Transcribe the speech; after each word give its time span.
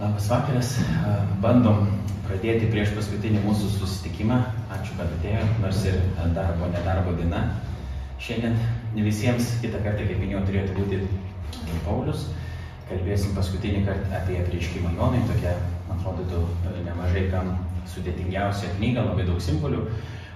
Labas 0.00 0.30
vakaras, 0.32 0.68
bandom 1.44 1.82
pradėti 2.24 2.70
prieš 2.72 2.94
paskutinį 2.96 3.42
mūsų 3.44 3.66
susitikimą. 3.74 4.38
Ačiū, 4.72 4.94
kad 4.96 5.10
atėjote, 5.18 5.58
nors 5.60 5.82
ir 5.90 5.98
darbo, 6.32 6.70
nedarbo 6.72 7.12
diena. 7.18 7.42
Šiandien 8.16 8.56
visiems 8.96 9.50
kitą 9.60 9.82
kartą, 9.84 10.06
kaip 10.08 10.22
minėjau, 10.22 10.40
turėtų 10.48 10.78
būti 10.78 11.02
Paulius. 11.84 12.24
Kalbėsim 12.88 13.36
paskutinį 13.36 13.84
kartą 13.90 14.16
apie 14.22 14.40
prieškimą 14.48 14.94
Jonai, 14.96 15.20
tokia, 15.28 15.52
man 15.90 16.00
atrodo, 16.00 16.46
nemažai 16.88 17.26
kam 17.28 17.52
sudėtingiausia 17.92 18.72
knyga, 18.78 19.04
labai 19.10 19.28
daug 19.28 19.44
simbolių. 19.50 19.84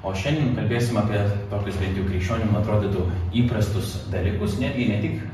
O 0.05 0.13
šiandien 0.13 0.53
kalbėsim 0.61 1.01
apie 1.01 1.25
tokius 1.49 1.81
bent 1.81 1.97
jau 1.97 2.05
krikščionim 2.13 2.53
atrodytų 2.61 3.09
įprastus 3.41 3.97
dalykus, 4.13 4.61
netgi 4.61 4.93
ne 4.93 5.03
tik 5.09 5.29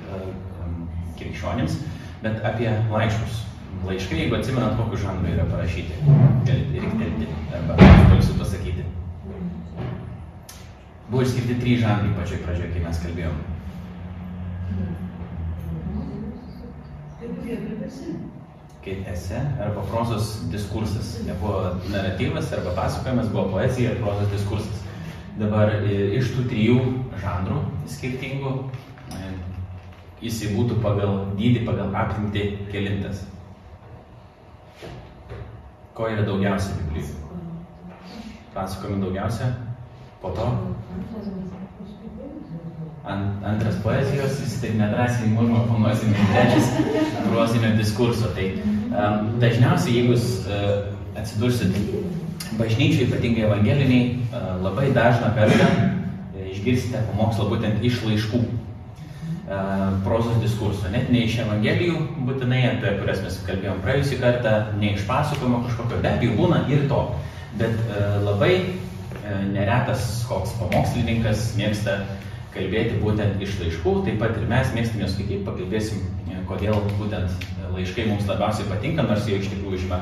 krikščionims, 1.19 1.81
bet 2.23 2.45
apie 2.47 2.71
laiškus 2.95 3.50
laiškai, 3.87 4.19
jeigu 4.23 4.37
atsimenat, 4.37 4.77
kokiu 4.79 4.99
žanru 5.05 5.31
yra 5.33 5.45
parašyti. 5.51 6.01
Galite 6.49 6.83
riktelti 6.85 7.29
arba 7.57 7.77
galiu 7.81 8.37
pasakyti. 8.39 8.85
Buvo 11.11 11.23
išskirti 11.23 11.57
trys 11.61 11.81
žanrai 11.85 12.13
pačioj 12.19 12.43
pradžioje, 12.45 12.73
kai 12.75 12.85
mes 12.85 13.01
kalbėjom. 13.05 13.39
Kaip 18.85 19.09
ese 19.13 19.41
arba 19.61 19.87
prozos 19.91 20.37
diskursas. 20.53 21.17
Nebuvo 21.27 21.75
naratyvas 21.91 22.53
arba 22.57 22.77
pasakojimas, 22.79 23.33
buvo 23.33 23.49
poezija 23.57 23.95
ir 23.97 24.05
prozos 24.05 24.31
diskursas. 24.35 24.87
Dabar 25.41 25.73
iš 25.89 26.31
tų 26.37 26.47
trijų 26.53 26.79
žanrų 27.23 27.59
skirtingų 27.89 28.55
jisai 30.21 30.55
būtų 30.55 30.79
pagal 30.85 31.21
dydį, 31.39 31.65
pagal 31.67 31.95
apimtį 31.97 32.47
kelintas. 32.73 33.25
Ko 36.01 36.07
yra 36.09 36.23
daugiausia 36.25 36.73
Biblijoje? 36.79 37.13
Pasakojimų 38.55 39.03
daugiausia, 39.03 39.51
po 40.23 40.31
to 40.33 40.47
Ant, 43.11 43.45
antras 43.45 43.77
poezijos, 43.85 44.39
jis 44.41 44.55
taip 44.63 44.79
nedrąsiai 44.79 45.29
mūžmo 45.35 45.67
panuosim, 45.69 46.15
trečias 46.31 46.71
prozinio 47.27 47.75
diskurso. 47.77 48.33
Tai 48.37 48.47
um, 48.55 49.29
dažniausiai, 49.45 49.99
jeigu 49.99 50.15
jūs 50.15 50.27
uh, 50.49 50.89
atsidursit 51.21 51.77
bažnyčiai, 52.57 53.05
ypatingai 53.05 53.45
evangeliniai, 53.51 54.09
uh, 54.31 54.55
labai 54.65 54.89
dažną 54.97 55.35
kartą 55.37 55.69
uh, 55.69 56.47
išgirsite 56.47 57.05
pamokslą 57.11 57.51
būtent 57.53 57.85
iš 57.85 58.01
laiškų 58.09 58.41
prozos 60.05 60.37
diskurso, 60.43 60.87
net 60.93 61.09
ne 61.11 61.25
iš 61.27 61.41
Evangelijų, 61.43 61.97
būtinai 62.29 62.61
apie 62.69 62.93
kurias 63.01 63.19
mes 63.25 63.39
kalbėjom 63.49 63.81
praėjusį 63.83 64.19
kartą, 64.21 64.53
ne 64.79 64.93
iš 64.95 65.03
pasakojimo 65.09 65.65
kažkokio, 65.65 65.99
be 66.05 66.13
abejo 66.13 66.37
būna 66.39 66.61
ir 66.71 66.85
to. 66.91 67.01
Bet 67.59 67.75
labai 68.23 68.53
neretas 69.51 70.25
koks 70.29 70.55
pamokslininkas 70.61 71.51
mėgsta 71.59 71.99
kalbėti 72.55 73.01
būtent 73.03 73.43
iš 73.43 73.57
laiškų, 73.59 73.95
taip 74.07 74.23
pat 74.23 74.39
ir 74.39 74.47
mes 74.51 74.71
mėgstame 74.77 75.09
skaityti, 75.11 75.43
pakalbėsim, 75.47 76.05
kodėl 76.47 76.79
būtent 76.99 77.51
laiškai 77.75 78.07
mums 78.07 78.31
labiausiai 78.31 78.71
patinka, 78.71 79.03
nors 79.07 79.27
jie 79.27 79.39
iš 79.39 79.51
tikrųjų 79.51 79.81
užima 79.81 79.99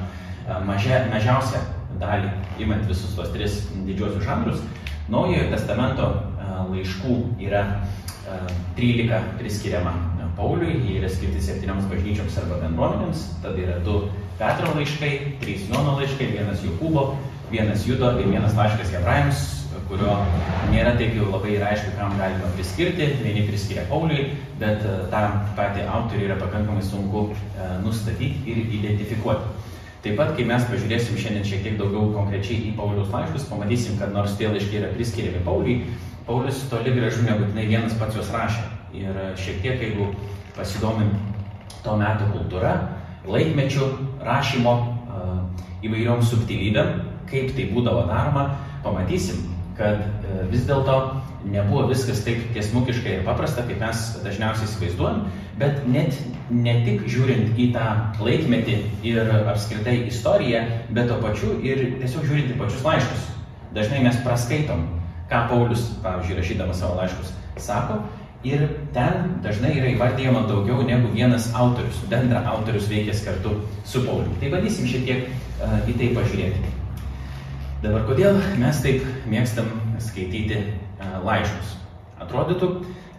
mažia, 0.69 1.03
mažiausią 1.13 1.61
dalį, 2.01 2.35
imant 2.65 2.85
visus 2.89 3.17
tos 3.17 3.33
tris 3.33 3.63
didžiosius 3.89 4.25
žanrus. 4.29 4.61
Naujojo 5.09 5.49
testamento 5.53 6.11
laiškų 6.69 7.17
yra 7.49 7.65
13 8.79 9.37
priskiriama 9.41 9.95
Pauliui, 10.39 10.77
jie 10.87 11.01
yra 11.01 11.09
skirti 11.11 11.41
septynioms 11.43 11.89
bažnyčioms 11.91 12.37
arba 12.39 12.61
bendruomenėms, 12.63 13.25
tada 13.43 13.59
yra 13.59 13.79
du 13.83 14.05
Petro 14.39 14.71
laiškai, 14.77 15.13
trys 15.43 15.65
Jono 15.67 15.97
laiškai, 15.99 16.29
vienas 16.37 16.63
Jokūbo, 16.63 17.09
vienas 17.51 17.87
Judo 17.89 18.13
ir 18.21 18.29
vienas 18.31 18.55
laiškas 18.55 18.93
Hebrajams, 18.95 19.47
kurio 19.89 20.15
nėra 20.71 20.93
taip 20.99 21.15
jau 21.17 21.31
labai 21.33 21.55
ir 21.57 21.65
aišku, 21.65 21.95
kam 21.99 22.15
galima 22.21 22.51
priskirti, 22.55 23.07
vieni 23.23 23.47
priskiria 23.49 23.87
Pauliui, 23.91 24.29
bet 24.61 24.85
tą 25.11 25.23
patį 25.59 25.87
autorių 25.89 26.29
yra 26.29 26.37
pakankamai 26.39 26.85
sunku 26.87 27.31
nustatyti 27.83 28.45
ir 28.47 28.63
identifikuoti. 28.79 29.57
Taip 30.05 30.15
pat, 30.21 30.37
kai 30.37 30.45
mes 30.47 30.63
pažiūrėsim 30.71 31.19
šiandien 31.19 31.47
šiek 31.47 31.65
tiek 31.65 31.79
daugiau 31.81 32.13
konkrečiai 32.15 32.69
į 32.69 32.77
Pauliaus 32.79 33.11
laiškus, 33.11 33.49
pamatysim, 33.51 33.97
kad 33.99 34.13
nors 34.15 34.37
tie 34.39 34.47
laiškai 34.53 34.79
yra 34.79 34.93
priskiriami 34.95 35.41
Pauliui, 35.47 35.81
Paulius 36.29 36.61
toli 36.69 36.93
gražu 36.93 37.23
nebūtinai 37.25 37.65
vienas 37.71 37.95
pats 37.97 38.19
juos 38.19 38.29
rašė. 38.35 38.67
Ir 38.99 39.17
šiek 39.41 39.63
tiek, 39.65 39.81
jeigu 39.81 40.11
pasidomim 40.57 41.15
to 41.85 41.95
meto 41.97 42.27
kultūra, 42.35 42.75
laikmečių 43.29 43.89
rašymo 44.25 44.75
įvairiom 45.87 46.25
subtilybėm, 46.27 46.91
kaip 47.31 47.55
tai 47.57 47.69
būdavo 47.73 48.05
daroma, 48.11 48.45
pamatysim, 48.85 49.47
kad 49.79 50.03
vis 50.51 50.67
dėlto 50.69 50.99
nebuvo 51.49 51.87
viskas 51.89 52.21
taip 52.27 52.43
tiesmukiškai 52.53 53.19
ir 53.19 53.25
paprasta, 53.25 53.65
kaip 53.69 53.81
mes 53.81 54.05
dažniausiai 54.25 54.69
įsivaizduojam, 54.69 55.25
bet 55.61 55.81
net 55.89 56.19
ne 56.51 56.75
tik 56.85 57.07
žiūrint 57.09 57.57
į 57.57 57.71
tą 57.77 57.87
laikmetį 58.21 58.77
ir 59.07 59.33
apskritai 59.53 60.01
istoriją, 60.11 60.65
bet 60.93 61.09
to 61.09 61.21
pačiu 61.25 61.57
ir 61.63 61.85
tiesiog 62.03 62.29
žiūrint 62.29 62.53
į 62.53 62.61
pačius 62.61 62.85
laiškus. 62.85 63.27
Dažnai 63.77 64.05
mes 64.05 64.21
praskaitom 64.25 64.87
ką 65.29 65.43
Paulius, 65.51 65.85
pavyzdžiui, 66.03 66.39
rašydamas 66.41 66.81
savo 66.81 66.97
laiškus, 67.01 67.35
sako. 67.61 68.01
Ir 68.47 68.69
ten 68.95 69.33
dažnai 69.43 69.73
yra 69.81 69.89
įvardyjama 69.91 70.45
daugiau 70.47 70.85
negu 70.87 71.11
vienas 71.11 71.49
autorius, 71.59 71.99
bendra 72.11 72.45
autorius 72.47 72.87
veikęs 72.91 73.25
kartu 73.27 73.57
su 73.85 74.05
Pauliu. 74.07 74.31
Tai 74.39 74.53
bandysim 74.53 74.87
šiek 74.87 75.09
tiek 75.09 75.25
uh, 75.27 75.81
į 75.91 75.97
tai 75.99 76.13
pažiūrėti. 76.15 76.71
Dabar 77.83 78.07
kodėl 78.07 78.39
mes 78.61 78.79
taip 78.85 79.03
mėgstam 79.27 79.73
skaityti 80.03 80.63
uh, 80.63 81.19
laiškus? 81.27 81.75
Atrodytų, 82.23 82.71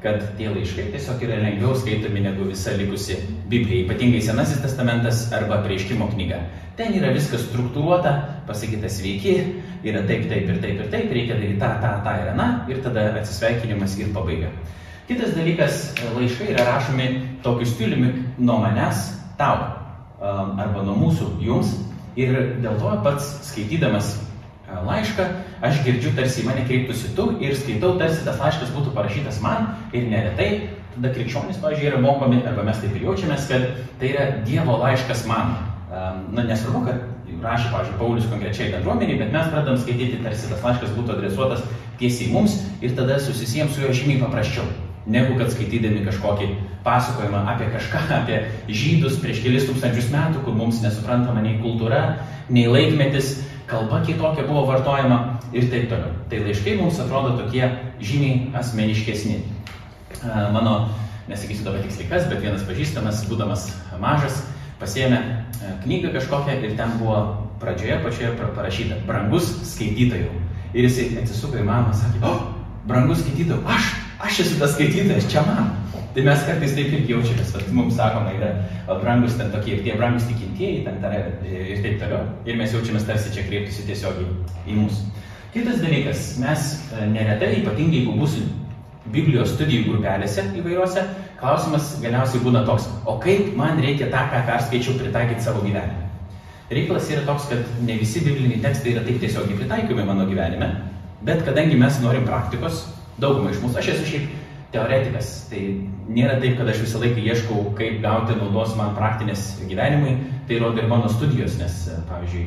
kad 0.04 0.24
tie 0.40 0.48
laiškai 0.54 0.88
tiesiog 0.94 1.28
yra 1.28 1.42
lengviau 1.44 1.76
skaitomi 1.76 2.24
negu 2.24 2.48
visa 2.48 2.72
likusi 2.80 3.20
Biblija, 3.52 3.84
ypatingai 3.84 4.24
Senasis 4.24 4.64
testamentas 4.64 5.26
arba 5.36 5.60
prieškimo 5.66 6.08
knyga. 6.14 6.46
Ten 6.80 6.94
yra 6.96 7.10
viskas 7.12 7.42
struktūruota, 7.44 8.12
pasakyta 8.48 8.88
sveiki, 8.88 9.34
yra 9.84 10.00
taip, 10.08 10.30
taip 10.32 10.46
ir 10.48 10.60
taip 10.64 10.78
ir 10.80 10.86
taip, 10.88 11.10
reikia 11.12 11.36
daryti 11.36 11.58
tą, 11.60 11.74
tą, 11.84 11.90
tą 12.06 12.14
ir 12.22 12.30
aną 12.32 12.46
ir 12.72 12.78
tada 12.86 13.02
atsisveikinimas 13.20 13.98
ir 14.00 14.14
pabaiga. 14.16 14.54
Kitas 15.10 15.34
dalykas, 15.36 15.82
laiškai 16.16 16.54
yra 16.54 16.64
rašomi 16.70 17.10
tokiu 17.44 17.68
stiliumi 17.68 18.14
nuo 18.38 18.62
manęs 18.64 19.10
tau 19.36 19.58
arba 20.24 20.86
nuo 20.86 20.96
mūsų 21.02 21.28
jums 21.44 21.74
ir 22.16 22.32
dėl 22.64 22.80
to 22.80 22.94
pats 23.04 23.28
skaitydamas 23.50 24.14
laišką, 24.88 25.26
aš 25.66 25.82
girdžiu 25.84 26.14
tarsi 26.16 26.46
mane 26.48 26.64
kreiptųsi 26.70 27.12
tu 27.18 27.26
ir 27.44 27.58
skaitau, 27.60 27.98
tarsi 28.00 28.24
tas 28.24 28.40
laiškas 28.40 28.72
būtų 28.72 28.94
parašytas 28.96 29.42
man 29.44 29.74
ir 29.92 30.08
neretai 30.08 30.52
tada 30.94 31.12
krikščionys, 31.12 31.60
pavyzdžiui, 31.60 31.92
yra 31.92 32.00
mokomi, 32.04 32.40
arba 32.48 32.64
mes 32.68 32.80
taip 32.80 32.96
ir 32.96 33.10
jaučiamės, 33.10 33.50
kad 33.52 33.68
tai 34.00 34.14
yra 34.14 34.30
Dievo 34.48 34.80
laiškas 34.80 35.26
man. 35.28 35.58
Na, 35.90 36.44
nesvarbu, 36.46 36.84
kad 36.86 37.42
rašė, 37.42 37.70
pavyzdžiui, 37.74 37.98
Paulius 37.98 38.28
konkrečiai 38.30 38.74
bendruomeniai, 38.76 39.18
bet 39.24 39.32
mes 39.34 39.48
pradedam 39.50 39.78
skaityti, 39.82 40.20
tarsi 40.22 40.50
tas 40.52 40.62
laiškas 40.66 40.94
būtų 40.94 41.16
adresuotas 41.16 41.64
tiesiai 41.98 42.30
mums 42.34 42.60
ir 42.86 42.94
tada 42.98 43.18
susisiems 43.22 43.74
su 43.74 43.82
juo 43.82 43.94
žymiai 43.96 44.22
paprasčiau, 44.22 44.68
negu 45.10 45.38
kad 45.40 45.50
skaitydami 45.54 46.04
kažkokį 46.06 46.50
pasakojimą 46.86 47.42
apie 47.56 47.72
kažką, 47.74 48.04
apie 48.20 48.44
žydus 48.70 49.18
prieš 49.24 49.42
kelis 49.46 49.66
tūkstančius 49.70 50.12
metų, 50.14 50.44
kur 50.46 50.58
mums 50.58 50.84
nesuprantama 50.86 51.42
nei 51.46 51.58
kultūra, 51.64 52.04
nei 52.54 52.70
laikmetis, 52.70 53.40
kalba 53.70 54.04
kitokia 54.06 54.46
buvo 54.46 54.68
vartojama 54.70 55.20
ir 55.54 55.70
taip 55.74 55.90
toliau. 55.90 56.14
Tai 56.30 56.46
laiškai 56.46 56.78
mums 56.78 57.02
atrodo 57.02 57.34
tokie 57.42 57.66
žymiai 57.98 58.54
asmeniškesni. 58.62 59.42
Mano, 60.54 60.90
nesakysiu 61.30 61.66
dabar 61.66 61.82
tiksliai 61.86 62.10
kas, 62.14 62.30
bet 62.30 62.42
vienas 62.46 62.66
pažįstamas, 62.70 63.26
būdamas 63.30 63.70
mažas, 64.02 64.42
pasėmė 64.82 65.49
knygą 65.84 66.14
kažkokią 66.16 66.60
ir 66.64 66.78
ten 66.78 66.96
buvo 67.00 67.20
pradžioje 67.60 68.00
pačioje 68.04 68.32
parašyta 68.56 69.02
brangus 69.08 69.50
skaitytojų. 69.74 70.32
Ir 70.74 70.86
jisai 70.86 71.10
atsisuko 71.24 71.60
į 71.60 71.66
mamą 71.68 71.92
ir 71.92 72.00
sakė, 72.00 72.22
o, 72.24 72.32
oh, 72.32 72.42
brangus 72.88 73.24
skaitytojų, 73.24 73.62
aš, 73.68 73.94
aš 74.28 74.42
esu 74.46 74.60
tas 74.62 74.76
skaitytojas, 74.78 75.30
čia 75.32 75.44
man. 75.48 75.72
Tai 76.14 76.24
mes 76.26 76.42
kartais 76.46 76.72
taip 76.74 76.94
ir 76.94 77.10
jaučiamės, 77.10 77.52
kad 77.54 77.68
mums 77.74 77.98
sakoma 78.00 78.32
yra 78.34 78.50
brangus 79.02 79.36
ten 79.38 79.52
tokie 79.54 79.78
tie 79.86 79.94
brangus 79.98 80.26
tikintieji, 80.30 80.82
ten 80.88 80.98
tar, 81.04 81.14
ir 81.46 81.84
taip 81.84 82.00
toliau. 82.02 82.24
Ir 82.50 82.58
mes 82.58 82.74
jaučiamės 82.74 83.06
tarsi 83.06 83.34
čia 83.36 83.46
kreiptųsi 83.46 83.86
tiesiog 83.90 84.24
į, 84.66 84.80
mus. 84.80 85.04
Kitas 85.54 85.78
dalykas, 85.84 86.24
mes 86.42 86.66
neretai, 87.14 87.60
ypatingai 87.62 88.02
jeigu 88.02 88.18
būsim 88.18 88.50
Biblijos 89.10 89.54
studijų 89.56 89.88
grupelėse 89.88 90.44
įvairiuose, 90.60 91.06
klausimas 91.40 91.96
galiausiai 92.04 92.44
būna 92.44 92.66
toks, 92.68 92.88
o 93.08 93.18
kaip 93.24 93.54
man 93.58 93.82
reikia 93.84 94.10
tą, 94.12 94.26
ką 94.32 94.44
perskaičiau, 94.48 94.98
pritaikyti 95.00 95.46
savo 95.46 95.64
gyvenime. 95.66 96.08
Reikalas 96.70 97.10
yra 97.10 97.24
toks, 97.26 97.48
kad 97.50 97.72
ne 97.82 97.96
visi 97.98 98.22
bibliniai 98.26 98.62
tekstai 98.62 98.94
yra 98.94 99.06
taip 99.08 99.18
tiesiogiai 99.24 99.58
pritaikomi 99.58 100.06
mano 100.06 100.28
gyvenime, 100.30 100.70
bet 101.26 101.42
kadangi 101.48 101.80
mes 101.80 101.98
norim 102.04 102.28
praktikos, 102.28 102.84
daugumai 103.20 103.56
iš 103.56 103.64
mūsų, 103.64 103.80
aš 103.82 103.92
esu 103.96 104.10
šiaip 104.12 104.30
teoretikas. 104.74 105.32
Tai 105.50 105.62
nėra 106.14 106.38
taip, 106.42 106.58
kad 106.60 106.70
aš 106.70 106.84
visą 106.84 107.02
laiką 107.02 107.24
ieškau, 107.26 107.64
kaip 107.78 108.00
gauti 108.04 108.38
naudos 108.38 108.76
man 108.78 108.96
praktinės 108.98 109.52
gyvenimui. 109.66 110.18
Tai 110.50 110.62
rodo 110.64 110.82
ir 110.82 110.90
mano 110.92 111.10
studijos, 111.12 111.58
nes, 111.62 111.82
pavyzdžiui, 112.10 112.46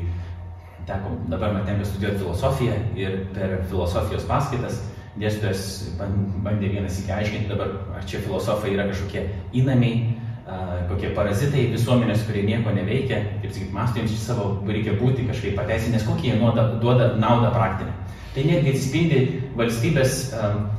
teko 0.87 1.17
dabar 1.31 1.55
man 1.55 1.67
tenka 1.67 1.87
studijuoti 1.87 2.23
filosofiją 2.23 2.79
ir 2.99 3.19
per 3.35 3.61
filosofijos 3.71 4.27
paskaitas 4.31 4.81
dėstytojas 5.21 5.63
bandė 5.99 6.71
vienas 6.73 6.99
iki 7.03 7.13
aiškinti 7.13 7.51
dabar, 7.53 7.75
ar 7.97 8.05
čia 8.09 8.23
filosofai 8.25 8.73
yra 8.75 8.89
kažkokie 8.89 9.27
įnamiai, 9.61 10.19
kokie 10.89 11.13
parazitai 11.17 11.69
visuomenės, 11.73 12.25
kurie 12.27 12.43
nieko 12.47 12.73
neveikia, 12.75 13.21
kaip 13.43 13.53
sakyti, 13.53 13.73
mąstantys 13.77 14.25
savo 14.27 14.49
reikia 14.69 14.97
būti 14.99 15.27
kažkaip 15.29 15.57
pateisinti, 15.59 15.95
nes 15.97 16.07
kokie 16.09 16.33
jie 16.33 16.39
duoda, 16.41 16.67
duoda 16.83 17.13
naudą 17.21 17.53
praktinę. 17.55 17.95
Tai 18.33 18.45
netgi 18.49 18.73
atsispindi 18.73 19.23
valstybės 19.61 20.21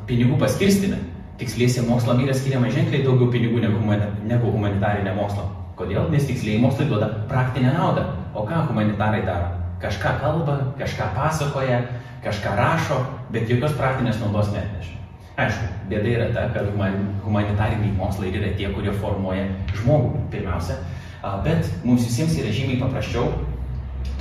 pinigų 0.10 0.40
paskirstime. 0.42 1.00
Tiksliesiam 1.38 1.86
mokslam 1.90 2.22
yra 2.26 2.34
skiriama 2.38 2.70
ženkliai 2.74 3.06
daugiau 3.06 3.30
pinigų 3.34 3.62
negu, 3.64 3.82
negu 4.26 4.54
humanitarinė 4.54 5.14
mokslo. 5.18 5.46
Kodėl? 5.78 6.10
Nes 6.14 6.26
tiksliai 6.30 6.60
mokslai 6.62 6.90
duoda 6.90 7.10
praktinę 7.30 7.74
naudą. 7.74 8.08
O 8.34 8.46
ką 8.50 8.66
humanitarai 8.70 9.24
daro? 9.26 9.52
Kažką 9.82 10.18
kalba, 10.22 10.58
kažką 10.80 11.10
pasakoja, 11.16 11.82
kažką 12.24 12.56
rašo, 12.58 13.00
bet 13.34 13.50
jokios 13.52 13.76
praktinės 13.78 14.20
naudos 14.24 14.52
netneša. 14.54 15.00
Aišku, 15.44 15.70
bėda 15.90 16.10
yra 16.12 16.26
ta, 16.34 16.44
kad 16.54 16.68
humanitariniai 17.26 17.96
mokslai 17.98 18.30
yra 18.30 18.52
tie, 18.58 18.68
kurie 18.76 18.94
formuoja 19.02 19.48
žmogų 19.80 20.28
pirmiausia, 20.34 20.78
bet 21.46 21.70
mums 21.84 22.06
visiems 22.06 22.38
yra 22.38 22.54
žymiai 22.54 22.82
paprasčiau 22.84 23.32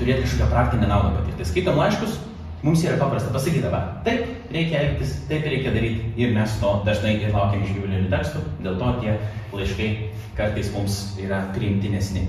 turėti 0.00 0.24
kažkokią 0.24 0.48
praktinę 0.50 0.88
naudą 0.88 1.12
patirti. 1.18 1.48
Skaitom 1.50 1.76
laiškus, 1.78 2.16
mums 2.64 2.84
yra 2.86 2.96
paprasta 3.00 3.32
pasakyti, 3.34 3.68
va, 3.74 3.82
taip 4.06 4.54
reikia 4.54 4.86
elgtis, 4.86 5.18
taip 5.28 5.44
reikia 5.46 5.74
daryti 5.74 6.12
ir 6.22 6.32
mes 6.36 6.56
to 6.62 6.72
dažnai 6.88 7.18
ir 7.20 7.34
laukiam 7.34 7.66
iš 7.66 7.74
biblinių 7.76 8.08
tekstų, 8.12 8.46
dėl 8.64 8.80
to 8.80 8.94
tie 9.02 9.18
laiškai 9.52 9.90
kartais 10.38 10.72
mums 10.72 11.02
yra 11.20 11.44
priimtinesni. 11.52 12.24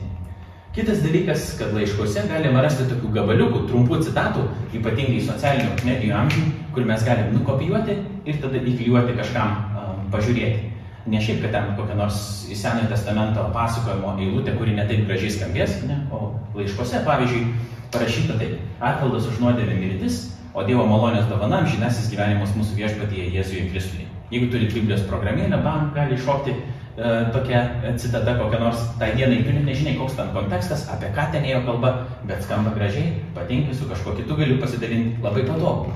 Kitas 0.73 1.03
dalykas, 1.05 1.51
kad 1.59 1.69
laiškuose 1.77 2.23
galima 2.25 2.63
rasti 2.65 2.87
tokių 2.89 3.11
gabaliukų, 3.13 3.59
trumpų 3.69 3.99
citatų, 4.07 4.47
ypatingai 4.73 5.19
socialinių 5.21 5.75
medijų 5.85 6.15
amžių, 6.17 6.45
kur 6.73 6.87
mes 6.89 7.03
galim 7.05 7.29
nukopijuoti 7.35 7.97
ir 8.25 8.39
tada 8.41 8.57
įklijuoti 8.57 9.13
kažkam 9.19 9.51
um, 9.53 9.99
pažiūrėti. 10.15 10.71
Ne 11.13 11.21
šiaip, 11.21 11.43
kad 11.43 11.53
ten 11.53 11.69
kokią 11.77 11.99
nors 11.99 12.17
į 12.49 12.57
Senojo 12.57 12.89
testamento 12.89 13.45
pasakojimo 13.53 14.15
eilutę, 14.17 14.55
kuri 14.57 14.73
netaip 14.73 15.05
gražiai 15.05 15.35
skambės, 15.35 15.77
ne, 15.85 15.99
o 16.09 16.31
laiškuose, 16.57 17.03
pavyzdžiui, 17.05 17.45
parašyta 17.93 18.41
taip, 18.41 18.57
atpildas 18.81 19.29
už 19.29 19.43
nuodėmę 19.45 19.77
mirtis, 19.77 20.23
o 20.57 20.65
Dievo 20.65 20.87
malonės 20.89 21.29
dovana 21.29 21.61
amžinasis 21.61 22.09
gyvenimas 22.09 22.57
mūsų 22.57 22.79
viešpatyje 22.81 23.29
Jėzuje 23.35 23.69
Kristuje. 23.69 24.09
Jeigu 24.33 24.49
turi 24.49 24.73
Biblijos 24.73 25.05
programėlę, 25.05 25.61
bam, 25.61 25.91
gali 25.93 26.17
iššokti 26.17 26.57
tokia 26.95 27.61
citata 27.97 28.35
kokia 28.37 28.59
nors 28.59 28.81
tai 28.99 29.13
dienai, 29.17 29.43
tu 29.43 29.51
nežinai, 29.51 29.95
koks 29.97 30.13
ten 30.17 30.29
kontekstas, 30.33 30.87
apie 30.93 31.09
ką 31.15 31.31
ten 31.33 31.45
ėjo 31.49 31.63
kalba, 31.65 31.93
bet 32.29 32.43
skamba 32.45 32.73
gražiai, 32.75 33.15
patinka, 33.33 33.73
su 33.73 33.89
kažkuo 33.89 34.13
kitu 34.19 34.37
galiu 34.37 34.59
pasidalinti, 34.61 35.21
labai 35.23 35.45
patogu. 35.47 35.93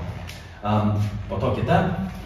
Um, 0.58 0.96
po 1.30 1.36
to 1.38 1.52
kita, 1.54 1.76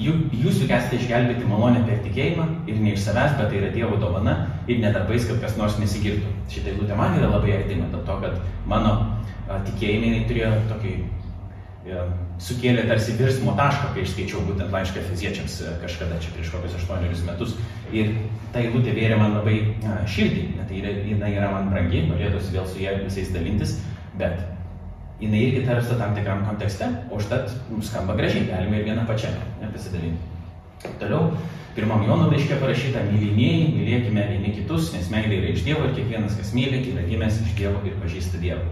jūs 0.00 0.62
juk 0.62 0.70
esate 0.72 0.96
išgelbėti 0.96 1.44
malonę 1.44 1.82
per 1.84 1.98
tikėjimą 2.00 2.46
ir 2.64 2.78
ne 2.80 2.94
iš 2.94 3.02
savęs, 3.04 3.34
bet 3.36 3.50
tai 3.52 3.58
yra 3.58 3.68
Dievo 3.74 3.98
dovana 4.00 4.36
ir 4.64 4.80
nedarbais, 4.80 5.26
kad 5.28 5.42
kas 5.42 5.58
nors 5.60 5.76
nesigirtų. 5.76 6.32
Šitai 6.48 6.72
eilutė 6.72 6.96
man 6.96 7.18
yra 7.18 7.28
labai 7.28 7.58
artima, 7.58 7.90
dėl 7.92 8.06
to, 8.08 8.16
kad 8.24 8.40
mano 8.64 8.94
tikėjimai 9.68 10.24
turėjo 10.30 10.54
tokį 10.70 10.94
sukėlė 12.42 12.84
tarsi 12.86 13.16
virsmo 13.18 13.56
tašką, 13.58 13.90
kai 13.94 14.04
aš 14.04 14.12
skaičiau 14.14 14.42
būtent 14.46 14.70
laišką 14.70 15.02
fiziečiams 15.08 15.58
e, 15.62 15.72
kažkada 15.82 16.20
čia 16.22 16.30
prieš 16.34 16.52
kokius 16.54 16.76
aštuonerius 16.78 17.24
metus. 17.26 17.56
Ir 17.92 18.12
ta 18.54 18.62
eilutė 18.62 18.94
vėrė 18.94 19.18
man 19.18 19.34
labai 19.34 19.56
širdį, 20.06 20.44
tai 20.68 20.78
yra, 20.78 20.92
jinai 21.10 21.32
yra 21.34 21.50
man 21.50 21.72
brangi, 21.72 22.04
norėtųsi 22.06 22.54
vėl 22.54 22.68
su 22.70 22.82
ja 22.82 22.94
visais 23.00 23.32
dalintis, 23.34 23.80
bet 24.20 24.44
jinai 25.22 25.42
irgi 25.48 25.64
tarsi 25.66 25.98
tam 25.98 26.14
tikram 26.14 26.44
kontekste, 26.46 26.86
o 27.10 27.18
užtat 27.18 27.50
skamba 27.82 28.14
gražiai, 28.18 28.46
galime 28.50 28.78
ir 28.78 28.86
vieną 28.86 29.06
pačią 29.08 29.34
pasidalinti. 29.62 30.30
Toliau, 30.98 31.32
pirmam 31.76 32.02
Jono 32.06 32.28
laiške 32.30 32.58
parašyta, 32.62 33.04
mylimieji, 33.10 33.68
mylėkime 33.74 34.24
vieni 34.30 34.54
kitus, 34.54 34.90
nes 34.94 35.10
meilė 35.10 35.38
yra 35.40 35.52
iš 35.54 35.66
Dievo 35.66 35.86
ir 35.86 35.94
kiekvienas, 35.98 36.38
kas 36.38 36.54
myli, 36.54 36.82
yra 36.94 37.06
gimęs 37.10 37.42
iš 37.42 37.54
Dievo 37.58 37.82
ir 37.86 37.98
pažįsta 38.02 38.42
Dievą. 38.42 38.66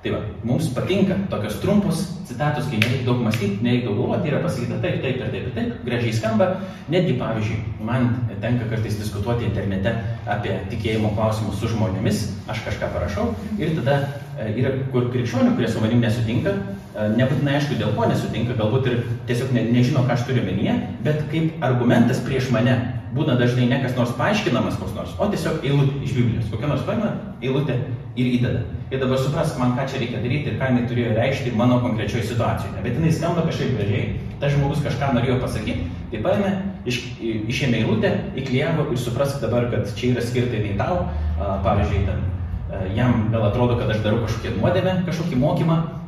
Tai 0.00 0.10
va, 0.14 0.18
mums 0.48 0.70
patinka 0.72 1.12
tokios 1.28 1.58
trumpos 1.60 1.98
citatos, 2.24 2.64
kai 2.70 2.78
nereikia 2.80 3.04
daug 3.04 3.18
mąstyti, 3.20 3.58
nereikia 3.60 3.90
daug 3.90 3.98
galvoti, 3.98 4.30
yra 4.30 4.38
pasakyta 4.40 4.78
taip, 4.80 5.02
taip 5.02 5.18
ir 5.18 5.26
taip 5.34 5.48
ir 5.48 5.50
taip, 5.58 5.74
gražiai 5.84 6.14
skamba. 6.16 6.46
Netgi, 6.88 7.18
pavyzdžiui, 7.20 7.58
man 7.84 8.06
tenka 8.40 8.64
kartais 8.70 8.96
diskutuoti 8.96 9.44
internete 9.44 9.92
apie 10.24 10.54
tikėjimo 10.70 11.10
klausimus 11.18 11.60
su 11.60 11.68
žmonėmis, 11.74 12.22
aš 12.48 12.62
kažką 12.70 12.88
parašau 12.94 13.26
ir 13.60 13.74
tada 13.76 13.98
e, 14.38 14.48
yra 14.62 14.72
kur 14.94 15.10
krikščionių, 15.12 15.52
kurie 15.58 15.68
su 15.68 15.84
manim 15.84 16.00
nesutinka, 16.00 16.56
e, 16.94 17.10
nebūtinai 17.20 17.58
aišku, 17.58 17.76
dėl 17.82 17.92
ko 17.98 18.08
nesutinka, 18.08 18.56
galbūt 18.56 18.88
ir 18.88 19.04
tiesiog 19.28 19.52
ne, 19.52 19.66
nežino, 19.68 20.06
ką 20.08 20.16
aš 20.16 20.24
turiu 20.30 20.46
menyje, 20.48 20.78
bet 21.04 21.26
kaip 21.28 21.60
argumentas 21.68 22.24
prieš 22.24 22.48
mane 22.56 22.78
būna 23.14 23.36
dažnai 23.38 23.66
ne 23.70 23.80
kas 23.82 23.96
nors 23.96 24.12
paaiškinamas 24.18 24.78
koks 24.80 24.94
nors, 24.96 25.14
o 25.18 25.26
tiesiog 25.30 25.64
eilutė 25.66 26.02
iš 26.06 26.14
Biblijos. 26.18 26.48
Kokia 26.52 26.70
nors 26.70 26.84
paima 26.86 27.10
eilutė 27.42 27.76
ir 28.16 28.30
įdeda. 28.38 28.62
Ir 28.90 29.02
dabar 29.02 29.20
suprask 29.22 29.58
man, 29.58 29.76
ką 29.78 29.86
čia 29.90 30.00
reikia 30.02 30.22
daryti 30.22 30.50
ir 30.50 30.58
ką 30.60 30.70
jinai 30.70 30.88
turėjo 30.90 31.14
reikšti 31.18 31.52
mano 31.58 31.78
konkrečioje 31.84 32.26
situacijoje. 32.30 32.82
Bet 32.86 32.98
jinai 32.98 33.12
skamba 33.14 33.46
kažkaip 33.46 33.76
gražiai, 33.78 34.16
tas 34.42 34.54
žmogus 34.54 34.82
kažką 34.86 35.12
norėjo 35.16 35.38
pasakyti, 35.42 35.86
tai 36.10 36.22
paėmė, 36.24 36.50
iš, 36.90 37.00
išėmė 37.22 37.84
eilutę, 37.84 38.12
įklijavo 38.40 38.88
ir 38.90 38.98
suprask 38.98 39.38
dabar, 39.44 39.68
kad 39.74 39.94
čia 39.98 40.14
yra 40.14 40.26
skirta 40.26 40.58
nei 40.58 40.74
tau, 40.80 41.04
pavyzdžiui, 41.38 42.02
ten, 42.08 42.26
a, 42.70 42.82
jam 42.96 43.28
gal 43.30 43.46
atrodo, 43.50 43.78
kad 43.78 43.94
aš 43.94 44.02
darau 44.06 44.24
kažkokią 44.24 44.56
nuodėmę, 44.58 44.96
kažkokį 45.06 45.38
mokymą, 45.38 45.78
E, 45.82 45.99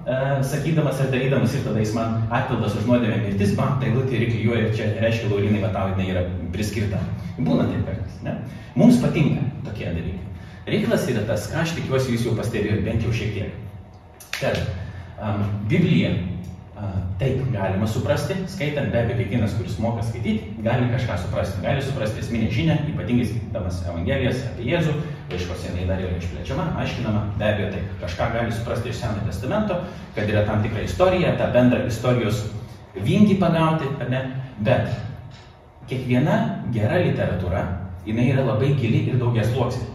sakydamas 0.42 1.00
ir 1.00 1.12
darydamas 1.12 1.54
ir 1.54 1.64
tada 1.66 1.82
jis 1.82 1.94
man 1.94 2.22
atpildas 2.30 2.74
už 2.80 2.88
nuodėmę 2.88 3.20
mirtis, 3.26 3.54
man 3.58 3.78
tai 3.80 3.92
lūtė 3.94 4.18
ir 4.18 4.26
klyjuoja 4.32 4.64
ir 4.66 4.74
čia 4.78 4.88
reiškia, 5.02 5.30
Laurinai, 5.30 5.62
va 5.62 5.70
tau 5.74 5.92
jinai 5.92 6.08
yra 6.10 6.24
priskirta. 6.54 7.00
Būna 7.38 7.68
taip 7.70 7.86
kartais, 7.86 8.18
ne? 8.26 8.36
Mums 8.74 9.00
patinka 9.02 9.44
tokie 9.68 9.86
dalykai. 9.86 10.18
Reikalas 10.66 11.06
yra 11.10 11.22
tas, 11.28 11.48
ką 11.52 11.62
aš 11.62 11.76
tikiuosi 11.78 12.16
jūs 12.16 12.26
jau 12.28 12.36
pastebėjote 12.38 12.86
bent 12.86 13.06
jau 13.06 13.14
šiek 13.14 13.32
tiek. 13.38 14.28
Kad 14.40 14.60
um, 15.22 15.46
Biblija 15.70 16.12
Taip, 17.20 17.38
galima 17.52 17.86
suprasti, 17.86 18.34
skaitant, 18.50 18.88
be 18.90 18.98
abejo, 18.98 19.20
kiekvienas, 19.20 19.52
kuris 19.54 19.76
moka 19.78 20.02
skaityti, 20.02 20.56
gali 20.64 20.88
kažką 20.90 21.18
suprasti. 21.22 21.60
Gali 21.62 21.84
suprasti 21.86 22.18
esminę 22.24 22.48
žinią, 22.50 22.78
ypatingai 22.90 23.26
skaitydamas 23.28 23.82
Evangelijas 23.86 24.40
apie 24.48 24.66
Jėzų, 24.66 24.94
laiškose 25.30 25.70
jinai 25.70 25.86
dar 25.88 26.00
yra 26.02 26.16
išplečiama, 26.18 26.66
aiškinama, 26.82 27.22
be 27.38 27.46
abejo, 27.48 27.70
tai 27.72 27.82
kažką 28.02 28.28
gali 28.34 28.52
suprasti 28.52 28.90
iš 28.90 29.00
Senojo 29.00 29.26
testamento, 29.26 29.78
kad 30.14 30.28
yra 30.28 30.44
tam 30.46 30.62
tikra 30.62 30.82
istorija, 30.86 31.36
tą 31.38 31.48
bendrą 31.54 31.86
istorijos 31.88 32.44
vingį 32.94 33.38
pagauti, 33.40 33.88
ar 34.00 34.10
ne, 34.12 34.22
bet 34.60 34.90
kiekviena 35.88 36.38
gera 36.74 37.00
literatūra, 37.02 37.64
jinai 38.06 38.28
yra 38.34 38.44
labai 38.46 38.74
gili 38.78 39.06
ir 39.10 39.18
daugias 39.20 39.50
sluoksnė. 39.52 39.88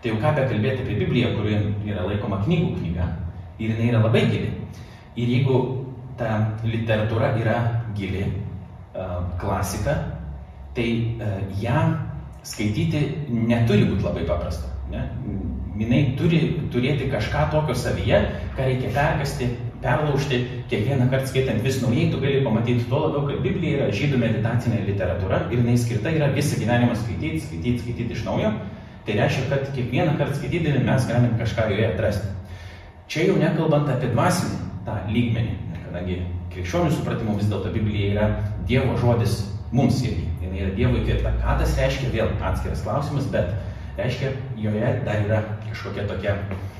Tai 0.00 0.14
jau 0.14 0.20
ką 0.22 0.34
be 0.36 0.46
kalbėti 0.48 0.84
apie 0.84 0.96
Bibliją, 1.02 1.34
kuri 1.36 1.58
yra 1.84 2.06
laikoma 2.08 2.40
knygų 2.46 2.78
knyga, 2.78 3.08
ir 3.60 3.74
jinai 3.74 3.90
yra 3.92 4.04
labai 4.06 4.24
gili. 4.30 4.54
Ir 5.20 5.34
jeigu 5.36 5.58
ta 6.16 6.38
literatūra 6.64 7.34
yra 7.40 7.58
gili, 7.96 8.24
klasika, 9.40 9.96
tai 10.74 10.88
ją 11.60 11.82
skaityti 12.46 13.00
neturi 13.30 13.86
būti 13.88 14.06
labai 14.06 14.26
paprasta. 14.28 14.70
Ne? 14.90 15.06
Jinai 15.80 16.00
turi 16.18 16.40
turėti 16.72 17.08
kažką 17.12 17.46
tokio 17.52 17.76
savyje, 17.78 18.20
ką 18.56 18.66
reikia 18.66 18.90
perkasti, 18.94 19.48
perlaužti, 19.80 20.40
kiekvieną 20.68 21.06
kartą 21.12 21.30
skaitant 21.30 21.62
vis 21.64 21.78
naujai, 21.82 22.10
tu 22.12 22.20
gali 22.20 22.42
pamatyti 22.44 22.84
tuo 22.90 23.00
labiau, 23.06 23.22
kad 23.28 23.40
Biblija 23.44 23.78
yra 23.78 23.94
žydų 23.96 24.20
meditacinė 24.20 24.82
literatūra 24.88 25.46
ir 25.48 25.62
jinai 25.62 25.78
skirta 25.80 26.12
yra 26.12 26.28
visą 26.34 26.58
gyvenimą 26.60 26.98
skaityti, 27.00 27.40
skaityti, 27.46 27.84
skaityti 27.84 28.18
iš 28.18 28.26
naujo. 28.26 28.52
Tai 29.06 29.16
reiškia, 29.16 29.46
kad 29.48 29.70
kiekvieną 29.76 30.18
kartą 30.18 30.36
skaitydami 30.36 30.84
mes 30.84 31.06
galim 31.08 31.38
kažką 31.40 31.70
joje 31.72 31.86
atrasti. 31.94 32.34
Čia 33.10 33.30
jau 33.30 33.38
nekalbant 33.40 33.88
apie 33.90 34.12
dvasinį 34.12 34.60
tą 34.86 34.98
lygmenį, 35.08 35.56
kadangi 35.86 36.18
krikščionių 36.52 36.92
supratimu 36.98 37.38
vis 37.40 37.48
dėlto 37.50 37.72
Biblija 37.74 38.12
yra 38.12 38.28
Dievo 38.68 38.98
žodis 39.00 39.40
mums 39.72 40.02
irgi. 40.04 40.29
Yra 40.60 40.74
Dievo 40.76 40.98
įkvėpta. 41.00 41.34
Ką 41.42 41.56
tas 41.60 41.76
reiškia, 41.78 42.10
vėl 42.14 42.32
atskiras 42.44 42.82
klausimas, 42.84 43.28
bet 43.32 43.54
reiškia, 43.98 44.32
joje 44.60 44.92
dar 45.06 45.24
yra 45.24 45.40
kažkokia 45.68 46.06
tokia, 46.10 46.36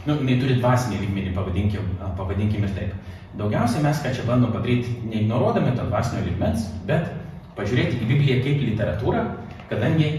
nu, 0.07 0.17
jinai 0.21 0.37
turi 0.41 0.59
dvasinį 0.61 1.01
lygmenį, 1.05 1.33
pavadinkim, 1.37 1.95
pavadinkim 2.19 2.67
ir 2.67 2.75
taip. 2.77 2.95
Daugiausiai 3.39 3.85
mes 3.85 4.01
ką 4.03 4.13
čia 4.17 4.27
bandom 4.27 4.53
padaryti, 4.55 4.97
neignoruodami 5.07 5.77
to 5.77 5.87
dvasinio 5.87 6.25
lygmens, 6.27 6.67
bet 6.89 7.11
pažiūrėti 7.59 8.01
į 8.01 8.09
Bibliją 8.09 8.41
kaip 8.47 8.65
literatūrą, 8.67 9.25
kadangi 9.71 10.11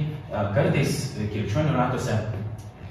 kartais 0.55 1.01
krikščionių 1.33 1.75
ratuose 1.75 2.17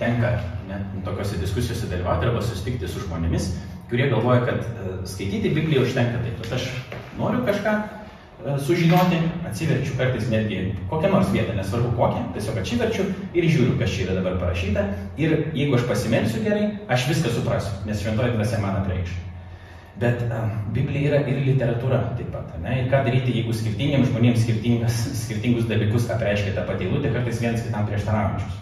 tenka 0.00 0.34
ne, 0.68 0.80
tokiuose 1.06 1.40
diskusijose 1.40 1.88
dalyvauti 1.90 2.28
arba 2.28 2.42
susitikti 2.44 2.88
su 2.88 3.02
žmonėmis, 3.06 3.50
kurie 3.90 4.10
galvoja, 4.12 4.44
kad 4.48 5.08
skaityti 5.08 5.54
Bibliją 5.56 5.86
užtenka 5.86 6.20
taip, 6.24 6.36
kad 6.44 6.58
aš 6.58 6.68
noriu 7.18 7.42
kažką, 7.48 7.74
sužinoti, 8.64 9.18
atsiverčiu 9.48 9.96
kartais 9.98 10.28
netgi 10.30 10.60
kokią 10.90 11.10
nors 11.12 11.32
vietą, 11.32 11.54
nesvarbu 11.56 11.92
kokią, 11.96 12.22
tiesiog 12.34 12.60
atsiverčiu 12.62 13.08
ir 13.34 13.48
žiūriu, 13.48 13.78
kas 13.80 13.92
čia 13.94 14.06
yra 14.06 14.20
dabar 14.20 14.38
parašyta. 14.40 14.86
Ir 15.20 15.34
jeigu 15.56 15.76
aš 15.76 15.88
pasimelsiu 15.88 16.44
gerai, 16.44 16.70
aš 16.88 17.08
viską 17.10 17.34
suprasiu, 17.34 17.74
nes 17.88 18.00
šventoji 18.00 18.36
dvasia 18.38 18.62
man 18.62 18.80
atreikš. 18.80 19.18
Bet 20.00 20.22
um, 20.32 20.52
Biblija 20.72 21.10
yra 21.10 21.18
ir 21.28 21.42
literatūra 21.44 21.98
taip 22.16 22.30
pat. 22.32 22.54
Ne? 22.62 22.78
Ir 22.80 22.88
ką 22.88 23.02
daryti, 23.04 23.34
jeigu 23.36 23.52
skirtingiems 23.52 24.08
žmonėms 24.08 24.46
skirtingus 25.24 25.68
dalykus 25.68 26.08
apreiškia 26.14 26.54
tą 26.56 26.64
patį 26.68 26.88
eilutę, 26.88 27.12
kartais 27.12 27.42
vienas 27.42 27.66
kitam 27.66 27.88
prieštaraujančius. 27.90 28.56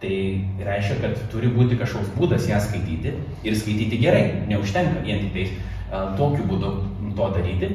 Tai 0.00 0.16
reiškia, 0.64 0.96
kad 1.02 1.22
turi 1.30 1.50
būti 1.52 1.76
kažkoks 1.78 2.10
būdas 2.16 2.48
ją 2.48 2.58
skaityti 2.64 3.12
ir 3.46 3.58
skaityti 3.60 4.00
gerai. 4.00 4.24
Neužtenka 4.50 5.04
vien 5.04 5.22
tik 5.26 5.34
tais 5.36 5.54
uh, 5.54 6.16
tokiu 6.18 6.48
būdu 6.48 6.72
to 7.14 7.30
daryti. 7.36 7.70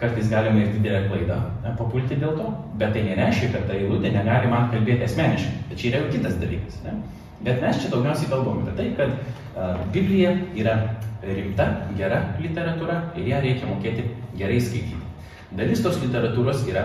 Kartais 0.00 0.28
galima 0.28 0.60
ir 0.60 0.74
didelę 0.74 1.06
klaidą 1.08 1.38
ne, 1.64 1.70
papulti 1.78 2.18
dėl 2.20 2.34
to, 2.36 2.50
bet 2.76 2.92
tai 2.92 3.06
nereiškia, 3.06 3.48
kad 3.54 3.62
ta 3.68 3.76
eilutė 3.78 4.10
negali 4.12 4.50
man 4.52 4.68
kalbėti 4.74 5.06
asmeniškai. 5.06 5.62
Tai 5.70 5.78
čia 5.80 5.88
yra 5.88 6.02
jau 6.02 6.10
kitas 6.12 6.36
dalykas. 6.42 6.82
Ne? 6.84 6.98
Bet 7.46 7.62
mes 7.64 7.80
čia 7.80 7.92
daugiausiai 7.94 8.28
kalbame 8.28 8.66
apie 8.66 8.76
tai, 8.76 8.90
kad 8.98 9.14
uh, 9.16 9.80
Biblija 9.94 10.34
yra 10.58 10.76
rimta, 11.24 11.70
gera 11.96 12.20
literatūra 12.42 12.98
ir 13.16 13.32
ją 13.32 13.40
reikia 13.46 13.70
mokėti 13.70 14.04
gerai 14.36 14.60
skaityti. 14.60 15.00
Dalis 15.56 15.80
tos 15.84 15.96
literatūros 16.04 16.66
yra 16.68 16.84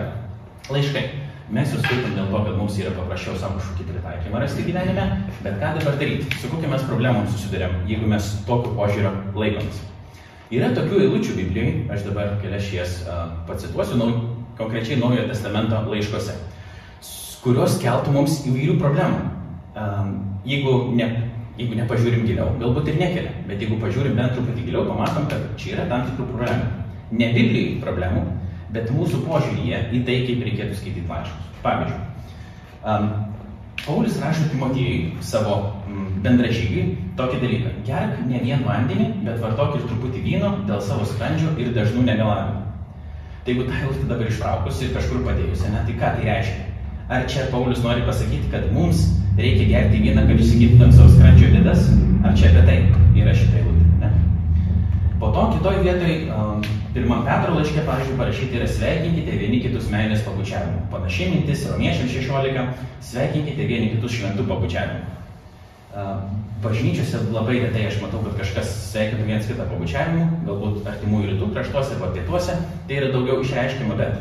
laiškai. 0.72 1.04
Mes 1.52 1.68
juos 1.68 1.82
skaitom 1.84 2.14
dėl 2.16 2.30
to, 2.32 2.38
kad 2.46 2.54
mums 2.56 2.76
yra 2.80 2.94
paprasčiau 2.96 3.36
savo 3.36 3.58
kažkokį 3.58 3.90
pritaikymą 3.90 4.40
rasti 4.40 4.64
gyvenime, 4.64 5.04
bet 5.44 5.58
ką 5.60 5.74
dabar 5.76 5.98
daryti? 6.00 6.30
Su 6.40 6.48
kokiamis 6.48 6.86
problemom 6.88 7.26
susidurėm, 7.28 7.82
jeigu 7.90 8.08
mes 8.08 8.30
tokiu 8.48 8.72
požiūriu 8.78 9.12
laikomės? 9.36 9.82
Yra 10.52 10.68
tokių 10.76 10.98
eilučių 11.06 11.34
Biblijai, 11.38 11.68
aš 11.94 12.02
dabar 12.10 12.34
kelias 12.42 12.98
uh, 13.06 13.22
pacituosiu, 13.48 13.96
nau, 13.96 14.10
konkrečiai 14.58 14.98
Naujojo 15.00 15.30
testamento 15.30 15.78
laiškose, 15.88 16.34
kurios 17.40 17.78
keltų 17.80 18.12
mums 18.12 18.42
įvairių 18.50 18.74
problemų. 18.82 19.22
Um, 19.72 20.10
jeigu, 20.44 20.74
ne, 20.98 21.06
jeigu 21.56 21.78
nepažiūrim 21.78 22.26
giliau, 22.28 22.50
galbūt 22.60 22.92
ir 22.92 23.00
nekelia, 23.00 23.32
bet 23.48 23.64
jeigu 23.64 23.80
pažiūrim 23.80 24.18
bent 24.18 24.36
truputį 24.36 24.66
giliau, 24.66 24.84
pamatom, 24.90 25.24
kad 25.32 25.48
čia 25.56 25.78
yra 25.78 25.88
tam 25.88 26.04
tikrų 26.10 26.28
problemų. 26.34 26.68
Ne 27.16 27.32
Biblijai 27.32 27.80
problemų, 27.80 28.26
bet 28.76 28.92
mūsų 28.92 29.22
požiūryje 29.24 29.80
į 29.96 30.04
tai, 30.04 30.18
kaip 30.28 30.44
reikėtų 30.50 30.76
skaityti 30.82 31.08
laiškus. 31.08 31.48
Pavyzdžiui, 31.64 31.98
um, 32.84 33.08
Paulius 33.86 34.20
rašo 34.22 34.44
Timotiejui 34.50 35.22
savo 35.26 35.56
mm, 35.88 36.10
bendražygiui 36.22 36.82
tokį 37.18 37.38
dalyką. 37.42 37.72
Gerk 37.86 38.20
ne 38.28 38.42
vien 38.44 38.62
vandenį, 38.66 39.08
bet 39.26 39.40
vartok 39.42 39.78
ir 39.78 39.88
truputį 39.88 40.22
vyno 40.26 40.52
dėl 40.68 40.82
savo 40.86 41.06
skrandžio 41.08 41.50
ir 41.58 41.72
dažnų 41.74 42.04
negalavimų. 42.06 42.60
Tai 43.42 43.50
jeigu 43.50 43.66
tą 43.66 43.80
jautį 43.80 44.06
dabar 44.06 44.30
ištraukus 44.30 44.82
ir 44.84 44.92
kažkur 44.94 45.24
padėjus, 45.26 45.64
ne, 45.72 45.82
tai 45.88 45.96
ką 45.98 46.12
tai 46.14 46.28
reiškia? 46.28 46.68
Ar 47.10 47.26
čia 47.28 47.48
Paulius 47.50 47.82
nori 47.82 48.06
pasakyti, 48.06 48.52
kad 48.52 48.68
mums 48.76 49.02
reikia 49.34 49.66
gerti 49.72 50.04
vyną, 50.04 50.28
kad 50.28 50.38
išsigydytumėm 50.44 50.94
savo 50.94 51.10
skrandžio 51.16 51.50
bėdas? 51.56 51.88
Ar 52.22 52.38
čia 52.38 52.52
apie 52.52 52.62
tai 52.68 52.78
yra 53.18 53.34
šitą 53.34 53.58
eilutę? 53.64 54.12
Po 55.18 55.34
to 55.34 55.48
kitoj 55.56 55.82
vietoj 55.82 56.14
um, 56.36 56.62
Pirmam 56.92 57.24
Petro 57.24 57.54
laiške, 57.56 57.80
pavyzdžiui, 57.86 58.18
parašyti 58.18 58.58
yra 58.58 58.66
sveikinkite 58.68 59.36
vieni 59.40 59.62
kitus 59.64 59.86
meilės 59.88 60.20
pabučiavimu. 60.26 60.82
Panašiai 60.92 61.30
mintis 61.32 61.62
romiečiam 61.70 62.10
16, 62.10 62.66
sveikinkite 63.08 63.68
vieni 63.70 63.94
kitus 63.94 64.12
šventų 64.18 64.44
pabučiavimu. 64.50 65.22
Bažnyčiose 66.62 67.22
labai 67.32 67.62
retai 67.62 67.86
aš 67.88 67.96
matau, 68.02 68.20
kad 68.26 68.36
kažkas 68.42 68.74
sveikina 68.90 69.24
viens 69.24 69.48
kitą 69.48 69.64
pabučiavimu, 69.70 70.26
galbūt 70.44 70.90
artimųjų 70.92 71.30
rytų 71.30 71.48
kraštuose 71.54 71.96
arba 71.96 72.10
pietuose, 72.12 72.58
tai 72.88 73.00
yra 73.00 73.08
daugiau 73.16 73.40
išreiškima, 73.40 73.96
bet 73.96 74.20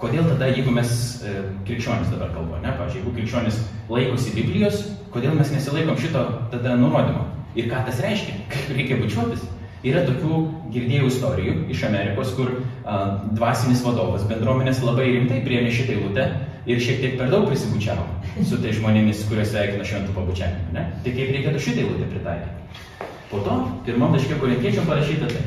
kodėl 0.00 0.24
tada, 0.32 0.48
jeigu 0.48 0.72
mes 0.72 0.90
e, 1.20 1.36
krikščionis 1.68 2.08
dabar 2.14 2.32
kalbame, 2.32 2.62
ne, 2.64 2.72
pavyzdžiui, 2.80 3.02
jeigu 3.02 3.14
krikščionis 3.18 3.60
laikosi 3.92 4.34
Biblijos, 4.40 4.82
kodėl 5.12 5.36
mes 5.36 5.52
nesilaikom 5.52 6.00
šito 6.00 6.24
tada 6.54 6.80
nurodymo? 6.80 7.28
Ir 7.60 7.68
ką 7.68 7.84
tas 7.86 8.00
reiškia? 8.04 8.40
Kaip 8.52 8.76
reikia 8.76 9.00
bučiuotis? 9.04 9.44
Yra 9.88 10.04
tokių 10.04 10.38
girdėjau 10.74 11.08
istorijų 11.08 11.54
iš 11.72 11.84
Amerikos, 11.88 12.34
kur 12.36 12.50
a, 12.58 12.98
dvasinis 13.38 13.82
vadovas 13.86 14.26
bendruomenės 14.28 14.82
labai 14.84 15.08
rimtai 15.14 15.40
priėmė 15.46 15.72
šitą 15.74 15.96
eilutę 15.96 16.26
ir 16.68 16.82
šiek 16.84 17.00
tiek 17.02 17.14
per 17.20 17.30
daug 17.32 17.46
prisibučiavo 17.48 18.04
su 18.44 18.58
tai 18.62 18.74
žmonėmis, 18.76 19.24
kuriuos 19.30 19.52
sveikino 19.52 19.86
šventų 19.88 20.16
pabučiavimu. 20.16 20.74
Ne? 20.76 20.84
Tai 21.04 21.14
kaip 21.16 21.32
reikėtų 21.36 21.62
šitą 21.64 21.84
eilutę 21.84 22.10
pritaikyti. 22.12 23.08
Po 23.28 23.40
to, 23.44 23.56
pirmam 23.86 24.14
laiškė 24.16 24.38
korintiečiam 24.40 24.86
parašyta 24.88 25.30
tai. 25.32 25.46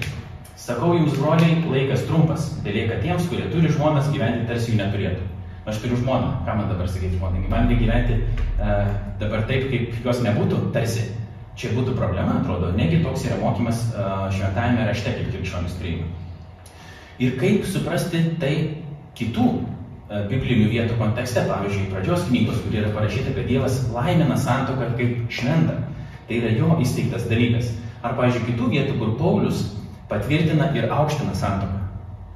Sakau 0.61 0.93
jums, 0.93 1.15
broliai, 1.17 1.55
laikas 1.65 2.03
trumpas, 2.05 2.51
belieka 2.65 2.99
tiems, 3.01 3.25
kurie 3.29 3.47
turi 3.49 3.71
žmonas 3.73 4.11
gyventi 4.13 4.45
tarsi 4.49 4.73
jų 4.73 4.81
neturėtų. 4.81 5.29
Aš 5.69 5.79
turiu 5.81 5.97
žmoną, 5.97 6.29
ką 6.45 6.57
man 6.57 6.69
dabar 6.69 6.89
sakyti 6.89 7.17
žmonai, 7.17 7.41
man 7.49 7.69
gyventi 7.69 8.17
uh, 8.17 8.91
dabar 9.21 9.43
taip, 9.49 9.67
kaip 9.69 10.05
jos 10.05 10.21
nebūtų, 10.25 10.61
tarsi 10.73 11.07
Čia 11.59 11.73
būtų 11.75 11.93
problema, 11.97 12.39
atrodo, 12.39 12.71
negi 12.77 13.01
toks 13.03 13.25
yra 13.27 13.37
mokymas 13.41 13.83
šventajame 14.37 14.87
rašte, 14.87 15.11
kaip 15.17 15.33
krikščionis 15.33 15.75
priima. 15.81 16.07
Ir 17.21 17.35
kaip 17.37 17.67
suprasti 17.69 18.23
tai 18.41 18.53
kitų 19.19 19.47
biblinių 20.31 20.69
vietų 20.71 20.97
kontekste, 20.99 21.43
pavyzdžiui, 21.47 21.89
pradžios 21.91 22.25
knygos, 22.27 22.59
kur 22.63 22.75
yra 22.75 22.89
parašyta, 22.95 23.35
kad 23.35 23.47
Dievas 23.47 23.77
laimina 23.93 24.35
santoką 24.39 24.89
kaip 24.99 25.31
šventą. 25.31 25.77
Tai 26.27 26.39
yra 26.39 26.51
jo 26.55 26.75
įsteigtas 26.83 27.27
dalykas. 27.29 27.69
Ar, 28.01 28.15
pavyzdžiui, 28.17 28.47
kitų 28.49 28.71
vietų, 28.73 28.97
kur 28.99 29.13
Paulius 29.19 29.63
patvirtina 30.09 30.71
ir 30.75 30.89
aukština 30.91 31.35
santoką. 31.37 31.79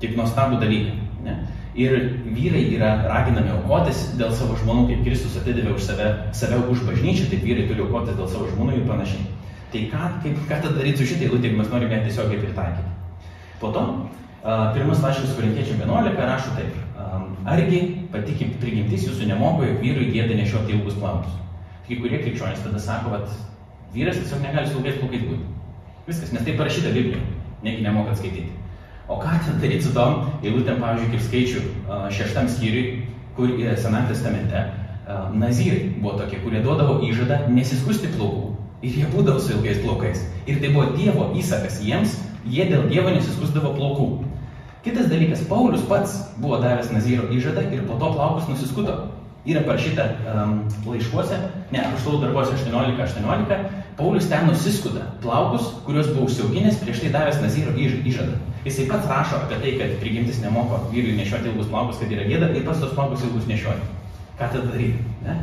Kaip 0.04 0.16
nuostabų 0.20 0.60
dalyką. 0.62 0.96
Ne? 1.26 1.36
Ir 1.76 1.96
vyrai 2.24 2.64
yra 2.78 2.92
raginami 3.10 3.52
aukotis 3.58 4.14
dėl 4.20 4.32
savo 4.36 4.56
žmonų, 4.62 4.88
kaip 4.90 5.02
Kristus 5.08 5.36
atidavė 5.42 5.76
už 5.76 5.84
save, 5.84 6.08
save 6.32 6.62
už 6.72 6.86
bažnyčią, 6.88 7.28
taip 7.32 7.44
vyrai 7.44 7.68
turi 7.68 7.84
aukotis 7.84 8.16
dėl 8.16 8.30
savo 8.32 8.48
žmonų 8.54 8.80
ir 8.80 8.86
panašiai. 8.88 9.26
Tai 9.74 9.82
ką, 9.92 10.10
kaip, 10.24 10.38
ką 10.48 10.60
tada 10.64 10.76
daryti 10.78 11.02
su 11.02 11.10
šitai 11.12 11.28
eilutė, 11.28 11.50
jeigu 11.50 11.60
mes 11.60 11.72
norime 11.74 12.00
tiesiogiai 12.06 12.40
pritaikyti? 12.46 12.94
Po 13.60 13.74
to, 13.76 13.84
uh, 13.84 14.70
pirmas 14.78 15.04
laiškas 15.04 15.36
Korintiečiam 15.36 15.82
11 15.84 16.22
rašo 16.32 16.56
taip. 16.56 16.78
Um, 16.96 17.34
argi 17.52 17.82
pati 18.14 18.48
prigimtis 18.62 19.10
jūsų 19.10 19.28
nemoko, 19.34 19.66
jog 19.68 19.84
vyrui 19.84 20.14
gėda 20.16 20.38
nešioti 20.40 20.78
ilgus 20.78 20.96
plaukus? 21.02 21.36
Kai 21.90 22.00
kurie 22.00 22.22
krikščionys 22.24 22.64
tada 22.64 22.80
sako, 22.82 23.18
kad 23.18 23.96
vyras 23.96 24.22
tiesiog 24.22 24.48
negali 24.48 24.72
su 24.72 24.80
ilgais 24.80 25.02
plaukais 25.02 25.28
būti. 25.28 25.52
Viskas, 26.08 26.32
nes 26.32 26.46
tai 26.46 26.56
parašyta 26.56 26.94
Biblijoje, 26.96 27.26
negi 27.66 27.84
nemokat 27.84 28.22
skaityti. 28.22 28.65
O 29.08 29.20
ką 29.22 29.30
ten 29.46 29.60
daryti 29.62 29.86
su 29.86 29.94
tom 29.94 30.32
eilutėm, 30.42 30.80
pavyzdžiui, 30.82 31.12
kaip 31.14 31.26
skaičių 31.28 31.64
šeštam 32.16 32.48
skyriui, 32.50 33.06
kur 33.38 33.52
yra 33.54 33.76
Sename 33.78 34.10
testamente, 34.10 34.64
nazyrai 35.38 35.92
buvo 36.00 36.16
tokie, 36.18 36.40
kurie 36.42 36.64
duodavo 36.66 36.98
įžadą 37.06 37.44
nesiskusti 37.54 38.10
plaukų. 38.16 38.56
Ir 38.86 38.98
jie 39.00 39.10
būdavo 39.12 39.42
su 39.42 39.54
ilgais 39.54 39.82
plaukais. 39.84 40.24
Ir 40.50 40.58
tai 40.62 40.72
buvo 40.74 40.88
Dievo 40.98 41.30
įsakas 41.38 41.78
jiems, 41.86 42.18
jie 42.50 42.66
dėl 42.70 42.88
Dievo 42.90 43.14
nesiskusdavo 43.14 43.76
plaukų. 43.78 44.08
Kitas 44.86 45.08
dalykas, 45.10 45.46
Paulius 45.50 45.86
pats 45.90 46.18
buvo 46.38 46.60
davęs 46.62 46.92
Nazyro 46.94 47.30
įžadą 47.34 47.64
ir 47.74 47.86
po 47.86 47.98
to 48.02 48.12
plaukus 48.14 48.50
nusiskuto. 48.50 48.98
Yra 49.46 49.62
parašyta 49.66 50.04
um, 50.34 50.54
laiškuose, 50.90 51.38
ne, 51.74 51.82
apaštalų 51.84 52.24
darbuose 52.24 52.54
18.18, 52.58 53.22
18, 53.22 53.82
Paulius 53.98 54.30
ten 54.30 54.46
nusiskuta 54.50 55.06
plaukus, 55.22 55.70
kuriuos 55.86 56.10
buvo 56.14 56.26
užsiauginęs 56.26 56.82
prieš 56.82 57.04
tai 57.04 57.12
davęs 57.14 57.42
Nazyro 57.42 57.74
įžadą. 57.78 58.38
Jisai 58.66 58.88
pats 58.90 59.06
rašo 59.06 59.44
apie 59.44 59.60
tai, 59.62 59.74
kad 59.78 60.00
prigimtis 60.02 60.40
nemoko 60.42 60.80
vyrui 60.90 61.14
nešioti 61.20 61.52
ilgus 61.52 61.68
plaukus, 61.70 62.00
kad 62.02 62.10
yra 62.16 62.24
gėda 62.26 62.50
ir 62.50 62.64
pats 62.66 62.82
tos 62.82 62.96
plaukus 62.98 63.22
ilgus 63.28 63.46
nešioja. 63.46 63.78
Ką 64.40 64.48
tada 64.56 64.72
daryti? 64.72 65.04
Ne? 65.26 65.36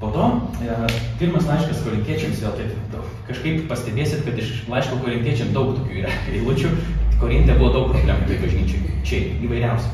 Po 0.00 0.08
to, 0.14 0.30
e, 0.64 0.78
pirmas 1.20 1.44
laiškas 1.44 1.82
korintiečiams, 1.84 2.40
vėl 2.40 2.54
taip, 2.56 2.94
kažkaip 3.28 3.66
pastebėsit, 3.68 4.24
kad 4.24 4.40
iš 4.40 4.62
laiško 4.72 4.96
korintiečiams 5.02 5.52
daug 5.52 5.74
tokių 5.76 6.00
yra 6.00 6.14
eilučių. 6.38 6.72
Korintė 7.20 7.58
buvo 7.58 7.74
daug 7.74 7.92
problemų 7.92 8.30
tai 8.30 8.40
bažnyčiai. 8.46 8.94
Čia 9.04 9.20
įvairiausių. 9.44 9.92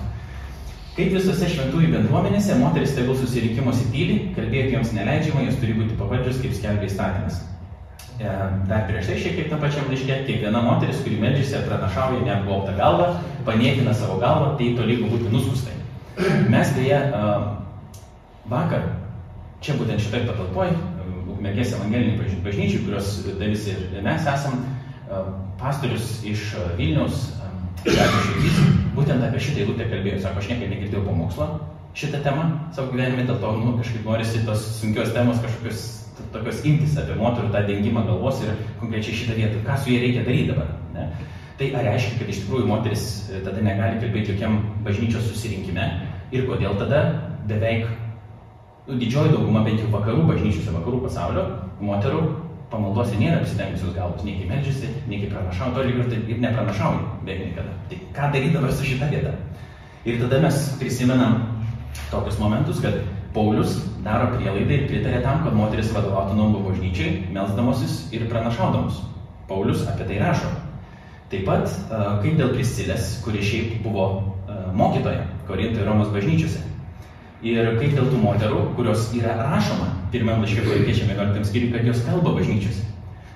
Kaip 0.97 1.11
visose 1.13 1.51
šventųjų 1.51 1.91
bendruomenėse, 1.93 2.55
moteris 2.63 2.95
tegul 2.97 3.19
susirinkimuose 3.19 3.91
tyli, 3.91 4.31
kalbėti 4.39 4.79
joms 4.79 4.95
neleidžiama, 4.95 5.43
jos 5.51 5.59
turi 5.59 5.75
būti 5.83 5.99
pavaldžios, 5.99 6.39
kaip 6.45 6.55
skelbia 6.55 6.87
įstatymas. 6.87 7.43
E, 8.17 8.35
dar 8.69 8.87
prieš 8.89 9.11
tai 9.11 9.19
šiek 9.21 9.35
tiek 9.37 9.49
tam 9.53 9.61
pačiam 9.61 9.89
laiškė, 9.91 10.23
kiekviena 10.25 10.63
moteris, 10.65 11.03
kuri 11.05 11.19
medžiasi, 11.21 11.61
pranašauja 11.67 12.23
neapgaubtą 12.25 12.73
galvą, 12.79 13.11
paniekina 13.45 13.93
savo 13.95 14.17
galvą, 14.23 14.55
tai 14.57 14.73
tolygu 14.79 15.11
būti 15.13 15.33
nuskustai. 15.35 15.77
Mes 16.53 16.73
beje 16.79 17.01
vakar, 18.49 18.87
čia 19.61 19.77
būtent 19.77 20.01
šitai 20.01 20.25
patalpoj, 20.29 20.73
Ukmergės 21.37 21.75
evangeliniai 21.77 22.41
bažnyčiai, 22.41 22.85
kurios 22.87 23.11
dalis 23.37 23.67
ir 23.69 23.99
mes 24.01 24.25
esam, 24.33 24.63
pastorius 25.61 26.23
iš 26.25 26.55
Vilniaus 26.79 27.27
Širdys 27.87 28.57
būtent 28.97 29.23
apie 29.23 29.41
šitą 29.43 29.63
eilutę 29.63 29.87
kalbėjo, 29.91 30.23
sako, 30.25 30.41
aš 30.41 30.49
niekada 30.51 30.73
negirdėjau 30.73 31.05
pamokslo 31.07 31.47
šitą 31.97 32.23
temą 32.25 32.47
savo 32.75 32.91
gyvenime, 32.93 33.25
dėl 33.29 33.39
to 33.41 33.53
nu, 33.61 33.77
kažkaip 33.79 34.09
norisi 34.09 34.43
tos 34.49 34.65
sunkios 34.81 35.13
temos 35.15 35.39
kažkokios 35.45 35.85
tokios 36.33 36.63
imtis 36.65 36.97
apie 37.01 37.17
moterų 37.19 37.53
tą 37.55 37.63
dengimą 37.69 38.05
galvos 38.09 38.43
ir 38.45 38.55
konkrečiai 38.81 39.17
šitą 39.21 39.37
vietą, 39.39 39.63
ką 39.67 39.77
su 39.83 39.93
jie 39.93 40.01
reikia 40.03 40.25
daryti 40.27 40.53
dabar. 40.53 40.73
Ne? 40.95 41.09
Tai 41.57 41.69
ar 41.79 41.87
reiškia, 41.89 42.19
kad 42.21 42.33
iš 42.33 42.43
tikrųjų 42.43 42.69
moteris 42.69 43.05
e, 43.31 43.41
tada 43.45 43.63
negali 43.65 44.01
kalbėti 44.03 44.35
jokiam 44.35 44.59
bažnyčios 44.85 45.29
susirinkime 45.31 45.87
ir 46.37 46.49
kodėl 46.49 46.77
tada 46.81 47.05
beveik 47.49 47.87
nu, 48.89 48.99
didžioji 49.01 49.33
dauguma 49.33 49.65
bent 49.65 49.81
jau 49.81 49.89
vakarų 49.95 50.27
bažnyčiose, 50.33 50.75
vakarų 50.75 51.01
pasaulio 51.07 51.47
moterų 51.81 52.21
pamaldose 52.71 53.19
nėra 53.21 53.41
apsidengusios 53.41 53.95
galvos, 53.95 54.25
nei 54.27 54.41
kai 54.41 54.49
melžiasi, 54.51 54.91
nei 55.07 55.21
kai 55.23 55.31
pranašauja, 55.33 55.75
to 55.77 55.85
lygiai 55.87 56.07
ir, 56.19 56.25
ir 56.35 56.41
nepranašauja 56.43 57.03
beveik 57.23 57.45
niekada. 57.51 57.75
Tai 57.91 58.01
ką 58.17 58.31
daryti 58.35 58.57
dabar 58.57 58.73
su 58.75 58.89
šita 58.89 59.11
vieta? 59.13 59.35
Ir 60.07 60.19
tada 60.23 60.41
mes 60.43 60.59
prisimenam 60.81 61.39
tokius 62.11 62.41
momentus, 62.43 62.83
kad 62.83 62.99
Paulius 63.35 63.79
daro 64.07 64.31
prielaidą 64.37 64.79
ir 64.79 64.87
pritarė 64.91 65.21
tam, 65.25 65.43
kad 65.45 65.57
moteris 65.59 65.91
vadovautų 65.95 66.39
namų 66.39 66.63
bažnyčiai, 66.71 67.27
melsdamosis 67.35 68.07
ir 68.15 68.29
pranašaudamus. 68.31 69.03
Paulius 69.51 69.85
apie 69.91 70.07
tai 70.09 70.23
rašo. 70.23 70.49
Taip 71.31 71.45
pat, 71.47 71.67
kaip 72.23 72.39
dėl 72.39 72.55
Priscilės, 72.55 73.17
kuri 73.25 73.43
šiaip 73.43 73.81
buvo 73.83 74.07
mokytoja 74.79 75.27
Korinto 75.47 75.83
ir 75.83 75.89
Romos 75.89 76.11
bažnyčiose. 76.15 76.63
Ir 77.47 77.75
kaip 77.77 77.93
dėl 77.95 78.09
tų 78.11 78.21
moterų, 78.23 78.61
kurios 78.79 79.11
yra 79.15 79.35
rašoma 79.43 79.91
pirmam 80.13 80.43
laiškė 80.43 80.65
korintiečiam 80.67 81.11
11 81.13 81.49
skyriui, 81.49 81.73
kad 81.75 81.87
jos 81.87 82.05
kalba 82.07 82.33
bažnyčiose. 82.39 82.85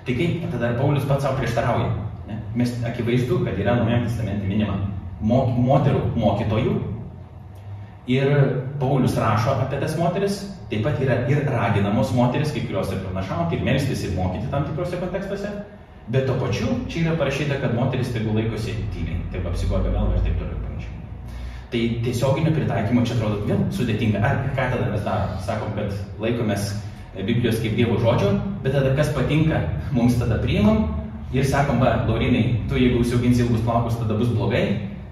Tai 0.07 0.15
kaip 0.17 0.47
tada 0.53 0.71
Paulius 0.79 1.05
pats 1.09 1.27
savo 1.27 1.37
prieštarauja? 1.37 1.91
Ne? 2.27 2.39
Mes 2.57 2.73
akivaizdu, 2.87 3.41
kad 3.45 3.59
yra 3.59 3.75
Naujame 3.77 4.07
testamente 4.07 4.47
minima 4.49 4.79
mok, 5.21 5.51
moterų 5.61 6.01
mokytojų. 6.17 6.73
Ir 8.11 8.31
Paulius 8.81 9.19
rašo 9.21 9.53
apie 9.61 9.77
tas 9.83 9.93
moteris, 9.99 10.41
taip 10.71 10.85
pat 10.87 11.01
yra 11.03 11.19
ir 11.31 11.43
raginamos 11.51 12.13
moteris, 12.15 12.53
kai 12.55 12.63
kurios 12.67 12.91
ir 12.95 13.03
pranašauti, 13.03 13.57
ir 13.57 13.65
melstis, 13.67 14.05
ir 14.07 14.15
mokyti 14.15 14.51
tam 14.51 14.65
tikrose 14.69 14.99
kontekstuose. 15.03 15.51
Bet 16.11 16.25
to 16.27 16.35
pačiu 16.39 16.67
čia 16.89 17.05
yra 17.05 17.17
parašyta, 17.19 17.59
kad 17.61 17.75
moteris 17.75 18.11
tegul 18.15 18.39
laikosi 18.39 18.73
tyliai, 18.95 19.19
taip 19.33 19.45
apsigoja 19.47 19.91
galvą 19.91 20.15
ir 20.17 20.23
taip 20.25 20.39
toliau 20.39 20.55
ir 20.55 20.63
panašiai. 20.65 21.01
Tai 21.71 21.81
tiesioginio 22.05 22.53
pritaikymo 22.55 23.03
čia 23.07 23.17
atrodo 23.17 23.43
vėl 23.47 23.67
sudėtinga. 23.75 24.23
Ar 24.23 24.41
ką 24.55 24.69
tada 24.73 24.87
mes 24.91 25.03
darom? 25.05 25.35
Sakom, 25.45 25.75
kad 25.77 26.23
laikomės 26.23 26.71
Biblijos 27.15 27.59
kaip 27.59 27.75
Dievo 27.75 27.99
žodžio, 27.99 28.31
bet 28.63 28.75
tada 28.75 28.95
kas 28.95 29.11
patinka, 29.15 29.59
mums 29.91 30.15
tada 30.19 30.39
priimam 30.43 30.87
ir 31.35 31.47
sakom, 31.47 31.79
va, 31.83 32.01
Laurinai, 32.07 32.61
tu 32.69 32.79
jeigu 32.79 33.03
užsiauginsi 33.03 33.45
ilgus 33.45 33.63
plaukus, 33.67 33.99
tada 33.99 34.15
bus 34.19 34.31
blogai, 34.31 34.63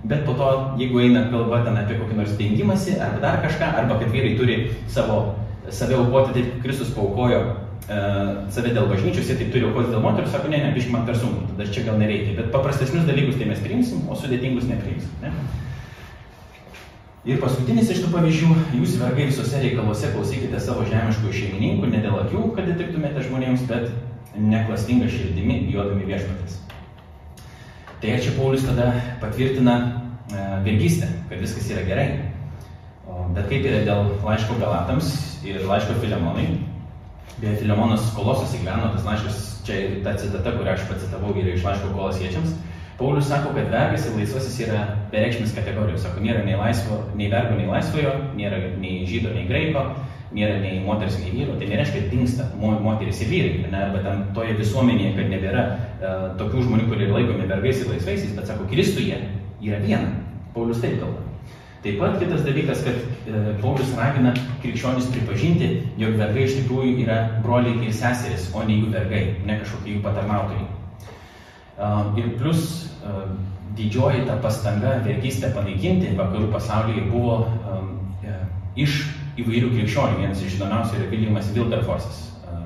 bet 0.08 0.24
po 0.28 0.36
to, 0.39 0.50
jeigu 0.80 1.04
eina 1.04 1.25
kalba 1.32 1.62
ten 1.66 1.80
apie 1.80 2.00
kokį 2.00 2.18
nors 2.18 2.36
dengimąsi, 2.39 2.96
arba 3.04 3.20
dar 3.24 3.39
kažką, 3.44 3.72
arba 3.84 4.00
kad 4.00 4.12
vyrai 4.16 4.36
turi 4.39 4.58
savo, 4.88 5.20
save 5.76 5.98
aukoti, 5.98 6.36
taip 6.36 6.60
Kristus 6.64 6.92
paukojo 6.96 7.40
e, 7.46 8.02
save 8.54 8.74
dėl 8.76 8.90
bažnyčios, 8.92 9.30
jie 9.30 9.38
taip 9.40 9.54
turi 9.54 9.68
aukoti 9.70 9.94
dėl 9.94 10.04
moterų, 10.04 10.30
sako, 10.34 10.52
ne, 10.52 10.62
ne, 10.64 10.74
biškai 10.76 10.94
man 10.96 11.08
per 11.08 11.18
sunku, 11.20 11.48
tada 11.52 11.70
čia 11.70 11.86
gal 11.88 12.00
nereikia, 12.02 12.36
bet 12.42 12.52
paprastesnius 12.54 13.08
dalykus 13.10 13.40
tai 13.40 13.50
mes 13.50 13.64
priimsim, 13.64 14.06
o 14.10 14.18
sudėtingus 14.20 14.70
nepriimsim. 14.70 15.16
Ne? 15.24 15.34
Ir 17.28 17.42
paskutinis 17.42 17.90
iš 17.92 18.00
tų 18.06 18.14
pavyzdžių, 18.14 18.54
jūs 18.80 18.96
vergai 19.02 19.26
visose 19.28 19.60
reikaluose 19.60 20.14
klausykite 20.14 20.62
savo 20.64 20.86
žemiškų 20.88 21.34
šeimininkų, 21.36 21.90
ne 21.92 22.00
dėl 22.06 22.16
akių, 22.22 22.46
kad 22.56 22.70
įtiktumėte 22.72 23.26
žmonėms, 23.28 23.66
bet 23.68 23.90
neklastinga 24.40 25.10
širdimi, 25.12 25.66
bijodami 25.68 26.08
viešpatės. 26.08 26.62
Tai 28.00 28.16
čia 28.24 28.32
Paulius 28.38 28.64
tada 28.64 28.94
patvirtina 29.20 29.76
e, 30.32 30.44
vergystę, 30.64 31.10
kad 31.28 31.42
viskas 31.44 31.68
yra 31.74 31.84
gerai. 31.84 32.08
Bet 33.36 33.50
kaip 33.52 33.68
yra 33.68 33.84
dėl 33.88 34.14
laiško 34.26 34.58
Galatams 34.62 35.12
ir 35.48 35.62
laiško 35.68 36.00
Filemonai, 36.02 36.48
beje, 37.40 37.60
Filemonas 37.62 38.10
kolosas 38.16 38.56
įgyveno, 38.58 38.92
tas 38.96 39.06
laiškas, 39.08 39.40
čia 39.68 39.80
ta 40.06 40.16
citata, 40.20 40.56
kurią 40.58 40.76
aš 40.76 40.88
pacitavau, 40.90 41.36
yra 41.38 41.54
iš 41.56 41.66
laiško 41.68 41.94
kolosiečiams. 41.94 42.58
Paulius 43.00 43.30
sako, 43.32 43.54
kad 43.56 43.70
vergas 43.72 44.06
ir 44.10 44.18
laisvasis 44.18 44.58
yra 44.66 44.80
bereikšmis 45.14 45.54
kategorijos. 45.56 46.02
Sako, 46.04 46.20
nėra 46.20 46.42
nei, 46.44 46.58
laisvo, 46.60 46.98
nei 47.16 47.30
vergo, 47.32 47.56
nei 47.56 47.70
laisvojo, 47.70 48.12
nėra 48.36 48.60
nei 48.82 49.06
žydo, 49.08 49.32
nei 49.32 49.46
greiko, 49.48 49.86
nėra 50.36 50.58
nei 50.60 50.82
moters, 50.84 51.16
nei 51.22 51.32
vyro. 51.32 51.56
Tai 51.62 51.70
nereiškia, 51.72 52.02
kad 52.04 52.12
dinksta 52.12 52.50
moteris 52.60 53.24
ir 53.24 53.32
vyrai. 53.32 53.53
Ne? 53.72 53.86
Arba 53.86 54.03
ten 54.03 54.27
toje 54.36 54.58
visuomenėje, 54.60 55.16
kad 55.16 55.32
nebėra 55.32 55.64
uh, 55.70 56.27
tokių 56.42 56.66
žmonių, 56.68 56.90
kurie 56.92 57.08
laikomi 57.14 57.48
vergais 57.48 57.79
ir 57.79 57.94
laisvaisiais, 57.94 58.36
bet 58.36 58.51
sako, 58.51 58.68
Kristuje 58.68 59.24
yra 59.64 59.79
viena. 59.86 60.12
Paulius 60.51 60.84
taip 60.84 61.00
kalba. 61.00 61.28
Taip 61.79 61.96
pat 62.01 62.18
kitas 62.20 62.42
dalykas, 62.44 62.81
kad 62.83 62.98
e, 63.00 63.53
Paulius 63.61 63.94
ragina 63.96 64.33
krikščionis 64.63 65.07
pripažinti, 65.13 65.70
jog 66.01 66.18
vergai 66.20 66.44
iš 66.44 66.57
tikrųjų 66.57 66.98
yra 67.05 67.20
broliai 67.44 67.87
ir 67.87 67.96
seserys, 67.96 68.50
o 68.51 68.65
ne 68.68 68.81
jų 68.81 68.89
vergai, 68.92 69.22
ne 69.48 69.55
kažkokie 69.61 69.96
jų 69.96 70.03
patarnautojai. 70.03 70.68
Ir 72.20 72.33
plus 72.35 72.89
didžioji 73.79 74.25
ta 74.27 74.35
pastanga 74.44 74.98
vergystę 75.05 75.53
panaikinti 75.55 76.11
vakarų 76.20 76.50
pasaulyje 76.51 77.05
buvo 77.13 77.37
e, 77.48 78.35
iš 78.83 79.00
įvairių 79.39 79.72
krikščionių. 79.77 80.20
Vienas 80.20 80.44
iš 80.44 80.57
žinomiausių 80.57 81.00
yra 81.00 81.09
Viljamas 81.13 81.53
Wilberforsas. 81.55 82.25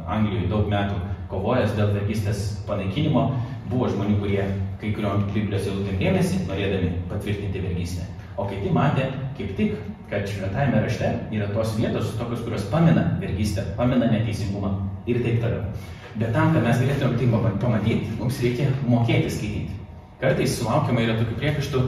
Anglijoje 0.10 0.49
daug 0.49 0.65
metų 0.71 0.97
kovojęs 1.32 1.78
dėl 1.78 1.93
vergystės 1.99 2.41
panaikinimo. 2.67 3.28
Buvo 3.69 3.93
žmonių, 3.93 4.17
kurie 4.26 4.41
kai 4.82 4.91
kuriuom 4.95 5.30
Biblijos 5.32 5.69
eilutėm 5.69 6.02
dėmesį, 6.02 6.43
norėdami 6.49 6.91
patvirtinti 7.13 7.62
vergystę. 7.63 8.10
O 8.38 8.48
kiti 8.50 8.72
matė 8.74 9.10
kaip 9.38 9.54
tik, 9.58 9.76
kad 10.10 10.26
šventajame 10.30 10.82
rašte 10.84 11.10
yra 11.34 11.50
tos 11.54 11.76
vietos, 11.78 12.13
tokios, 12.17 12.41
kurios 12.46 12.65
pamina 12.72 13.06
vergystę, 13.22 13.65
pamina 13.78 14.10
neteisingumą 14.12 14.74
ir 15.10 15.22
taip 15.26 15.39
toliau. 15.43 15.67
Bet 16.15 16.34
tam, 16.34 16.54
kad 16.54 16.65
mes 16.65 16.82
galėtume 16.82 17.17
tai 17.17 17.56
pamatyti, 17.62 18.12
mums 18.19 18.41
reikia 18.43 18.67
mokėti 18.86 19.32
skaityti. 19.34 19.80
Kartais 20.22 20.54
sulaukiama 20.60 21.02
yra 21.04 21.15
tokių 21.19 21.38
priekaištų, 21.39 21.82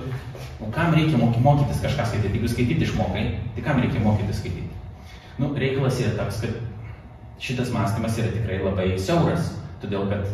o 0.65 0.69
kam 0.75 0.95
reikia 0.97 1.19
moky, 1.21 1.41
mokytis 1.45 1.83
kažką 1.83 2.07
skaityti, 2.09 2.39
jeigu 2.39 2.49
skaityti 2.51 2.87
išmokai, 2.87 3.25
tai 3.55 3.65
kam 3.67 3.81
reikia 3.83 4.01
mokytis 4.03 4.41
skaityti. 4.41 4.71
Nu, 5.37 5.51
reikalas 5.59 6.01
yra 6.01 6.15
toks, 6.17 6.41
kad 6.43 7.39
šitas 7.45 7.71
mąstymas 7.75 8.17
yra 8.19 8.33
tikrai 8.33 8.59
labai 8.63 8.89
siauras, 8.99 9.53
todėl 9.83 10.09
kad 10.11 10.25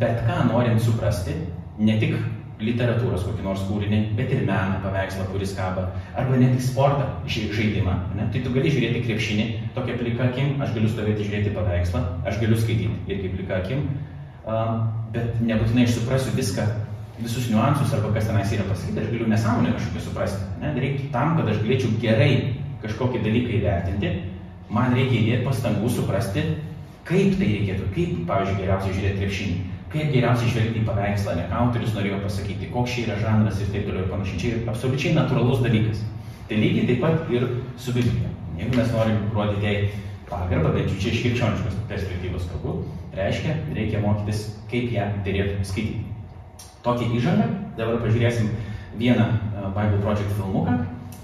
bet 0.00 0.22
ką 0.28 0.40
norint 0.52 0.82
suprasti, 0.84 1.34
ne 1.78 1.98
tik 2.00 2.16
literatūros 2.62 3.22
kokį 3.26 3.44
nors 3.44 3.62
kūrinį, 3.68 4.00
bet 4.18 4.32
ir 4.34 4.42
meną, 4.46 4.80
paveikslą, 4.82 5.28
kuris 5.30 5.54
kaba, 5.54 5.88
arba 6.18 6.38
ne 6.40 6.50
tik 6.54 6.64
sportą, 6.66 7.06
žaidimą. 7.30 7.94
Ne? 8.18 8.26
Tai 8.34 8.42
tu 8.42 8.52
gali 8.54 8.72
žiūrėti 8.74 9.04
krepšinį 9.06 9.46
tokia 9.76 9.94
plika 10.00 10.26
akim, 10.26 10.56
aš 10.64 10.74
galiu 10.74 10.90
stovėti 10.90 11.28
žiūrėti 11.28 11.54
paveikslą, 11.54 12.02
aš 12.26 12.40
galiu 12.42 12.58
skaityti 12.58 13.14
irgi 13.14 13.32
plika 13.36 13.60
akim, 13.62 13.86
bet 15.14 15.38
nebūtinai 15.44 15.86
aš 15.86 16.00
suprasiu 16.00 16.34
viską, 16.34 16.66
visus 17.22 17.48
niuansus 17.52 17.94
arba 17.94 18.10
kas 18.16 18.26
tenais 18.30 18.50
yra 18.54 18.66
pasakyta, 18.66 19.04
aš 19.04 19.14
galiu 19.14 19.30
nesąmonę 19.30 19.76
kažkokią 19.78 20.04
suprasti. 20.08 20.50
Ne? 20.62 20.74
Reikia 20.82 21.12
tam, 21.14 21.38
kad 21.38 21.52
aš 21.52 21.62
galėčiau 21.62 21.94
gerai 22.02 22.32
kažkokį 22.82 23.22
dalyką 23.22 23.56
įvertinti, 23.60 24.14
man 24.74 24.94
reikia 24.98 25.22
įdėti 25.22 25.46
pastangų 25.46 25.90
suprasti, 25.94 26.46
kaip 27.08 27.38
tai 27.38 27.54
reikėtų, 27.54 27.90
kaip, 27.94 28.22
pavyzdžiui, 28.28 28.62
geriausiai 28.62 28.98
žiūrėti 28.98 29.22
krepšinį 29.22 29.77
kaip 29.92 30.10
geriausiai 30.12 30.52
žvelgti 30.52 30.82
į 30.82 30.86
paveikslą, 30.88 31.34
ne 31.38 31.46
ką 31.48 31.62
autorius 31.62 31.94
norėjo 31.96 32.18
pasakyti, 32.24 32.68
koks 32.74 32.94
čia 32.94 33.06
yra 33.06 33.16
žanras 33.22 33.62
ir 33.62 33.70
taip 33.72 33.86
toliau 33.88 34.04
ir 34.04 34.10
panašiai. 34.12 34.40
Čia 34.42 34.50
yra 34.52 34.74
absoliučiai 34.74 35.14
natūralus 35.16 35.62
dalykas. 35.64 36.02
Tai 36.48 36.60
lygiai 36.60 36.90
taip 36.90 37.00
pat 37.04 37.32
ir 37.32 37.48
su 37.80 37.94
Biblija. 37.96 38.32
Jeigu 38.58 38.76
mes 38.76 38.92
norim 38.92 39.18
rodyti 39.32 39.64
jai 39.64 39.74
pagarbą, 40.28 40.74
bet 40.76 40.92
čia 41.00 41.12
iš 41.12 41.24
krikščioniškos 41.24 41.80
perspektyvos 41.88 42.46
kalbu, 42.52 42.76
reiškia, 43.16 43.56
reikia 43.76 44.04
mokytis, 44.04 44.44
kaip 44.72 44.92
ją 44.92 45.08
dėrėtų 45.24 45.64
skaityti. 45.64 46.04
Tokią 46.84 47.10
įžangą 47.18 47.48
dabar 47.78 48.00
pažiūrėsim 48.04 48.52
vieną 49.00 49.28
Bible 49.76 50.00
Project 50.04 50.32
filmuką 50.36 50.78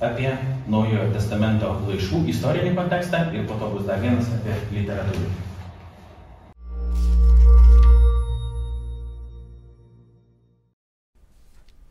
apie 0.04 0.30
Naujojo 0.68 1.10
testamento 1.12 1.74
laiškų 1.88 2.24
istorinį 2.32 2.74
kontekstą 2.76 3.26
ir 3.36 3.48
po 3.48 3.58
to 3.60 3.74
bus 3.76 3.88
dar 3.88 4.00
vienas 4.00 4.30
apie 4.38 4.56
literatūrą. 4.72 5.43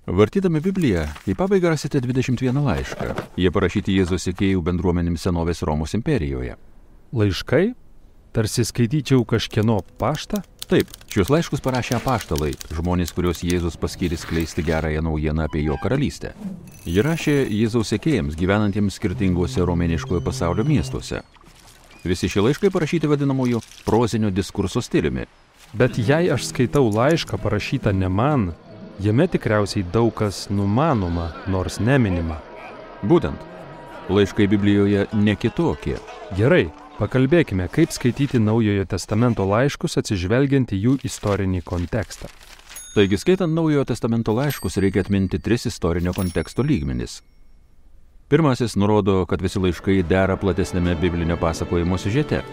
Vartydami 0.04 0.60
Bibliją, 0.60 1.06
į 1.32 1.34
pabaigą 1.40 1.70
rasite 1.72 2.02
21 2.04 2.58
laišką. 2.60 3.14
Jie 3.40 3.52
parašyti 3.56 3.94
Jėzos 3.96 4.26
sekėjų 4.28 4.60
bendruomenėms 4.60 5.24
senovės 5.24 5.64
Romos 5.64 5.94
imperijoje. 5.96 6.58
Laiškai? 7.16 7.70
Tarsi 8.36 8.66
skaityčiau 8.68 9.24
kažkieno 9.24 9.78
paštą? 10.02 10.42
Taip, 10.68 10.92
šios 11.08 11.32
laiškus 11.32 11.64
parašė 11.64 11.96
apaštalai, 12.02 12.52
žmonės, 12.76 13.14
kuriuos 13.16 13.46
Jėzus 13.48 13.80
paskyrė 13.80 14.20
skleisti 14.20 14.66
gerąją 14.68 15.06
naujieną 15.08 15.46
apie 15.48 15.64
jo 15.64 15.78
karalystę. 15.80 16.34
Jie 16.84 17.00
rašė 17.00 17.38
Jėzaus 17.48 17.94
sekėjams 17.96 18.36
gyvenantiems 18.36 19.00
skirtinguose 19.00 19.64
romėniškojo 19.64 20.20
pasaulio 20.26 20.68
miestuose. 20.68 21.22
Visi 22.04 22.28
šie 22.28 22.44
laiškai 22.44 22.74
parašyti 22.76 23.08
vadinamoju 23.08 23.64
prozinio 23.88 24.34
diskurso 24.36 24.84
stiliumi. 24.84 25.30
Bet 25.74 25.96
jei 25.96 26.28
aš 26.30 26.52
skaitau 26.52 26.92
laišką 26.92 27.40
parašytą 27.40 27.96
ne 27.96 28.12
man, 28.12 28.52
Jame 29.02 29.26
tikriausiai 29.28 29.86
daug 29.94 30.12
kas 30.14 30.46
numanoma, 30.54 31.32
nors 31.50 31.80
neminima. 31.82 32.38
Būtent. 33.02 33.42
Laiškai 34.14 34.46
Biblijoje 34.52 35.08
ne 35.18 35.34
kitokie. 35.40 35.96
Gerai, 36.38 36.68
pakalbėkime, 37.00 37.66
kaip 37.74 37.90
skaityti 37.96 38.38
Naujojo 38.38 38.86
testamento 38.86 39.48
laiškus 39.50 39.98
atsižvelgiant 40.04 40.76
į 40.76 40.82
jų 40.86 40.96
istorinį 41.10 41.64
kontekstą. 41.66 42.30
Taigi, 42.94 43.18
skaitant 43.18 43.56
Naujojo 43.56 43.88
testamento 43.90 44.36
laiškus, 44.38 44.78
reikia 44.78 45.02
atminti 45.02 45.40
tris 45.42 45.66
istorinio 45.66 46.14
konteksto 46.14 46.62
lygmenis. 46.62 47.24
Pirmasis 48.30 48.76
nurodo, 48.78 49.24
kad 49.26 49.42
visi 49.42 49.60
laiškai 49.60 50.04
dera 50.06 50.38
platesnėme 50.38 50.94
biblinio 51.02 51.40
pasakojimo 51.42 51.98
siužete. 51.98 52.44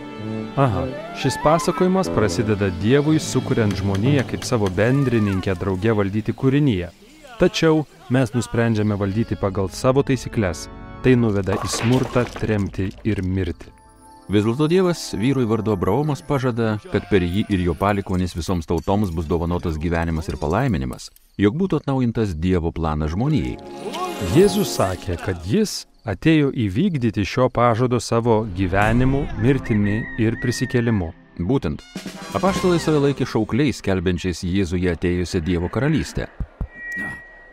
Aha, 0.57 0.87
šis 1.23 1.35
pasakojimas 1.45 2.09
prasideda 2.15 2.71
Dievui 2.83 3.21
sukuriant 3.23 3.75
žmoniją 3.79 4.25
kaip 4.27 4.43
savo 4.45 4.67
bendrininkę 4.75 5.55
drauge 5.55 5.93
valdyti 5.95 6.35
kūrinyje. 6.35 6.89
Tačiau 7.39 7.85
mes 8.11 8.33
nusprendžiame 8.35 8.97
valdyti 8.99 9.39
pagal 9.39 9.71
savo 9.71 10.03
taisyklės. 10.03 10.67
Tai 11.05 11.13
nuveda 11.17 11.55
į 11.55 11.71
smurtą, 11.71 12.25
tremtį 12.35 12.89
ir 13.07 13.23
mirtį. 13.23 13.71
Vis 14.31 14.45
dėlto 14.45 14.67
Dievas 14.71 15.05
vyrui 15.15 15.47
vardu 15.47 15.73
Abraomas 15.75 16.21
pažada, 16.27 16.81
kad 16.91 17.07
per 17.11 17.23
jį 17.23 17.47
ir 17.47 17.63
jo 17.69 17.77
palikonis 17.79 18.35
visoms 18.35 18.67
tautoms 18.67 19.15
bus 19.15 19.31
dovanotas 19.31 19.79
gyvenimas 19.79 20.29
ir 20.29 20.39
palaiminimas, 20.39 21.13
jog 21.39 21.55
būtų 21.63 21.81
atnaujintas 21.81 22.35
Dievo 22.35 22.75
planas 22.75 23.15
žmonijai. 23.15 23.55
Jėzus 24.35 24.75
sakė, 24.77 25.17
kad 25.23 25.47
jis 25.47 25.85
atėjo 26.09 26.51
įvykdyti 26.55 27.25
šio 27.27 27.49
pažado 27.53 28.01
savo 28.01 28.45
gyvenimu, 28.57 29.27
mirtimi 29.43 30.01
ir 30.23 30.39
prisikėlimu. 30.43 31.13
Būtent, 31.41 31.81
apaštalai 32.37 32.81
save 32.81 33.01
laikė 33.07 33.27
šaukliais, 33.29 33.81
kelbenčiais 33.85 34.43
Jėzuje 34.45 34.93
atėjusią 34.93 35.41
Dievo 35.45 35.71
karalystę. 35.73 36.29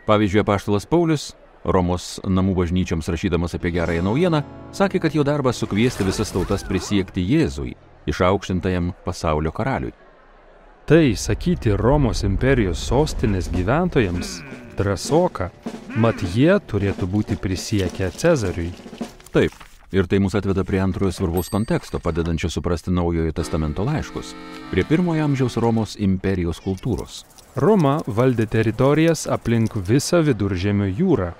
Pavyzdžiui, 0.08 0.42
apaštalas 0.44 0.88
Paulius, 0.88 1.30
Romos 1.68 2.18
namų 2.24 2.54
bažnyčioms 2.62 3.08
rašydamas 3.12 3.56
apie 3.58 3.72
gerąją 3.74 4.04
naujieną, 4.06 4.42
sakė, 4.72 5.00
kad 5.04 5.16
jo 5.16 5.24
darbas 5.26 5.60
sukviesti 5.60 6.06
visas 6.06 6.32
tautas 6.32 6.64
prisiekti 6.64 7.24
Jėzui, 7.24 7.74
išaukštintajam 8.08 8.92
pasaulio 9.04 9.52
karaliui. 9.52 9.96
Tai 10.88 11.16
sakyti 11.20 11.74
Romos 11.76 12.22
imperijos 12.24 12.80
sostinės 12.88 13.50
gyventojams 13.52 14.28
drąsoka, 14.78 15.50
mat 16.00 16.22
jie 16.32 16.54
turėtų 16.64 17.04
būti 17.12 17.34
prisiekę 17.36 18.06
Cezariui. 18.08 18.70
Taip, 19.34 19.52
ir 19.92 20.08
tai 20.08 20.22
mus 20.24 20.32
atveda 20.38 20.64
prie 20.64 20.80
antrojo 20.80 21.12
svarbaus 21.12 21.52
konteksto, 21.52 22.00
padedančio 22.00 22.48
suprasti 22.48 22.94
naujojo 22.96 23.34
testamento 23.36 23.84
laiškus, 23.84 24.30
prie 24.70 24.86
pirmojo 24.88 25.26
amžiaus 25.26 25.58
Romos 25.60 25.92
imperijos 26.00 26.62
kultūros. 26.64 27.18
Roma 27.60 27.98
valdė 28.06 28.46
teritorijas 28.48 29.26
aplink 29.28 29.76
visą 29.76 30.22
viduržėmio 30.24 30.88
jūrą. 30.88 31.34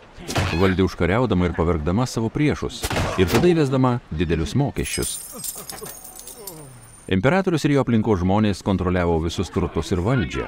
Valdė 0.60 0.84
užkariaudama 0.84 1.48
ir 1.48 1.56
pavergdama 1.56 2.04
savo 2.04 2.28
priešus 2.28 2.82
ir 3.16 3.32
tada 3.32 3.48
įvesdama 3.48 3.96
didelius 4.12 4.52
mokesčius. 4.60 5.16
Imperatorius 7.08 7.64
ir 7.64 7.72
jo 7.72 7.80
aplinkos 7.80 8.20
žmonės 8.20 8.58
kontroliavo 8.60 9.14
visus 9.24 9.48
turtus 9.48 9.94
ir 9.94 10.02
valdžią. 10.04 10.44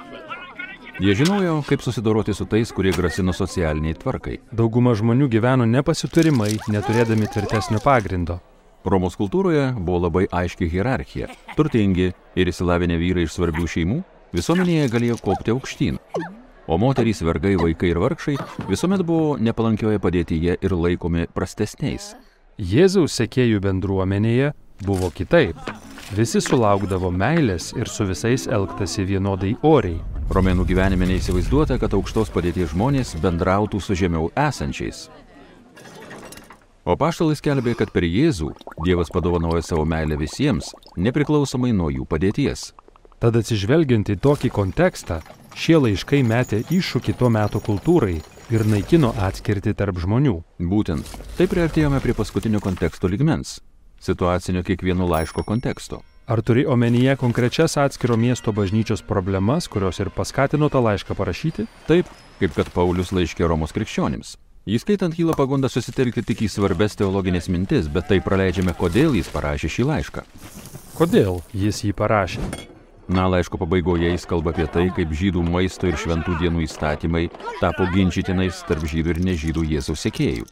Jie 1.00 1.14
žinojo, 1.16 1.54
kaip 1.64 1.80
susidoroti 1.80 2.34
su 2.36 2.44
tais, 2.44 2.68
kurie 2.76 2.92
grasino 2.92 3.32
socialiniai 3.32 3.96
tvarkai. 3.96 4.36
Dauguma 4.52 4.92
žmonių 4.92 5.30
gyveno 5.32 5.64
nepasiturimai, 5.64 6.58
neturėdami 6.68 7.30
tvirtesnio 7.32 7.80
pagrindo. 7.80 8.36
Romos 8.84 9.16
kultūroje 9.16 9.70
buvo 9.78 10.02
labai 10.04 10.26
aiški 10.28 10.68
hierarchija. 10.68 11.30
Turtingi 11.56 12.10
ir 12.36 12.52
įsilavinę 12.52 13.00
vyrai 13.00 13.24
iš 13.24 13.38
svarbių 13.38 13.64
šeimų 13.64 14.00
visuomenėje 14.36 14.92
galėjo 14.92 15.16
kopti 15.24 15.56
aukštyn. 15.56 15.96
O 16.68 16.76
moterys, 16.76 17.24
vergai, 17.24 17.56
vaikai 17.56 17.94
ir 17.94 18.04
vargšai 18.04 18.36
visuomet 18.68 19.00
buvo 19.08 19.38
nepalankioje 19.40 20.04
padėtyje 20.04 20.60
ir 20.60 20.76
laikomi 20.76 21.24
prastesniais. 21.32 22.12
Jėzaus 22.60 23.16
sekėjų 23.16 23.64
bendruomenėje 23.64 24.52
buvo 24.84 25.08
kitaip. 25.16 25.56
Visi 26.10 26.40
sulaukdavo 26.42 27.06
meilės 27.14 27.68
ir 27.78 27.86
su 27.86 28.02
visais 28.02 28.48
elgtasi 28.50 29.04
vienodai 29.06 29.52
oriai. 29.62 30.00
Romėnų 30.34 30.64
gyvenime 30.66 31.06
neįsivaizduota, 31.06 31.76
kad 31.78 31.94
aukštos 31.94 32.32
padėties 32.34 32.72
žmonės 32.72 33.12
bendrautų 33.22 33.78
su 33.78 33.94
žemiau 33.94 34.32
esančiais. 34.34 35.04
O 36.82 36.96
paštalai 36.98 37.36
skelbė, 37.38 37.76
kad 37.78 37.94
per 37.94 38.02
Jėzų 38.02 38.50
Dievas 38.82 39.12
padovanoja 39.14 39.62
savo 39.62 39.86
meilę 39.86 40.18
visiems, 40.18 40.72
nepriklausomai 40.98 41.70
nuo 41.70 41.92
jų 41.94 42.08
padėties. 42.10 42.72
Tad 43.22 43.38
atsižvelgiant 43.38 44.10
į 44.10 44.18
tokį 44.18 44.50
kontekstą, 44.50 45.20
šie 45.54 45.78
laiškai 45.78 46.24
metė 46.26 46.64
iššūkį 46.74 47.18
tuo 47.20 47.30
metu 47.30 47.62
kultūrai 47.62 48.16
ir 48.50 48.66
naikino 48.66 49.14
atskirti 49.14 49.76
tarp 49.78 50.02
žmonių. 50.02 50.40
Būtent, 50.58 51.06
taip 51.38 51.54
priartėjome 51.54 52.02
prie 52.02 52.18
paskutinio 52.18 52.58
konteksto 52.64 53.06
ligmens- 53.06 53.60
situacinio 54.00 54.62
kiekvieno 54.66 55.06
laiško 55.06 55.44
konteksto. 55.46 56.00
Ar 56.30 56.42
turi 56.42 56.66
omenyje 56.66 57.16
konkrečias 57.16 57.76
atskiro 57.76 58.16
miesto 58.16 58.52
bažnyčios 58.52 59.02
problemas, 59.02 59.66
kurios 59.68 59.98
ir 60.00 60.10
paskatino 60.14 60.68
tą 60.70 60.82
laišką 60.84 61.16
parašyti? 61.18 61.66
Taip, 61.88 62.06
kaip 62.38 62.54
kad 62.54 62.70
Paulius 62.74 63.10
laiškė 63.12 63.48
Romos 63.50 63.74
krikščionims. 63.74 64.36
Įskaitant 64.70 65.16
kyla 65.16 65.34
pagunda 65.34 65.70
susitelkti 65.72 66.22
tik 66.22 66.44
į 66.46 66.50
svarbes 66.52 66.94
teologinės 67.00 67.48
mintis, 67.50 67.88
bet 67.90 68.06
tai 68.12 68.20
praleidžiame, 68.22 68.76
kodėl 68.78 69.16
jis 69.18 69.30
parašė 69.32 69.72
šį 69.74 69.88
laišką. 69.90 70.24
Kodėl 71.00 71.40
jis 71.56 71.82
jį 71.88 71.94
parašė? 71.98 72.46
Na, 73.10 73.24
laiško 73.26 73.58
pabaigoje 73.58 74.12
jis 74.12 74.26
kalba 74.30 74.52
apie 74.54 74.68
tai, 74.70 74.86
kaip 74.94 75.10
žydų 75.10 75.42
maisto 75.42 75.88
ir 75.90 75.96
šventų 75.98 76.36
dienų 76.38 76.62
įstatymai 76.68 77.24
tapo 77.58 77.90
ginčytinais 77.90 78.62
tarp 78.68 78.84
žydų 78.86 79.16
ir 79.16 79.24
nežydų 79.32 79.64
Jėzaus 79.72 80.04
sekėjų. 80.06 80.46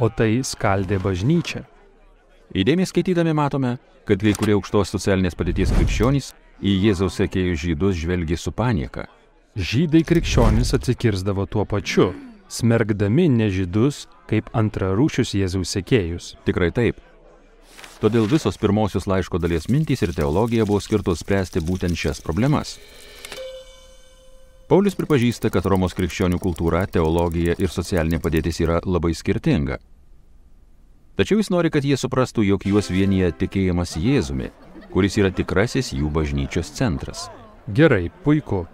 O 0.00 0.08
tai 0.08 0.38
skaldė 0.40 1.02
bažnyčią. 1.04 1.66
Įdėmiai 2.56 2.88
skaitydami 2.88 3.34
matome, 3.36 3.74
kad 4.08 4.22
kai 4.24 4.32
kurie 4.32 4.54
aukštos 4.56 4.94
socialinės 4.94 5.36
padėties 5.36 5.72
krikščionys 5.76 6.30
į 6.64 6.72
Jėzaus 6.86 7.18
sekėjų 7.20 7.58
žydus 7.60 7.98
žvelgia 8.00 8.38
su 8.40 8.54
panieka. 8.56 9.04
Žydai 9.52 10.00
krikščionys 10.08 10.72
atsikirzdavo 10.78 11.44
tuo 11.44 11.66
pačiu, 11.68 12.14
smergdami 12.48 13.26
nežydus 13.34 14.06
kaip 14.30 14.48
antrarūšius 14.56 15.34
Jėzaus 15.36 15.74
sekėjus. 15.76 16.30
Tikrai 16.48 16.70
taip. 16.72 17.02
Todėl 18.00 18.24
visos 18.30 18.56
pirmosios 18.56 19.04
laiško 19.10 19.42
dalies 19.42 19.68
mintys 19.68 20.06
ir 20.06 20.14
teologija 20.16 20.64
buvo 20.64 20.80
skirtos 20.80 21.20
spręsti 21.20 21.60
būtent 21.60 22.00
šias 22.00 22.24
problemas. 22.24 22.78
Paulius 24.72 24.96
pripažįsta, 24.96 25.52
kad 25.52 25.68
Romos 25.68 25.92
krikščionių 25.96 26.40
kultūra, 26.40 26.86
teologija 26.88 27.60
ir 27.60 27.68
socialinė 27.72 28.22
padėtis 28.24 28.64
yra 28.64 28.80
labai 28.88 29.12
skirtinga. 29.16 29.80
Tačiau 31.18 31.40
jis 31.40 31.48
nori, 31.50 31.66
kad 31.74 31.82
jie 31.82 31.96
suprastų, 31.98 32.44
jog 32.46 32.62
juos 32.70 32.92
vienyje 32.94 33.32
tikėjimas 33.40 33.96
Jėzumi, 33.98 34.52
kuris 34.92 35.16
yra 35.18 35.32
tikrasis 35.34 35.90
jų 35.90 36.12
bažnyčios 36.14 36.70
centras. 36.76 37.24
Gerai, 37.66 38.06
puiku. 38.22 38.68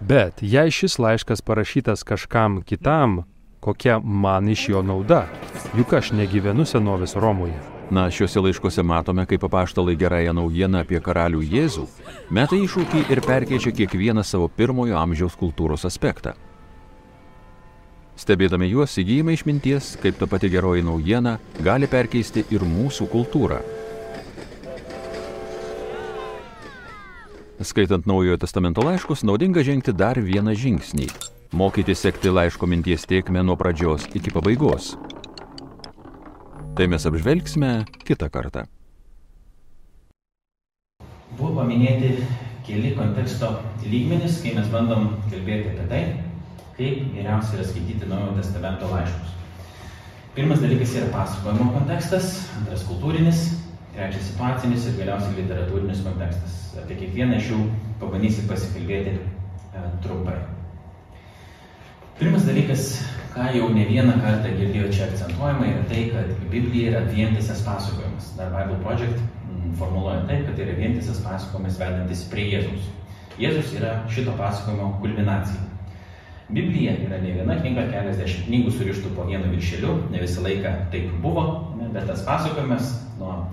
Bet 0.00 0.40
jei 0.40 0.72
šis 0.72 0.96
laiškas 0.96 1.44
parašytas 1.44 2.06
kažkam 2.08 2.62
kitam, 2.64 3.26
kokia 3.60 3.98
man 4.00 4.48
iš 4.48 4.70
jo 4.72 4.80
nauda? 4.80 5.26
Juk 5.76 5.92
aš 6.00 6.14
negyvenu 6.16 6.64
senovės 6.64 7.18
Romoje. 7.20 7.60
Na, 7.92 8.06
šiuose 8.08 8.40
laiškuose 8.46 8.80
matome, 8.86 9.26
kaip 9.28 9.44
apaštalai 9.44 9.98
gerąją 10.00 10.32
naujieną 10.40 10.80
apie 10.80 11.02
karalių 11.04 11.44
Jėzų 11.52 11.84
meta 12.32 12.56
iššūkį 12.56 13.10
ir 13.12 13.20
perkeičia 13.28 13.76
kiekvieną 13.76 14.24
savo 14.24 14.48
pirmojo 14.48 14.96
amžiaus 14.96 15.36
kultūros 15.36 15.84
aspektą. 15.84 16.32
Stebėdami 18.20 18.66
juos 18.68 18.98
įgyjame 19.00 19.32
išminties, 19.32 19.94
kaip 20.02 20.18
ta 20.20 20.26
pati 20.28 20.50
geroji 20.52 20.84
naujiena 20.84 21.38
gali 21.64 21.88
perkeisti 21.88 22.42
ir 22.52 22.66
mūsų 22.68 23.06
kultūrą. 23.08 23.62
Skaitant 27.64 28.04
Naujojo 28.08 28.36
testamento 28.40 28.84
laiškus, 28.84 29.24
naudinga 29.24 29.64
žengti 29.64 29.92
dar 29.96 30.20
vieną 30.20 30.52
žingsnį- 30.56 31.08
mokyti 31.60 31.96
sekti 31.96 32.28
laiško 32.28 32.68
minties 32.68 33.08
tiekmę 33.08 33.44
nuo 33.44 33.56
pradžios 33.56 34.04
iki 34.12 34.30
pabaigos. 34.30 34.96
Tai 36.76 36.86
mes 36.86 37.06
apžvelgsime 37.06 37.84
kitą 38.04 38.28
kartą. 38.28 38.66
Buvo 41.38 41.60
paminėti 41.60 42.20
keli 42.66 42.92
konteksto 42.96 43.62
lygmenys, 43.84 44.42
kai 44.42 44.54
mes 44.54 44.68
bandom 44.68 45.16
kalbėti 45.30 45.72
apie 45.72 45.88
tai, 45.88 46.29
kaip 46.80 47.12
geriausia 47.12 47.58
yra 47.58 47.66
skaityti 47.68 48.08
Naujojo 48.08 48.38
testamento 48.38 48.88
laiškus. 48.88 49.34
Pirmas 50.34 50.62
dalykas 50.62 50.94
yra 50.96 51.10
pasakojimo 51.12 51.72
kontekstas, 51.74 52.30
antras 52.56 52.86
kultūrinis, 52.88 53.42
trečias 53.92 54.30
situacinis 54.30 54.86
ir 54.88 54.96
galiausiai 55.02 55.36
literatūrinis 55.42 56.00
kontekstas. 56.06 56.56
Apie 56.80 56.96
kiekvieną 57.02 57.36
iš 57.36 57.50
jų 57.50 57.60
pabandysiu 58.00 58.46
pasikalbėti 58.48 59.16
e, 59.18 59.82
trumpai. 60.04 60.38
Pirmas 62.20 62.46
dalykas, 62.48 62.86
ką 63.34 63.50
jau 63.56 63.68
ne 63.74 63.84
vieną 63.88 64.14
kartą 64.22 64.54
girdėjau 64.54 64.92
čia 64.94 65.08
akcentuojama, 65.10 65.66
yra 65.72 65.84
tai, 65.90 66.04
kad 66.14 66.32
Biblija 66.52 66.94
yra 66.94 67.02
vientisas 67.10 67.60
pasakojimas. 67.66 68.30
Dar 68.38 68.54
Bible 68.54 68.78
Project 68.84 69.18
mm, 69.18 69.74
formuluoja 69.80 70.22
taip, 70.30 70.46
kad 70.46 70.56
tai 70.56 70.68
yra 70.68 70.78
vientisas 70.78 71.20
pasakojimas 71.26 71.80
vedantis 71.82 72.24
prie 72.32 72.46
Jėzus. 72.54 72.88
Jėzus 73.40 73.74
yra 73.76 73.98
šito 74.12 74.32
pasakojimo 74.38 74.94
kulminacija. 75.02 75.69
Biblija 76.50 76.96
yra 77.06 77.20
ne 77.22 77.34
viena 77.36 77.56
knyga, 77.60 77.86
keliasdešimt 77.92 78.48
knygų 78.48 78.74
surištų 78.74 79.12
po 79.14 79.26
vienu 79.28 79.50
viršeliu, 79.52 79.96
ne 80.10 80.22
visą 80.22 80.42
laiką 80.46 80.72
taip 80.92 81.12
buvo, 81.22 81.44
bet 81.94 82.08
tas 82.10 82.24
pasakojimas 82.26 82.94
nuo 83.20 83.44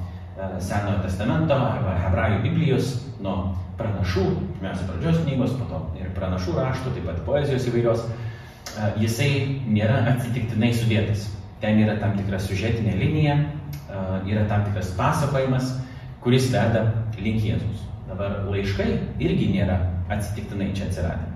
Senojo 0.62 1.00
testamento 1.02 1.56
arba 1.58 1.96
Hebrajų 1.98 2.42
Biblijos, 2.44 2.92
nuo 3.26 3.56
pranašų, 3.78 4.26
pirmiausia 4.58 4.86
pradžios 4.90 5.22
knygos, 5.24 5.56
po 5.58 5.66
to 5.70 5.80
ir 6.02 6.12
pranašų 6.18 6.54
raštų, 6.58 6.94
taip 6.96 7.08
pat 7.10 7.24
poezijos 7.26 7.66
įvairios, 7.72 8.04
e, 8.06 8.92
jisai 9.04 9.32
nėra 9.66 10.04
atsitiktinai 10.14 10.72
sudėtas. 10.78 11.28
Ten 11.62 11.82
yra 11.82 11.98
tam 12.02 12.14
tikra 12.18 12.38
sužetinė 12.42 12.94
linija, 13.00 13.38
e, 13.42 14.04
yra 14.30 14.46
tam 14.50 14.66
tikras 14.70 14.94
pasakojimas, 14.98 15.74
kuris 16.22 16.52
veda 16.54 16.86
link 17.18 17.42
Jėzus. 17.46 17.86
Dabar 18.10 18.44
laiškai 18.50 18.92
irgi 19.20 19.50
nėra 19.58 19.82
atsitiktinai 20.14 20.70
čia 20.78 20.86
atsiradę. 20.90 21.27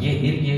Jie 0.00 0.12
irgi 0.30 0.54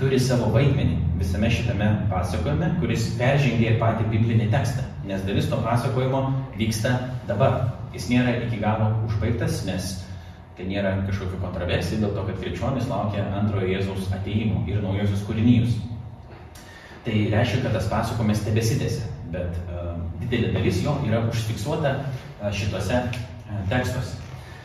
turi 0.00 0.18
savo 0.20 0.50
vaidmenį 0.54 1.04
visame 1.18 1.50
šitame 1.50 1.88
pasakojime, 2.10 2.72
kuris 2.80 3.06
peržengia 3.18 3.74
ir 3.74 3.78
patį 3.82 4.08
biblinį 4.10 4.48
tekstą, 4.52 4.82
nes 5.08 5.22
dalis 5.26 5.48
to 5.50 5.60
pasakojimo 5.62 6.22
vyksta 6.58 6.94
dabar. 7.28 7.60
Jis 7.94 8.08
nėra 8.10 8.34
iki 8.42 8.58
galo 8.58 8.90
užbaigtas, 9.06 9.60
nes 9.68 9.92
tai 10.58 10.66
nėra 10.66 10.96
kažkokių 11.06 11.38
kontroversijų 11.42 12.00
dėl 12.02 12.14
to, 12.16 12.24
kad 12.28 12.40
krikščionis 12.42 12.88
laukia 12.90 13.26
antrojo 13.38 13.70
Jėzaus 13.70 14.10
ateimo 14.14 14.64
ir 14.70 14.82
naujosios 14.82 15.22
kūrinijus. 15.28 15.78
Tai 17.04 17.14
reiškia, 17.30 17.62
kad 17.62 17.76
tas 17.76 17.88
pasakojimas 17.90 18.42
tebesitėsi, 18.46 19.06
bet 19.34 19.58
uh, 19.68 19.94
didelė 20.22 20.52
dalis 20.56 20.80
jo 20.82 20.96
yra 21.06 21.22
užfiksuota 21.30 21.96
uh, 22.00 22.50
šituose 22.54 23.00
uh, 23.04 23.56
tekstuose. 23.70 24.18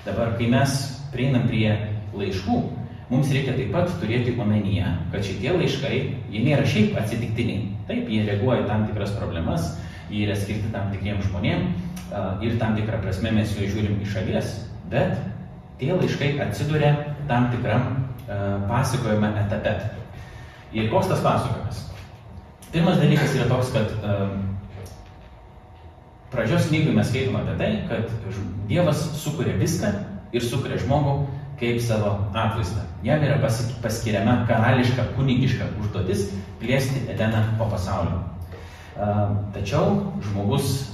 Dabar, 0.06 0.34
kai 0.40 0.50
mes 0.50 0.78
prieinam 1.14 1.50
prie 1.50 1.74
laiškų, 2.16 2.62
mums 3.10 3.32
reikia 3.34 3.56
taip 3.58 3.72
pat 3.74 3.90
turėti 4.02 4.36
omenyje, 4.38 4.86
kad 5.14 5.26
šitie 5.26 5.54
laiškai, 5.56 6.00
jie 6.30 6.42
nėra 6.46 6.66
šiaip 6.70 6.98
atsitiktiniai. 7.02 7.68
Taip, 7.90 8.10
jie 8.10 8.22
reaguoja 8.28 8.68
tam 8.70 8.86
tikras 8.90 9.16
problemas, 9.18 9.72
jie 10.12 10.28
yra 10.28 10.36
skirti 10.38 10.70
tam 10.74 10.92
tikriem 10.94 11.22
žmonėm 11.26 11.68
ir 12.46 12.58
tam 12.62 12.78
tikrą 12.78 13.02
prasme 13.02 13.34
mes 13.34 13.52
juos 13.58 13.74
žiūrim 13.74 13.98
iš 14.02 14.14
šalies, 14.18 14.54
bet 14.90 15.18
tie 15.82 15.92
laiškai 15.94 16.36
atsiduria 16.46 16.94
tam 17.30 17.50
tikram 17.54 18.06
pasakojime 18.70 19.34
etape. 19.42 19.74
Ir 20.74 20.90
koks 20.94 21.10
tas 21.10 21.22
pasakojimas? 21.26 21.84
Pirmas 22.70 23.02
dalykas 23.02 23.34
yra 23.34 23.48
toks, 23.50 23.72
kad 23.74 23.94
pradžios 26.30 26.68
knygui 26.70 26.94
mes 26.94 27.10
skaitome 27.10 27.42
apie 27.42 27.56
tai, 27.58 27.72
kad 27.90 28.12
Dievas 28.70 29.02
sukuria 29.18 29.56
viską 29.58 29.90
ir 30.38 30.46
sukuria 30.46 30.78
žmogų 30.78 31.16
kaip 31.60 31.82
savo 31.84 32.16
atvaizdą. 32.34 32.86
Jam 33.04 33.24
yra 33.24 33.40
paskiriama 33.84 34.46
karališka, 34.48 35.06
kunigiška 35.16 35.68
užduotis 35.82 36.30
plėsti 36.60 37.06
Edeną 37.12 37.44
po 37.60 37.68
pasaulio. 37.72 38.22
Tačiau 39.56 40.14
žmogus 40.24 40.90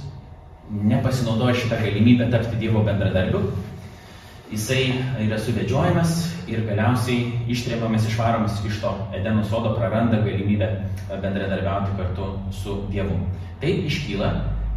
nepasinaudoja 0.70 1.54
šitą 1.54 1.78
galimybę 1.82 2.30
tapti 2.30 2.58
Dievo 2.60 2.82
bendradarbiu. 2.86 3.40
Jisai 4.50 4.92
yra 5.24 5.38
suvedžiojamas 5.42 6.12
ir 6.46 6.62
galiausiai 6.68 7.46
ištrėmamas, 7.50 8.06
išvaromas 8.06 8.60
iš 8.66 8.78
to 8.82 8.92
Edeno 9.14 9.42
sodo, 9.44 9.74
praranda 9.74 10.20
galimybę 10.22 10.68
bendradarbiauti 11.10 11.96
kartu 11.98 12.28
su 12.54 12.80
Dievu. 12.92 13.18
Taip 13.62 13.86
iškyla 13.90 14.30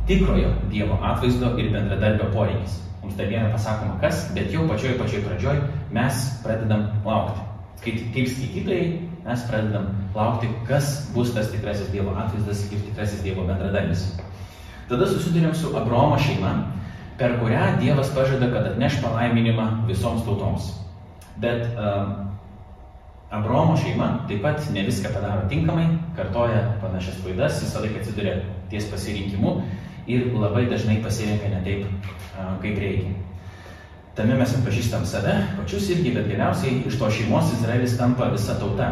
tikrojo 0.10 0.56
Dievo 0.72 0.98
atvaizdo 1.06 1.54
ir 1.62 1.70
bendradarbio 1.74 2.32
poreikis. 2.34 2.80
Mums 3.04 3.16
dar 3.18 3.30
vieną 3.30 3.52
pasakoma 3.54 4.00
kas, 4.02 4.26
bet 4.34 4.50
jau 4.54 4.66
pačioj 4.68 4.98
pačioj 4.98 5.22
pradžioj 5.28 5.62
mes 5.96 6.26
pradedam 6.44 6.90
laukti. 7.06 7.46
Kaip, 7.84 8.02
kaip 8.14 8.28
skaitytojai 8.28 8.88
mes 9.26 9.46
pradedam 9.50 9.92
laukti, 10.16 10.50
kas 10.68 11.10
bus 11.16 11.34
tas 11.36 11.52
tikrasis 11.52 11.92
Dievo 11.94 12.16
atvaizdas 12.18 12.66
ir 12.72 12.82
tikrasis 12.90 13.24
Dievo 13.24 13.46
bendradarbis. 13.48 14.06
Tada 14.90 15.08
susidurėm 15.10 15.54
su 15.56 15.72
Abromo 15.78 16.18
šeima, 16.20 16.54
per 17.20 17.38
kurią 17.42 17.76
Dievas 17.82 18.10
pažada, 18.16 18.50
kad 18.54 18.72
atneš 18.72 19.00
palaiminimą 19.04 19.86
visoms 19.90 20.26
tautoms. 20.26 20.72
Bet 21.40 21.68
um, 21.78 22.16
Abromo 23.30 23.78
šeima 23.78 24.26
taip 24.28 24.42
pat 24.42 24.64
ne 24.74 24.84
viską 24.88 25.14
padaro 25.14 25.46
tinkamai, 25.52 25.86
kartoja 26.18 26.64
panašias 26.82 27.20
klaidas, 27.22 27.62
visą 27.62 27.84
laiką 27.84 28.02
atsiduria 28.02 28.40
ties 28.72 28.90
pasirinkimu 28.90 29.60
ir 30.10 30.32
labai 30.34 30.66
dažnai 30.72 30.98
pasirenka 31.04 31.52
ne 31.54 31.62
taip, 31.66 32.10
kaip 32.64 32.82
reikia. 32.82 33.14
Tame 34.18 34.36
mes 34.40 34.52
atpažįstam 34.58 35.06
save, 35.06 35.36
pačius 35.58 35.90
irgi, 35.94 36.12
bet 36.16 36.28
geriausiai 36.32 36.82
iš 36.90 36.98
to 37.00 37.10
šeimos 37.14 37.54
Izraelis 37.56 37.98
tampa 38.00 38.30
visa 38.34 38.58
tauta. 38.60 38.90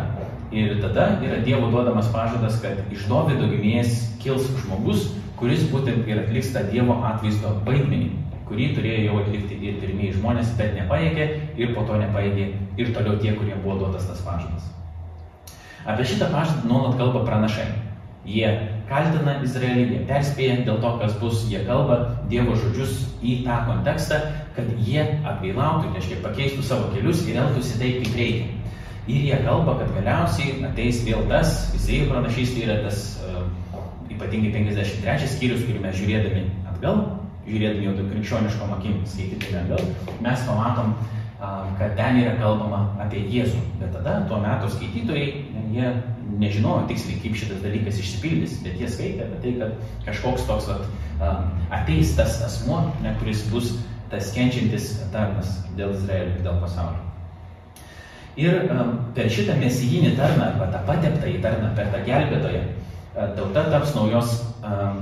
Ir 0.55 0.77
tada 0.79 1.09
yra 1.25 1.41
Dievo 1.43 1.67
duodamas 1.73 2.07
pažadas, 2.13 2.61
kad 2.63 2.79
iš 2.93 3.07
Dovido 3.09 3.49
giminės 3.51 4.05
kils 4.21 4.47
žmogus, 4.61 5.09
kuris 5.39 5.65
būtent 5.73 6.07
ir 6.07 6.21
atliks 6.21 6.53
tą 6.53 6.63
Dievo 6.69 6.95
atvaizdo 7.09 7.57
vaidmenį, 7.65 8.13
kurį 8.47 8.69
turėjo 8.77 9.01
jau 9.09 9.17
atlikti 9.23 9.59
ir 9.59 9.81
pirmieji 9.81 10.15
žmonės, 10.21 10.53
bet 10.59 10.77
nepaėgė 10.77 11.27
ir 11.59 11.75
po 11.75 11.83
to 11.89 11.99
nepaėgė 11.99 12.47
ir 12.79 12.93
toliau 12.95 13.19
tie, 13.19 13.35
kurie 13.35 13.57
buvo 13.65 13.81
duotas 13.81 14.07
tas 14.07 14.23
pažadas. 14.23 14.71
Apie 15.83 16.07
šitą 16.07 16.31
pažadą 16.31 16.69
nuolat 16.69 16.95
kalba 17.01 17.25
pranašai. 17.27 17.67
Jie 18.27 18.47
kaltina 18.89 19.37
Izraelį, 19.45 19.85
jie 19.93 19.99
perspėja 20.09 20.57
dėl 20.67 20.81
to, 20.83 20.89
kas 20.99 21.13
bus, 21.21 21.45
jie 21.47 21.61
kalba 21.67 21.97
Dievo 22.31 22.57
žodžius 22.59 23.05
į 23.23 23.37
tą 23.45 23.61
kontekstą, 23.69 24.19
kad 24.57 24.67
jie 24.83 25.05
atgailautų, 25.21 25.93
reiškia 25.95 26.19
pakeistų 26.25 26.65
savo 26.67 26.89
kelius 26.91 27.23
ir 27.27 27.39
elgtųsi 27.39 27.79
taip, 27.79 28.01
kaip 28.03 28.17
reikia. 28.19 28.49
Ir 29.07 29.29
jie 29.29 29.37
kalba, 29.45 29.77
kad 29.79 29.93
galiausiai 29.95 30.57
ateis 30.67 30.99
vėl 31.07 31.23
tas, 31.31 31.53
Izraelio 31.77 32.09
pranašystė 32.11 32.65
yra 32.65 32.81
tas 32.83 33.05
uh, 33.23 33.45
ypatingai 34.11 34.51
53 34.57 35.29
skyrius, 35.31 35.63
kurį 35.63 35.85
mes 35.85 35.95
žiūrėdami 36.01 36.43
atgal, 36.73 36.99
žiūrėdami 37.47 37.87
jau 37.87 37.93
krikščioniškom 38.01 38.73
akim 38.75 38.99
skaitydami 39.07 39.61
atgal, 39.61 39.87
mes 40.25 40.43
pamatom, 40.49 40.97
kad 41.39 41.95
ten 41.97 42.21
yra 42.21 42.35
kalbama 42.39 42.83
apie 43.03 43.21
Jėzų. 43.29 43.59
Bet 43.81 43.91
tada 43.93 44.19
tuo 44.29 44.39
metu 44.41 44.69
skaitytojai, 44.73 45.27
jie 45.73 45.91
nežinojo 46.41 46.85
tiksliai, 46.89 47.19
kaip 47.23 47.37
šitas 47.37 47.61
dalykas 47.63 47.99
išsipildys, 48.01 48.57
bet 48.65 48.79
jie 48.81 48.89
skaitė 48.91 49.27
apie 49.27 49.41
tai, 49.43 49.53
kad 49.61 50.07
kažkoks 50.07 50.47
toks 50.49 50.69
vat, 50.71 50.87
ateis 51.73 52.15
tas 52.17 52.39
asmuo, 52.45 52.81
ne, 53.03 53.13
kuris 53.21 53.45
bus 53.51 53.75
tas 54.11 54.31
kenčiantis 54.35 54.95
tarnas 55.13 55.59
dėl 55.77 55.93
Izraelio 55.95 56.37
ir 56.37 56.43
dėl 56.45 56.61
pasaulio. 56.63 57.03
Ir 58.37 58.67
um, 58.69 58.91
per 59.17 59.31
šitą 59.33 59.55
mesijinį 59.57 60.13
tarną, 60.17 60.51
arba 60.51 60.69
tą 60.73 60.83
pateptą 60.85 61.29
į 61.31 61.39
tarną, 61.41 61.71
per 61.77 61.89
tą 61.93 62.03
gelbėtoją, 62.05 62.63
tauta 63.37 63.63
taps 63.73 63.95
naujos, 63.97 64.35
um, 64.61 64.99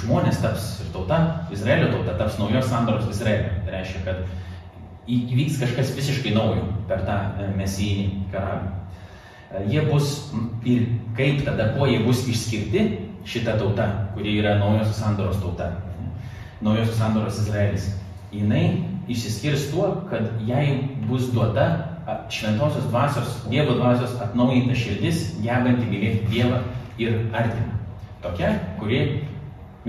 žmonės 0.00 0.40
taps 0.40 0.70
ir 0.82 0.88
tauta, 0.94 1.18
Izraelio 1.52 1.90
tauta 1.92 2.16
taps 2.20 2.38
naujos 2.40 2.70
sandoros 2.72 3.10
Izraelio. 3.12 3.52
Tai 3.66 3.74
reiškia, 3.76 4.04
kad 4.06 4.22
įvyks 5.08 5.58
kažkas 5.62 5.92
visiškai 5.96 6.34
naujo 6.36 6.66
per 6.88 7.04
tą 7.08 7.16
e, 7.40 7.48
mesijinį 7.56 8.08
karalių. 8.32 8.72
E, 9.48 9.64
jie 9.72 9.84
bus 9.88 10.12
ir 10.68 10.88
kaip 11.16 11.44
tada, 11.46 11.70
kuo 11.76 11.88
jie 11.88 12.02
bus 12.04 12.26
išskirti, 12.28 12.84
šita 13.28 13.56
tauta, 13.60 13.88
kuri 14.14 14.38
yra 14.40 14.58
naujosios 14.60 15.00
sandoros 15.00 15.40
tauta, 15.42 15.72
naujosios 16.64 16.98
sandoros 17.00 17.40
Izraelis. 17.44 17.90
Jinai 18.32 18.84
išsiskirs 19.08 19.70
tuo, 19.72 19.88
kad 20.10 20.28
jai 20.48 20.66
bus 21.08 21.30
duota 21.32 21.68
šventosios 22.32 22.84
dvasios, 22.88 23.32
Dievo 23.48 23.76
dvasios 23.76 24.14
atnaujinta 24.20 24.76
širdis, 24.76 25.24
gebanti 25.44 25.88
mylėti 25.88 26.28
Dievą 26.32 26.60
ir 27.00 27.18
artimą. 27.36 27.76
Tokia, 28.22 28.54
kuri, 28.80 29.00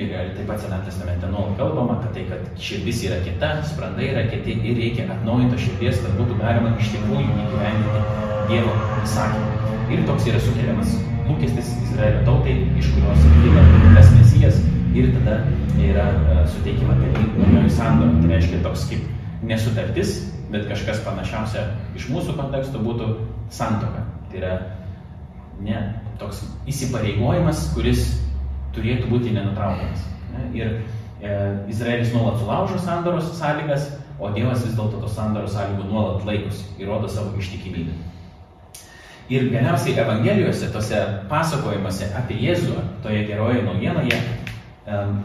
ir 0.05 0.33
taip 0.35 0.47
pat 0.47 0.61
Sename 0.63 0.85
testamente 0.87 1.27
nuolat 1.27 1.57
kalbama, 1.59 1.99
kad 2.03 2.13
tai, 2.15 2.25
kad 2.29 2.61
širdis 2.61 3.03
yra 3.07 3.19
kita, 3.25 3.51
sprandai 3.71 4.09
yra 4.13 4.25
kiti 4.31 4.55
ir 4.55 4.79
reikia 4.79 5.07
atnaujinto 5.15 5.59
širdies, 5.59 5.99
kad 6.05 6.15
būtų 6.19 6.39
galima 6.39 6.73
iš 6.79 6.93
tikrųjų 6.95 7.27
įgyvendinti 7.45 8.01
Dievo 8.49 8.73
įsakymą. 9.03 9.75
Ir 9.93 10.03
toks 10.07 10.27
yra 10.29 10.41
sukeliamas 10.41 10.95
lūkestis 11.27 11.69
Izraelio 11.85 12.23
tautai, 12.25 12.55
iš 12.79 12.89
kurios 12.95 13.25
kyla 13.43 13.65
tas 13.97 14.11
mesijas 14.15 14.59
ir 14.97 15.11
tada 15.17 15.39
yra 15.79 16.07
uh, 16.15 16.41
suteikiama 16.49 16.97
naujoji 16.99 17.73
sandora. 17.73 18.15
Tai 18.21 18.31
reiškia 18.33 18.61
toks 18.65 18.87
kaip 18.89 19.45
nesutartis, 19.49 20.15
bet 20.53 20.65
kažkas 20.71 21.03
panašiausia 21.05 21.67
iš 21.97 22.09
mūsų 22.13 22.35
konteksto 22.39 22.81
būtų 22.85 23.11
santoka. 23.53 24.05
Tai 24.29 24.41
yra 24.41 24.55
ne, 25.65 25.83
toks 26.21 26.41
įsipareigojimas, 26.69 27.69
kuris 27.75 28.09
turėtų 28.79 29.11
būti 29.11 29.35
nenutraukiamas. 29.35 30.05
Ne? 30.33 30.49
Ir 30.57 30.75
e, 31.21 31.33
Izraelis 31.71 32.13
nuolat 32.15 32.39
sulaužo 32.39 32.79
sandoros 32.81 33.33
sąlygas, 33.37 33.91
o 34.19 34.31
Dievas 34.35 34.63
vis 34.65 34.75
dėlto 34.75 35.01
tos 35.03 35.15
sandoros 35.15 35.53
sąlygų 35.55 35.87
nuolat 35.91 36.25
laikosi, 36.27 36.65
įrodo 36.81 37.11
savo 37.11 37.35
ištikimybę. 37.39 37.95
Ir 39.29 39.51
galiausiai 39.53 39.99
Evangelijose, 40.01 40.71
tose 40.73 40.99
pasakojimuose 41.29 42.07
apie 42.17 42.39
Jėzų, 42.41 42.79
toje 43.03 43.27
geroje 43.27 43.61
naujienoje, 43.61 44.17
um, 44.89 45.19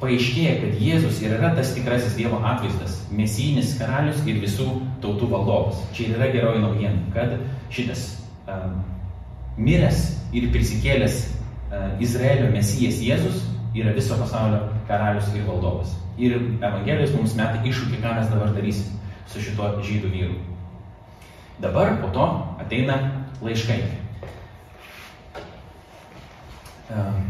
paaiškėja, 0.00 0.54
kad 0.62 0.78
Jėzus 0.80 1.18
ir 1.20 1.34
yra 1.36 1.50
tas 1.58 1.74
tikrasis 1.76 2.14
Dievo 2.16 2.38
atvaizdas, 2.40 3.02
mesijinis 3.12 3.74
karalius 3.76 4.22
ir 4.24 4.40
visų 4.40 4.70
tautų 5.04 5.28
valdovas. 5.34 5.82
Čia 5.92 6.08
ir 6.08 6.16
yra 6.16 6.30
geroji 6.32 6.62
naujiena, 6.64 7.02
kad 7.12 7.36
šitas 7.74 8.06
um, 8.48 8.80
miręs 9.60 10.06
ir 10.32 10.48
prisikėlęs 10.54 11.26
Izraelio 12.02 12.50
mesijas 12.50 12.98
Jėzus 13.04 13.44
yra 13.78 13.92
viso 13.94 14.16
pasaulio 14.18 14.64
karalius 14.88 15.28
ir 15.34 15.46
valdovas. 15.46 15.94
Ir 16.18 16.34
Evangelijos 16.58 17.14
mums 17.14 17.36
metai 17.38 17.62
iššūkį, 17.70 18.00
ką 18.02 18.14
mes 18.16 18.32
dabar 18.32 18.50
darysim 18.56 18.98
su 19.30 19.42
šituo 19.44 19.76
žydų 19.86 20.10
vyru. 20.10 20.38
Dabar 21.62 21.94
po 22.02 22.10
to 22.14 22.26
ateina 22.60 22.96
laiškai. 23.44 23.78
Ehm, 26.90 27.20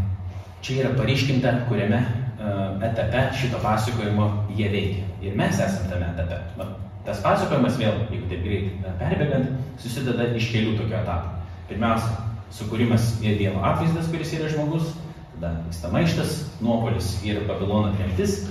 čia 0.65 0.79
yra 0.85 0.95
paryškinta, 0.97 1.53
kuriame 1.69 2.01
ehm, 2.01 2.81
etape 2.89 3.27
šito 3.37 3.61
pasakojimo 3.61 4.31
jie 4.57 4.71
veikia. 4.73 5.05
Ir 5.21 5.37
mes 5.37 5.61
esame 5.61 5.93
tame 5.93 6.09
etape. 6.15 6.41
Tas 7.05 7.21
pasakojimas 7.25 7.77
vėl, 7.81 8.01
jeigu 8.13 8.29
taip 8.31 8.43
greit 8.45 8.89
perbėgant, 9.01 9.53
susideda 9.83 10.31
iš 10.37 10.51
kelių 10.55 10.77
tokių 10.79 10.97
etapų. 11.03 11.37
Pirmiausia, 11.69 12.30
sukūrimas 12.55 13.17
ir 13.25 13.39
Dievo 13.39 13.63
atvaizdas, 13.67 14.09
kuris 14.11 14.33
yra 14.37 14.51
žmogus, 14.53 14.95
tada 15.35 15.55
vyksta 15.67 15.91
maištas, 15.93 16.39
nuopolis 16.61 17.13
ir 17.27 17.43
Babilono 17.49 17.93
tremtis. 17.97 18.43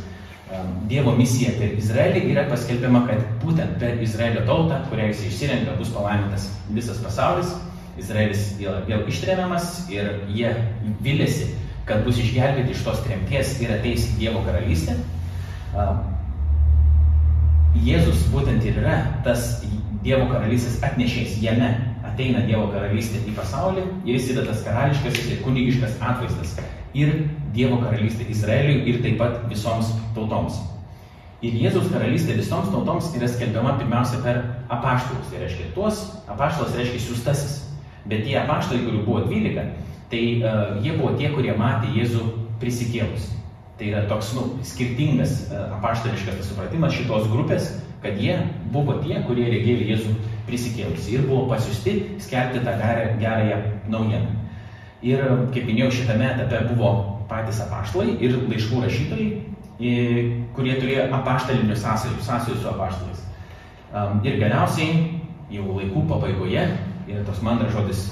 Dievo 0.89 1.11
misija 1.13 1.51
per 1.59 1.75
Izraelį 1.77 2.23
yra 2.31 2.47
paskelbiama, 2.49 3.03
kad 3.05 3.25
būtent 3.43 3.75
per 3.81 3.99
Izraelio 4.01 4.41
tautą, 4.47 4.79
kurią 4.89 5.11
jis 5.11 5.27
išsirenka, 5.27 5.75
bus 5.77 5.91
palaimintas 5.93 6.47
visas 6.73 6.97
pasaulis. 7.03 7.51
Izraelis 7.99 8.55
vėl, 8.57 9.03
ištremiamas 9.11 9.89
ir 9.91 10.23
jie 10.33 10.53
vilėsi, 11.03 11.51
kad 11.85 12.01
bus 12.07 12.17
išgelbėti 12.21 12.73
iš 12.73 12.85
tos 12.87 13.03
tremties 13.05 13.57
ir 13.61 13.75
ateis 13.75 14.07
Dievo 14.17 14.41
karalystė. 14.47 14.95
Jėzus 17.85 18.25
būtent 18.33 18.65
ir 18.65 18.79
yra 18.81 18.97
tas 19.27 19.59
Dievo 20.01 20.31
karalystės 20.31 20.79
atnešėjas 20.87 21.37
jame 21.43 21.69
ateina 22.19 22.43
Dievo 22.43 22.67
karalystė 22.73 23.21
į 23.29 23.33
pasaulį 23.37 23.85
ir 24.03 24.17
jis 24.17 24.33
yra 24.33 24.43
tas 24.49 24.59
karališkas 24.65 25.19
ir 25.31 25.39
kunigiškas 25.45 25.95
atvaizdas 26.03 26.57
ir 26.97 27.13
Dievo 27.55 27.79
karalystė 27.79 28.27
Izraeliui 28.33 28.83
ir 28.91 28.99
taip 29.05 29.15
pat 29.21 29.45
visoms 29.47 29.93
tautoms. 30.17 30.57
Ir 31.39 31.55
Jėzaus 31.55 31.87
karalystė 31.93 32.35
visoms 32.35 32.67
tautoms 32.73 33.07
yra 33.15 33.29
skelbiama 33.31 33.77
pirmiausia 33.79 34.19
per 34.25 34.41
apaštalus. 34.67 35.29
Tai 35.31 35.39
reiškia, 35.45 35.69
tuos 35.77 36.01
apaštalas 36.27 36.75
reiškia 36.75 36.99
siūstasis. 37.05 37.53
Bet 38.09 38.25
tie 38.27 38.35
apaštalai, 38.41 38.83
kurių 38.83 39.03
buvo 39.07 39.23
12, 39.29 39.63
tai 40.11 40.23
uh, 40.41 40.79
jie 40.83 40.97
buvo 40.97 41.13
tie, 41.15 41.29
kurie 41.31 41.55
matė 41.55 41.93
Jėzų 41.95 42.25
prisikėlus. 42.59 43.29
Tai 43.79 43.87
yra 43.93 44.03
toks 44.11 44.33
nu, 44.35 44.49
skirtingas 44.67 45.45
uh, 45.47 45.69
apaštališkas 45.77 46.43
supratimas 46.49 46.97
šitos 46.97 47.31
grupės, 47.31 47.71
kad 48.03 48.19
jie 48.19 48.35
buvo 48.73 48.99
tie, 49.05 49.21
kurie 49.27 49.47
regėjo 49.53 49.87
Jėzų 49.93 50.17
prisikėlusi 50.49 51.15
ir 51.15 51.29
buvo 51.29 51.45
pasiusti 51.53 51.95
skelbti 52.25 52.65
tą 52.65 52.75
gerąją 53.21 53.61
naujieną. 53.93 54.35
Ir, 55.05 55.23
kaip 55.53 55.63
minėjau, 55.69 55.93
šitame 56.01 56.27
etape 56.33 56.65
buvo 56.73 56.91
patys 57.29 57.61
apaštalai 57.63 58.17
ir 58.19 58.35
laiškų 58.49 58.81
rašytojai, 58.83 59.29
kurie 60.57 60.75
turėjo 60.81 61.07
apaštalinių 61.15 61.77
sąsajų, 61.79 62.19
sąsajų 62.25 62.57
su 62.59 62.67
apaštalais. 62.73 63.21
Ir 64.27 64.39
galiausiai, 64.41 65.21
jau 65.53 65.71
laikų 65.77 66.03
pabaigoje, 66.09 66.65
ir 67.09 67.23
tos 67.25 67.39
mandras 67.45 67.71
žodis 67.73 68.03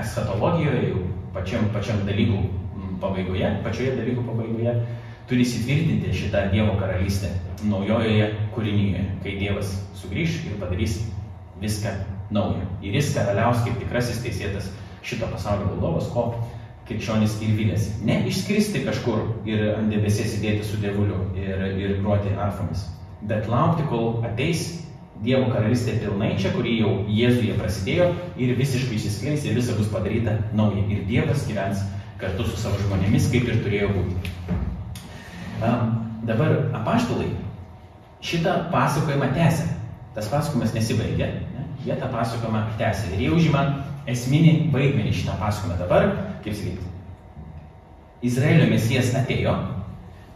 eschatologijoje, 0.00 0.88
jau 0.94 1.02
pačiam, 1.34 1.68
pačiam 1.74 2.00
dalykų 2.08 2.40
pabaigoje, 3.02 3.50
pačioje 3.66 3.96
dalykų 3.98 4.24
pabaigoje, 4.30 4.74
turi 5.28 5.44
įsitvirtinti 5.44 6.14
šitą 6.16 6.48
Dievo 6.52 6.78
karalystę 6.80 7.30
naujojoje 7.64 8.30
kūrinyje, 8.56 9.04
kai 9.24 9.36
Dievas 9.40 9.76
sugrįž 10.00 10.40
ir 10.48 10.58
padarys 10.60 10.98
viską 11.62 11.92
naujo. 12.34 12.64
Ir 12.82 12.96
jis 12.98 13.12
karaliaus 13.14 13.62
kaip 13.64 13.78
tikrasis 13.82 14.22
teisėtas 14.24 14.70
šito 15.04 15.28
pasaulio 15.32 15.70
valdovas, 15.72 16.08
ko 16.14 16.30
krikščionys 16.88 17.36
ir 17.44 17.54
vilėsi. 17.58 17.98
Ne 18.04 18.20
išskristi 18.28 18.84
kažkur 18.84 19.22
ir 19.48 19.66
ant 19.74 19.92
debesies 19.92 20.36
įdėti 20.38 20.66
su 20.68 20.80
dievuliu 20.82 21.20
ir, 21.38 21.66
ir 21.80 21.98
gruoti 22.00 22.34
arfomis, 22.36 22.86
bet 23.22 23.48
laukti, 23.50 23.86
kol 23.90 24.24
ateis 24.28 24.66
Dievo 25.24 25.46
karalystė 25.46 25.92
pilnai 26.02 26.32
čia, 26.36 26.50
kuri 26.52 26.72
jau 26.74 26.88
Jėzuje 27.08 27.54
prasidėjo 27.56 28.08
ir 28.36 28.56
visiškai 28.58 28.96
įsiskleis 28.98 29.44
ir 29.46 29.54
visa 29.56 29.76
bus 29.78 29.86
padaryta 29.92 30.34
nauja. 30.58 30.82
Ir 30.90 31.04
Dievas 31.08 31.46
gyvens 31.46 31.84
kartu 32.20 32.44
su 32.48 32.58
savo 32.58 32.80
žmonėmis, 32.82 33.30
kaip 33.32 33.46
ir 33.46 33.62
turėjo 33.62 33.92
būti. 33.94 34.32
Um, 35.62 35.94
dabar 36.26 36.56
apaštalai 36.80 37.30
šitą 38.26 38.56
pasakojimą 38.74 39.30
tęsia 39.38 39.70
tas 40.14 40.30
pasakojimas 40.30 40.74
nesibaigia, 40.74 41.26
ne? 41.54 41.66
jie 41.84 41.96
tą 42.00 42.08
pasakojimą 42.12 42.64
tęsia 42.78 43.12
ir 43.14 43.26
jie 43.26 43.30
užima 43.34 43.64
esminį 44.10 44.56
vaidmenį 44.72 45.12
šitą 45.20 45.36
pasakojimą. 45.40 45.78
Dabar, 45.80 46.10
kaip 46.44 46.56
sakyti, 46.56 46.90
Izraelio 48.24 48.68
mesijas 48.70 49.10
atėjo, 49.18 49.52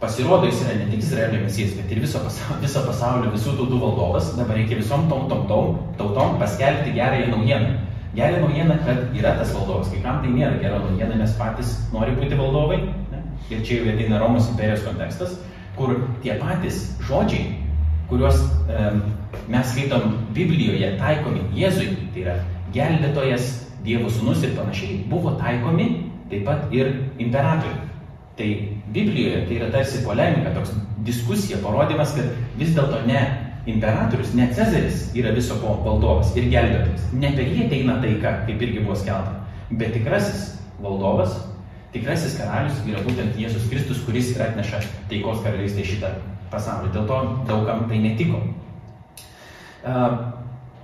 pasirodo 0.01 0.47
jis 0.49 0.63
yra 0.63 0.75
ne 0.77 0.87
tik 0.91 1.03
Izraelio 1.03 1.41
mesijas, 1.43 1.75
bet 1.77 1.91
ir 1.91 2.01
viso 2.03 2.21
pasaulio, 2.23 2.61
viso 2.63 2.83
pasaulio 2.85 3.31
visų 3.33 3.55
tautų 3.59 3.79
valdovas, 3.81 4.33
dabar 4.37 4.59
reikia 4.59 4.79
visom 4.79 5.07
tom 5.11 5.27
tautom, 5.31 5.79
tautom 5.99 6.37
paskelbti 6.41 6.95
gerąją 6.97 7.31
naujieną. 7.35 7.77
Gerą 8.15 8.39
naujieną, 8.41 8.75
kad 8.85 9.13
yra 9.13 9.35
tas 9.37 9.51
valdovas. 9.53 9.89
Kai 9.93 9.99
kam 10.01 10.23
tai 10.23 10.31
nėra 10.33 10.57
gera 10.61 10.79
naujiena, 10.81 11.19
nes 11.19 11.35
patys 11.37 11.75
nori 11.93 12.15
būti 12.17 12.39
valdovai. 12.39 12.79
Ne? 13.11 13.19
Ir 13.53 13.61
čia 13.65 13.79
jau 13.79 13.91
ateina 13.91 14.21
Romos 14.21 14.47
imperijos 14.49 14.81
kontekstas, 14.81 15.35
kur 15.77 15.93
tie 16.23 16.33
patys 16.41 16.79
žodžiai, 17.05 17.58
kuriuos 18.09 18.39
e, 18.41 18.91
mes 19.49 19.71
skaitom 19.71 20.13
Biblijoje 20.35 20.95
taikomi 20.99 21.43
Jėzui, 21.57 21.91
tai 22.13 22.25
yra 22.25 22.37
gelbėtojas, 22.75 23.55
Dievo 23.79 24.09
sūnus 24.11 24.41
ir 24.43 24.57
panašiai, 24.57 24.97
buvo 25.07 25.37
taikomi 25.39 25.85
taip 26.29 26.43
pat 26.45 26.73
ir 26.75 26.89
imperatoriui. 27.21 27.85
Tai 28.39 28.47
Biblijoje 28.95 29.45
tai 29.47 29.59
yra 29.59 29.69
tarsi 29.71 30.01
polemika, 30.03 30.51
toks 30.57 30.73
diskusija, 31.07 31.61
parodimas, 31.63 32.11
kad 32.17 32.33
vis 32.59 32.73
dėlto 32.75 32.99
ne 33.07 33.21
imperatorius, 33.71 34.33
ne 34.35 34.49
Cezaris 34.55 35.09
yra 35.17 35.31
viso 35.35 35.57
ko 35.61 35.77
valdovas 35.85 36.33
ir 36.35 36.49
gelbėtojas. 36.51 37.07
Ne 37.13 37.31
per 37.37 37.47
jį 37.47 37.67
ateina 37.67 37.99
taika, 38.03 38.35
kaip 38.47 38.65
irgi 38.67 38.83
buvo 38.83 38.97
skelta, 38.99 39.37
bet 39.71 39.93
tikrasis 39.95 40.57
valdovas, 40.83 41.37
tikrasis 41.93 42.35
karalius 42.39 42.83
yra 42.87 43.03
būtent 43.05 43.39
Jėzus 43.39 43.69
Kristus, 43.71 44.03
kuris 44.05 44.35
atneša 44.35 44.83
taikos 45.11 45.39
karalystę 45.45 45.87
šitą 45.87 46.13
pasaulį. 46.51 46.91
Dėl 46.95 47.05
to 47.09 47.19
daugam 47.49 47.85
tai 47.89 48.01
netiko. 48.03 48.41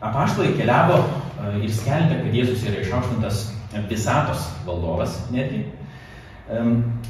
Apaštalai 0.06 0.54
keliavo 0.60 1.02
ir 1.62 1.72
skelbė, 1.74 2.22
kad 2.24 2.38
Jėzus 2.38 2.64
yra 2.70 2.84
išaukštintas 2.84 3.42
visatos 3.90 4.46
valdovas 4.68 5.18
netgi. 5.34 5.66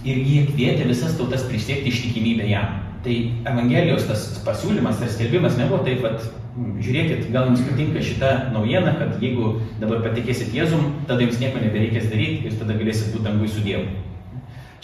Ir 0.05 0.23
jie 0.23 0.45
kvietė 0.47 0.87
visas 0.87 1.17
tautas 1.19 1.43
prisiekti 1.49 1.91
ištikimybę 1.91 2.47
jam. 2.49 2.81
Tai 3.05 3.15
Evangelijos 3.51 4.07
tas 4.09 4.23
pasiūlymas, 4.45 4.97
tas 4.97 5.13
skelbimas 5.13 5.59
nebuvo 5.59 5.83
taip, 5.85 6.01
kad 6.01 6.23
žiūrėkit, 6.55 7.27
gal 7.35 7.51
jums 7.51 7.61
patinka 7.67 8.01
šita 8.01 8.31
naujiena, 8.55 8.95
kad 8.97 9.19
jeigu 9.21 9.59
dabar 9.81 9.99
patikėsit 10.07 10.55
Jėzum, 10.55 10.87
tada 11.05 11.21
jums 11.21 11.37
nieko 11.41 11.61
nebereikės 11.61 12.07
daryti 12.09 12.47
ir 12.47 12.55
tada 12.57 12.77
galėsit 12.79 13.11
būti 13.13 13.27
dangui 13.27 13.51
su 13.51 13.61
Dievu. 13.65 13.91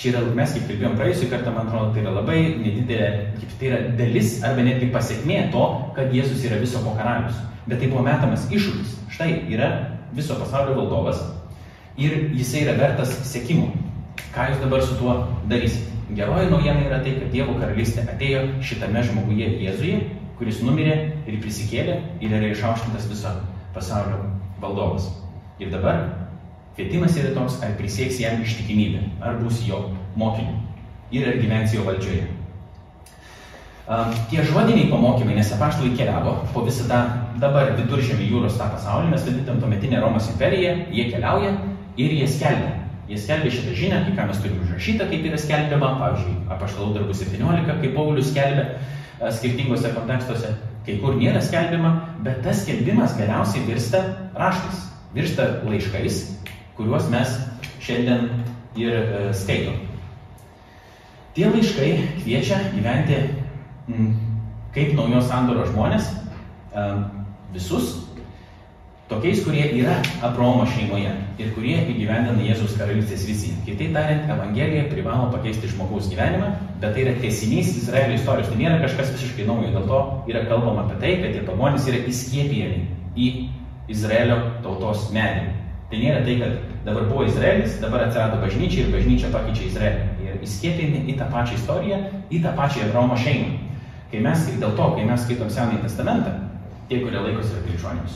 Čia 0.02 0.16
yra, 0.16 0.22
mes 0.34 0.54
kaip 0.56 0.64
kalbėjom 0.66 0.96
praėjusią 0.98 1.28
kartą, 1.30 1.52
man 1.54 1.68
atrodo, 1.70 1.92
tai 1.94 2.02
yra 2.02 2.12
labai 2.16 2.40
nedidelė, 2.58 3.10
kaip 3.38 3.52
tai 3.60 3.68
yra 3.68 3.82
dalis 4.00 4.32
arba 4.48 4.64
netgi 4.66 4.88
pasiekmė 4.96 5.44
to, 5.54 5.66
kad 5.94 6.16
Jėzus 6.16 6.42
yra 6.48 6.58
viso 6.58 6.82
ko 6.82 6.96
karalius. 6.98 7.38
Bet 7.68 7.78
tai 7.78 7.90
buvo 7.92 8.02
metamas 8.08 8.48
iššūkis. 8.50 8.96
Štai 9.14 9.30
yra 9.54 9.68
viso 10.18 10.40
pasaulio 10.40 10.80
valdovas 10.80 11.22
ir 12.02 12.16
jisai 12.34 12.64
yra 12.66 12.74
vertas 12.80 13.14
sėkimo. 13.30 13.68
Ką 14.34 14.48
jūs 14.50 14.64
dabar 14.64 14.82
su 14.82 14.98
tuo 14.98 15.20
darysite? 15.52 15.92
Geroji 16.18 16.50
naujiena 16.50 16.88
yra 16.88 17.04
tai, 17.06 17.14
kad 17.20 17.30
Dievo 17.32 17.54
karalystė 17.60 18.08
atėjo 18.10 18.42
šitame 18.66 19.04
žmoguje 19.06 19.48
Jėzuje, 19.68 20.00
kuris 20.40 20.64
numirė 20.66 20.96
ir 21.30 21.38
prisikėlė 21.44 22.00
ir 22.26 22.34
yra 22.40 22.50
išaukštintas 22.56 23.06
viso 23.12 23.38
pasaulio 23.76 24.18
valdovas. 24.64 25.12
Ir 25.62 25.70
dabar 25.70 26.08
Kvietimas 26.82 27.14
yra 27.14 27.30
toks, 27.36 27.60
ar 27.62 27.76
prisieks 27.78 28.18
jam 28.18 28.40
ištikimybę, 28.42 29.04
ar 29.22 29.36
bus 29.38 29.60
jo 29.68 29.92
mokiniu 30.18 30.56
ir 31.14 31.28
ar 31.30 31.36
gyvens 31.38 31.76
jo 31.76 31.84
valdžioje. 31.86 32.24
Um, 33.86 34.16
tie 34.32 34.42
žodiniai 34.48 34.88
pamokymai, 34.90 35.36
nes 35.38 35.52
apaštalai 35.54 35.92
keliavo 36.00 36.34
po 36.56 36.64
visą 36.66 36.88
tą 36.90 37.02
dabar 37.44 37.76
viduržėmį 37.78 38.32
jūros 38.32 38.58
tą 38.58 38.72
pasaulį, 38.74 39.12
mes 39.14 39.28
vadinam 39.28 39.62
tuometinę 39.62 40.02
Romos 40.02 40.32
imperiją, 40.34 40.74
jie 40.96 41.06
keliauja 41.12 41.54
ir 42.02 42.18
jie 42.18 42.32
skelbia. 42.34 42.74
Jie 43.12 43.22
skelbia 43.22 43.54
šitą 43.54 43.78
žinią, 43.78 44.02
kai 44.08 44.18
ką 44.18 44.28
mes 44.32 44.42
turime 44.42 44.66
užrašytą, 44.66 45.10
kaip 45.14 45.30
yra 45.30 45.42
skelbiama, 45.46 45.94
pavyzdžiui, 46.02 46.36
apaštalų 46.58 46.98
darbų 46.98 47.20
17, 47.22 47.78
kaip 47.86 47.98
Paulius 48.00 48.34
skelbia 48.34 48.68
skirtingose 49.38 49.94
kontekstuose, 49.94 50.56
kai 50.88 50.98
kur 51.04 51.22
nėra 51.22 51.46
skelbiama, 51.46 51.94
bet 52.26 52.42
tas 52.48 52.66
skelbimas 52.66 53.14
galiausiai 53.22 53.68
virsta 53.70 54.06
raštais, 54.34 54.88
virsta 55.14 55.52
laiškais, 55.68 56.24
kuriuos 56.82 57.08
mes 57.14 57.38
šiandien 57.86 58.28
ir 58.82 58.98
e, 58.98 59.24
skaitom. 59.38 59.80
Tie 61.38 61.48
laiškai 61.48 61.92
kviečia 62.20 62.60
gyventi 62.74 63.22
kaip 64.76 64.96
naujos 64.98 65.30
sandoros 65.30 65.72
žmonės, 65.72 66.10
e, 66.74 66.88
visus, 67.54 68.02
Tokiais, 69.12 69.42
kurie 69.44 69.66
yra 69.76 69.98
Abraomo 70.24 70.64
šeimoje 70.72 71.10
ir 71.36 71.50
kurie 71.52 71.74
įgyvendina 71.92 72.46
Jėzus 72.46 72.78
karalystės 72.80 73.26
viziją. 73.28 73.58
Kitaip 73.66 73.92
tariant, 73.92 74.30
Evangelija 74.32 74.86
privalo 74.88 75.26
pakeisti 75.34 75.68
žmogaus 75.68 76.08
gyvenimą, 76.08 76.54
bet 76.80 76.96
tai 76.96 77.04
yra 77.04 77.18
tiesinys 77.20 77.74
Izraelio 77.82 78.16
istorijos. 78.16 78.48
Tai 78.48 78.60
nėra 78.62 78.78
kažkas 78.86 79.12
visiškai 79.18 79.50
naujo. 79.50 79.74
Dėl 79.74 79.90
to 79.90 80.00
yra 80.32 80.46
kalbama 80.48 80.86
apie 80.86 81.02
tai, 81.04 81.12
kad 81.26 81.36
tie 81.36 81.44
pagonys 81.44 81.90
yra 81.92 82.00
įskiepijami 82.08 82.86
į 83.20 83.28
Izraelio 83.92 84.38
tautos 84.64 85.10
medį. 85.12 85.44
Tai 85.92 86.00
nėra 86.00 86.22
tai, 86.24 86.38
kad 86.40 86.76
dabar 86.86 87.08
buvo 87.10 87.26
Izraelis, 87.28 87.74
dabar 87.82 88.06
atsirado 88.06 88.38
bažnyčia 88.40 88.86
ir 88.86 88.94
bažnyčia 88.94 89.32
pakeičia 89.34 89.66
Izraelį. 89.68 90.04
Jie 90.22 90.30
yra 90.30 90.44
įskiepijami 90.48 91.02
į 91.12 91.16
tą 91.20 91.26
pačią 91.34 91.58
istoriją, 91.58 91.98
į 92.32 92.38
tą 92.46 92.54
pačią 92.56 92.86
Abraomo 92.86 93.18
šeimą. 93.20 93.58
Kai 94.12 94.22
mes, 94.24 94.46
dėl 94.62 94.72
to, 94.78 94.86
kai 94.96 95.04
mes 95.10 95.26
skaitom 95.26 95.50
Senąjį 95.52 95.82
testamentą, 95.84 96.32
tie, 96.88 97.02
kurie 97.04 97.20
laikosi 97.20 97.52
yra 97.58 97.64
krikščionius, 97.66 98.16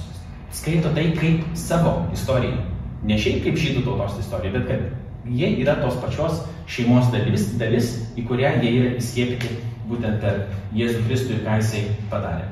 skaito 0.56 0.92
tai 0.96 1.10
kaip 1.20 1.44
savo 1.60 1.98
istoriją. 2.16 2.64
Ne 3.06 3.18
šiaip 3.20 3.44
kaip 3.44 3.60
žydų 3.60 3.84
tautos 3.86 4.16
istorija, 4.24 4.54
bet 4.56 4.70
kad 4.72 5.36
jie 5.36 5.52
yra 5.60 5.76
tos 5.82 5.98
pačios 6.00 6.46
šeimos 6.72 7.12
dalis, 7.12 7.50
dalis 7.60 7.92
į 8.16 8.24
kurią 8.30 8.54
jie 8.64 8.72
yra 8.80 8.94
įskiepyti 9.02 9.52
būtent 9.90 10.24
per 10.24 10.46
Jėzų 10.76 11.04
Kristų 11.10 11.36
ir 11.36 11.44
ką 11.44 11.58
jisai 11.60 11.84
padarė. 12.12 12.48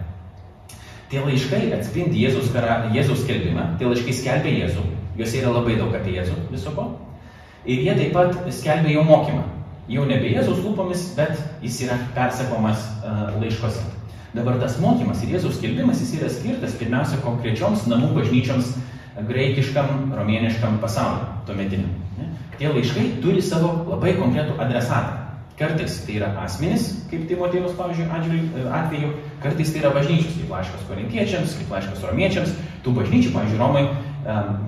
Tie 1.09 1.23
laiškai 1.23 1.63
atspindi 1.77 2.25
Jėzus, 2.25 2.51
kara, 2.51 2.89
Jėzus 2.93 3.23
skelbimą, 3.23 3.71
tie 3.79 3.87
laiškai 3.87 4.15
skelbia 4.17 4.53
Jėzų, 4.63 4.85
juose 5.17 5.41
yra 5.41 5.53
labai 5.53 5.77
daug 5.79 5.93
apie 5.95 6.15
Jėzų 6.17 6.37
viso 6.51 6.73
ko. 6.75 6.87
Ir 7.65 7.83
jie 7.85 7.95
taip 7.95 8.13
pat 8.15 8.39
skelbia 8.51 8.97
jo 8.97 9.03
mokymą. 9.07 9.43
Jau 9.91 10.05
nebe 10.07 10.29
Jėzus 10.31 10.61
lūpomis, 10.63 11.09
bet 11.17 11.37
jis 11.63 11.81
yra 11.85 11.97
persakomas 12.15 12.85
uh, 13.03 13.35
laiškose. 13.41 13.83
Dabar 14.33 14.57
tas 14.61 14.79
mokymas 14.81 15.21
ir 15.23 15.35
Jėzaus 15.35 15.59
skelbimas 15.59 15.99
jis 16.01 16.15
yra 16.17 16.29
skirtas 16.31 16.77
pirmiausia 16.79 17.19
konkrečioms 17.21 17.83
namų 17.91 18.13
bažnyčioms 18.17 18.71
graikiškam, 19.27 20.13
romėniškam 20.17 20.79
pasauliu 20.81 21.27
tuometiniam. 21.47 21.91
Tie 22.57 22.69
laiškai 22.69 23.03
turi 23.21 23.43
savo 23.45 23.75
labai 23.89 24.15
konkretų 24.17 24.57
adresatą. 24.61 25.19
Kartais 25.57 25.99
tai 26.01 26.15
yra 26.17 26.31
asmenys, 26.41 26.87
kaip 27.11 27.27
Timotėjus, 27.29 27.75
pavyzdžiui, 27.77 28.07
atveju, 28.73 29.09
kartais 29.43 29.69
tai 29.69 29.83
yra 29.83 29.91
bažnyčios, 29.93 30.39
kaip 30.39 30.53
laiškas 30.55 30.87
korintiečiams, 30.89 31.53
kaip 31.59 31.75
laiškas 31.75 32.05
romiečiams. 32.09 32.55
Tų 32.81 32.93
bažnyčių, 32.97 33.33
pavyzdžiui, 33.35 33.59
Romai 33.61 33.83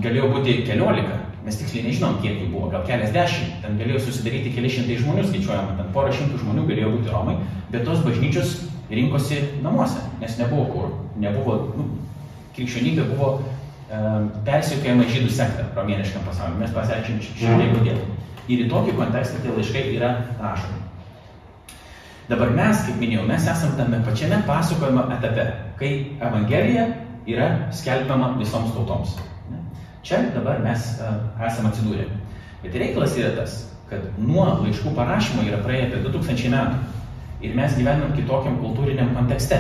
galėjo 0.03 0.29
būti 0.33 0.59
keliolika, 0.67 1.19
mes 1.45 1.57
tiksliai 1.59 1.85
nežinom, 1.87 2.17
kiek 2.23 2.39
jų 2.41 2.51
buvo, 2.53 2.69
gal 2.73 2.85
keliasdešimt, 2.87 3.59
ten 3.63 3.77
galėjo 3.79 4.01
susidaryti 4.07 4.53
keli 4.55 4.71
šimtai 4.71 4.97
žmonių, 5.01 5.25
skaičiuojama, 5.29 5.75
ten 5.79 5.91
porą 5.95 6.13
šimtų 6.15 6.41
žmonių 6.41 6.65
galėjo 6.71 6.93
būti 6.95 7.13
Romai, 7.13 7.35
bet 7.73 7.85
tos 7.87 8.01
bažnyčios 8.05 8.55
rinkosi 8.89 9.41
namuose, 9.63 10.01
nes 10.21 10.37
nebuvo 10.41 10.65
kur, 10.73 10.87
nebuvo, 11.21 11.57
nu, 11.77 11.85
krikščionybė 12.55 13.05
buvo 13.11 13.29
um, 13.35 14.31
persiekėjama 14.47 15.05
žydų 15.11 15.35
sekta 15.37 15.67
romėniškam 15.77 16.25
pasauliu, 16.27 16.59
mes 16.61 16.73
pasiaiškim 16.75 17.21
šiandien 17.27 17.77
kodėl. 17.77 18.01
Ir 18.45 18.65
į 18.65 18.67
tokį 18.69 18.97
kontekstą 18.97 19.41
tie 19.41 19.53
laiškai 19.53 19.85
yra 19.95 20.11
rašomi. 20.41 20.81
Dabar 22.29 22.51
mes, 22.57 22.81
kaip 22.87 22.97
minėjau, 23.01 23.25
mes 23.29 23.45
esame 23.49 23.77
tame 23.77 24.01
pačiame 24.05 24.41
pasakojimo 24.47 25.05
etape, 25.13 25.45
kai 25.77 25.91
Evangelija 26.17 26.87
yra 27.29 27.49
skelbiama 27.73 28.33
visoms 28.39 28.73
tautoms. 28.73 29.17
Čia 30.05 30.21
dabar 30.35 30.61
mes 30.63 30.91
uh, 31.01 31.15
esame 31.47 31.71
atsidūrę. 31.71 32.05
Bet 32.63 32.77
reikalas 32.81 33.15
yra 33.17 33.31
tas, 33.39 33.57
kad 33.89 34.05
nuo 34.21 34.45
laiškų 34.61 34.93
parašymo 34.97 35.47
yra 35.47 35.63
praėję 35.65 35.89
apie 35.89 36.03
2000 36.05 36.53
metų. 36.53 36.83
Ir 37.45 37.57
mes 37.57 37.73
gyvenam 37.77 38.13
kitokiam 38.17 38.61
kultūriniam 38.61 39.11
kontekste. 39.17 39.59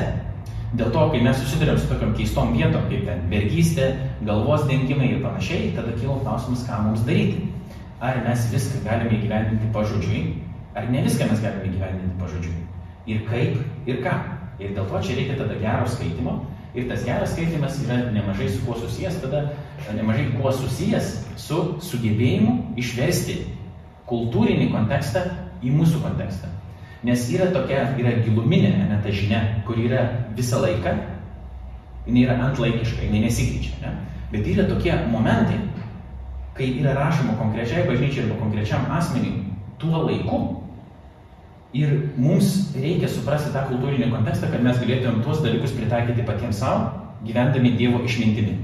Dėl 0.75 0.89
to, 0.91 1.09
kai 1.11 1.19
mes 1.23 1.37
susidurėm 1.39 1.77
su 1.79 1.89
tokiam 1.89 2.13
keistom 2.17 2.53
vietom, 2.55 2.87
kaip 2.91 3.05
ten 3.07 3.25
vergystė, 3.31 3.91
galvos 4.27 4.65
dengimai 4.69 5.11
ir 5.13 5.21
panašiai, 5.23 5.73
tada 5.75 5.93
kilo 5.99 6.17
klausimas, 6.23 6.65
ką 6.67 6.81
mums 6.87 7.05
daryti 7.07 7.45
ar 7.99 8.19
mes 8.27 8.47
viską 8.51 8.81
galime 8.83 9.15
įgyvendinti 9.17 9.69
pažodžiui, 9.73 10.23
ar 10.75 10.89
ne 10.91 11.03
viską 11.05 11.29
mes 11.29 11.43
galime 11.43 11.69
įgyvendinti 11.69 12.17
pažodžiui. 12.19 12.57
Ir 13.11 13.21
kaip, 13.29 13.61
ir 13.87 14.01
ką. 14.03 14.15
Ir 14.59 14.75
dėl 14.75 14.87
to 14.89 15.01
čia 15.03 15.15
reikia 15.17 15.37
tada 15.39 15.55
gero 15.59 15.87
skaitimo. 15.91 16.35
Ir 16.75 16.89
tas 16.89 17.05
geras 17.07 17.31
skaitimas 17.33 17.79
yra 17.85 17.97
nemažai 18.11 18.49
su 18.51 18.61
kuo 18.65 18.75
susijęs, 18.79 19.21
tada 19.23 19.45
nemažai 19.93 20.31
kuo 20.33 20.51
susijęs 20.51 21.11
su 21.37 21.59
sugebėjimu 21.83 22.55
išversti 22.81 23.37
kultūrinį 24.09 24.71
kontekstą 24.73 25.25
į 25.65 25.73
mūsų 25.75 26.01
kontekstą. 26.03 26.49
Nes 27.05 27.27
yra 27.29 27.51
tokia, 27.53 27.91
yra 28.01 28.15
giluminė, 28.25 28.71
ne 28.89 28.97
ta 29.03 29.13
žinia, 29.13 29.41
kur 29.67 29.77
yra 29.77 30.01
visą 30.37 30.61
laiką, 30.63 30.95
jinai 32.07 32.25
yra 32.25 32.37
antlaikiška, 32.47 33.05
jinai 33.05 33.25
nesikeičia. 33.27 33.77
Ne? 33.83 33.93
Bet 34.31 34.47
yra 34.49 34.65
tokie 34.69 34.93
momentai, 35.11 35.59
kai 36.57 36.71
yra 36.79 36.95
rašoma 36.97 37.37
konkrečiai 37.37 37.85
bažnyčiai 37.85 38.25
arba 38.25 38.39
konkrečiam 38.41 38.87
asmeniui 38.97 39.43
tuo 39.81 40.05
laiku. 40.07 40.39
Ir 41.75 41.91
mums 42.17 42.71
reikia 42.79 43.09
suprasti 43.11 43.51
tą 43.51 43.65
kultūrinį 43.67 44.07
kontekstą, 44.13 44.47
kad 44.49 44.63
mes 44.63 44.77
galėtumėm 44.79 45.19
tuos 45.25 45.41
dalykus 45.43 45.75
pritaikyti 45.75 46.23
patiems 46.23 46.61
savo, 46.63 46.87
gyvendami 47.27 47.73
Dievo 47.75 47.99
išmintimi. 48.07 48.55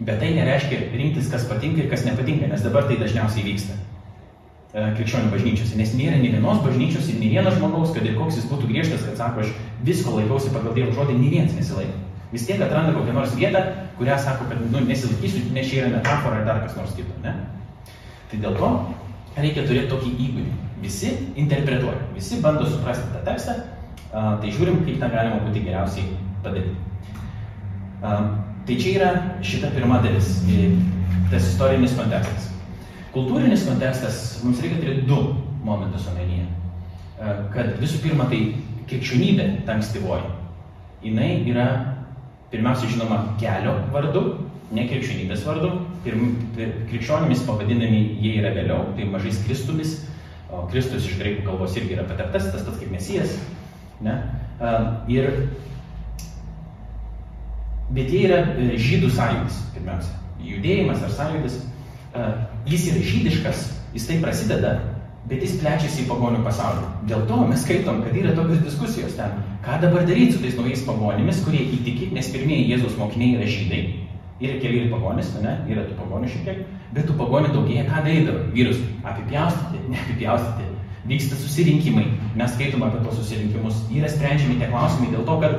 Bet 0.00 0.18
tai 0.18 0.32
nereiškia 0.34 0.90
rinktis, 0.94 1.28
kas 1.30 1.44
patinka 1.46 1.84
ir 1.84 1.90
kas 1.90 2.02
nepatinka, 2.06 2.48
nes 2.50 2.62
dabar 2.64 2.88
tai 2.88 2.96
dažniausiai 2.98 3.44
vyksta 3.46 3.76
e, 4.74 4.88
krikščionių 4.96 5.30
bažnyčiose, 5.30 5.76
nes 5.78 5.92
nėra 5.94 6.18
nei 6.18 6.32
vienos 6.34 6.58
bažnyčios 6.64 7.12
ir 7.12 7.20
nei 7.20 7.30
vienas 7.36 7.54
žmogaus, 7.60 7.92
kad 7.94 8.06
ir 8.06 8.16
koks 8.18 8.40
jis 8.40 8.48
būtų 8.50 8.72
griežtas, 8.72 9.04
kad 9.06 9.20
sako, 9.20 9.44
aš 9.44 9.52
visko 9.86 10.16
laikausi 10.16 10.50
pagal 10.54 10.74
Dievo 10.74 10.96
žodį, 10.96 11.14
nei 11.20 11.30
vienas 11.36 11.54
nesilaiko. 11.54 12.00
Vis 12.34 12.48
tiek 12.48 12.58
atranda 12.66 12.96
kokią 12.96 13.14
nors 13.14 13.36
vietą, 13.38 13.62
kurią 14.00 14.18
sako, 14.18 14.48
kad 14.50 14.64
nu, 14.66 14.82
nesilaikysiu, 14.88 15.44
nes 15.54 15.68
čia 15.70 15.84
yra 15.84 15.92
metafora 15.94 16.40
ar 16.40 16.48
dar 16.48 16.62
kas 16.64 16.74
nors 16.74 16.96
kito. 16.98 17.14
Ne? 17.22 17.36
Tai 18.32 18.40
dėl 18.42 18.56
to 18.58 18.70
reikia 19.36 19.62
turėti 19.68 19.92
tokį 19.92 20.10
įgūdį. 20.26 20.54
Visi 20.82 21.12
interpretuoja, 21.40 22.00
visi 22.16 22.40
bando 22.42 22.66
suprasti 22.66 23.06
tą 23.12 23.22
tekstą, 23.28 23.54
tai 24.10 24.50
žiūrim, 24.50 24.82
kaip 24.82 24.98
tą 24.98 25.12
galima 25.14 25.38
būti 25.46 25.62
geriausiai 25.68 26.18
padaryti. 26.42 26.74
Tai 28.64 28.76
čia 28.80 28.92
yra 28.96 29.10
šita 29.44 29.70
pirma 29.74 30.00
dalis, 30.04 30.36
tas 31.32 31.48
istorinis 31.50 31.96
kontekstas. 31.98 32.50
Kultūrinis 33.14 33.66
kontekstas 33.68 34.20
mums 34.42 34.62
reikia 34.64 34.80
turėti 34.80 35.08
du 35.08 35.18
momentus 35.64 36.06
omenyje. 36.10 36.46
Kad 37.54 37.76
visų 37.82 38.00
pirma, 38.02 38.26
tai 38.30 38.40
krikščionybė, 38.88 39.50
ta 39.66 39.76
ankstyvoji, 39.76 40.32
jinai 41.04 41.28
yra 41.48 41.68
Pirmiausia, 42.54 42.86
žinoma, 42.86 43.16
kelio 43.40 43.72
vardu, 43.90 44.20
ne 44.74 44.84
krikščionybės 44.86 45.40
vardu. 45.42 45.72
Pirm, 46.04 46.36
krikščionimis 46.54 47.40
pavadinami 47.48 48.02
jie 48.22 48.36
yra 48.38 48.52
vėliau, 48.54 48.92
tai 48.94 49.08
mažais 49.10 49.40
Kristumis. 49.42 49.96
O 50.54 50.60
Kristus 50.70 51.08
iš 51.08 51.16
graikų 51.18 51.42
kalbos 51.48 51.74
irgi 51.74 51.96
yra 51.96 52.04
pateptas, 52.06 52.46
tas 52.52 52.62
pats 52.62 52.78
kaip 52.78 52.92
Mesijas. 52.94 53.34
Ne? 54.06 54.14
Ir, 55.10 55.26
bet 57.94 58.10
jie 58.12 58.26
yra 58.28 58.42
e, 58.54 58.72
žydų 58.80 59.12
sąjūdis, 59.14 59.60
pirmiausia. 59.76 60.18
Judėjimas 60.44 61.04
ar 61.06 61.14
sąjūdis. 61.14 61.62
Jis 62.68 62.84
yra 62.92 63.00
žydiškas, 63.02 63.62
jis 63.96 64.04
tai 64.06 64.20
prasideda 64.22 64.76
bet 65.28 65.40
jis 65.40 65.56
plečiasi 65.60 66.02
į 66.04 66.08
pagonių 66.10 66.42
pasaulį. 66.44 66.88
Dėl 67.08 67.24
to 67.28 67.38
mes 67.48 67.62
skaitom, 67.64 68.02
kad 68.04 68.16
yra 68.20 68.34
tokios 68.36 68.60
diskusijos 68.64 69.16
ten, 69.16 69.38
ką 69.64 69.78
dabar 69.80 70.04
daryti 70.08 70.36
su 70.36 70.42
tais 70.42 70.56
naujais 70.58 70.84
pagonimis, 70.84 71.40
kurie 71.46 71.62
įtiki, 71.78 72.10
nes 72.16 72.28
pirmieji 72.32 72.68
Jėzaus 72.74 72.98
mokiniai 73.00 73.38
yra 73.38 73.48
žydai. 73.48 73.82
Yra 74.44 74.58
keli 74.60 74.82
ir 74.82 74.90
pagonis, 74.92 75.30
ne, 75.40 75.54
yra 75.70 75.86
tų 75.86 75.96
pagonių 75.96 76.28
šiek 76.28 76.44
tiek, 76.44 76.62
bet 76.92 77.06
tų 77.08 77.16
pagonių 77.16 77.54
daugėja, 77.54 77.86
ką 77.88 78.02
darydavo? 78.04 78.42
Vyrus 78.52 78.82
apipjaustyti, 79.06 79.80
neapipjaustyti. 79.94 80.70
Vyksta 81.08 81.38
susirinkimai, 81.38 82.04
mes 82.36 82.52
skaitom 82.56 82.82
apie 82.84 83.00
tos 83.04 83.16
susirinkimus, 83.20 83.78
yra 83.94 84.08
sprendžiami 84.10 84.58
tie 84.60 84.68
klausimai 84.72 85.10
dėl 85.12 85.24
to, 85.28 85.38
kad 85.40 85.56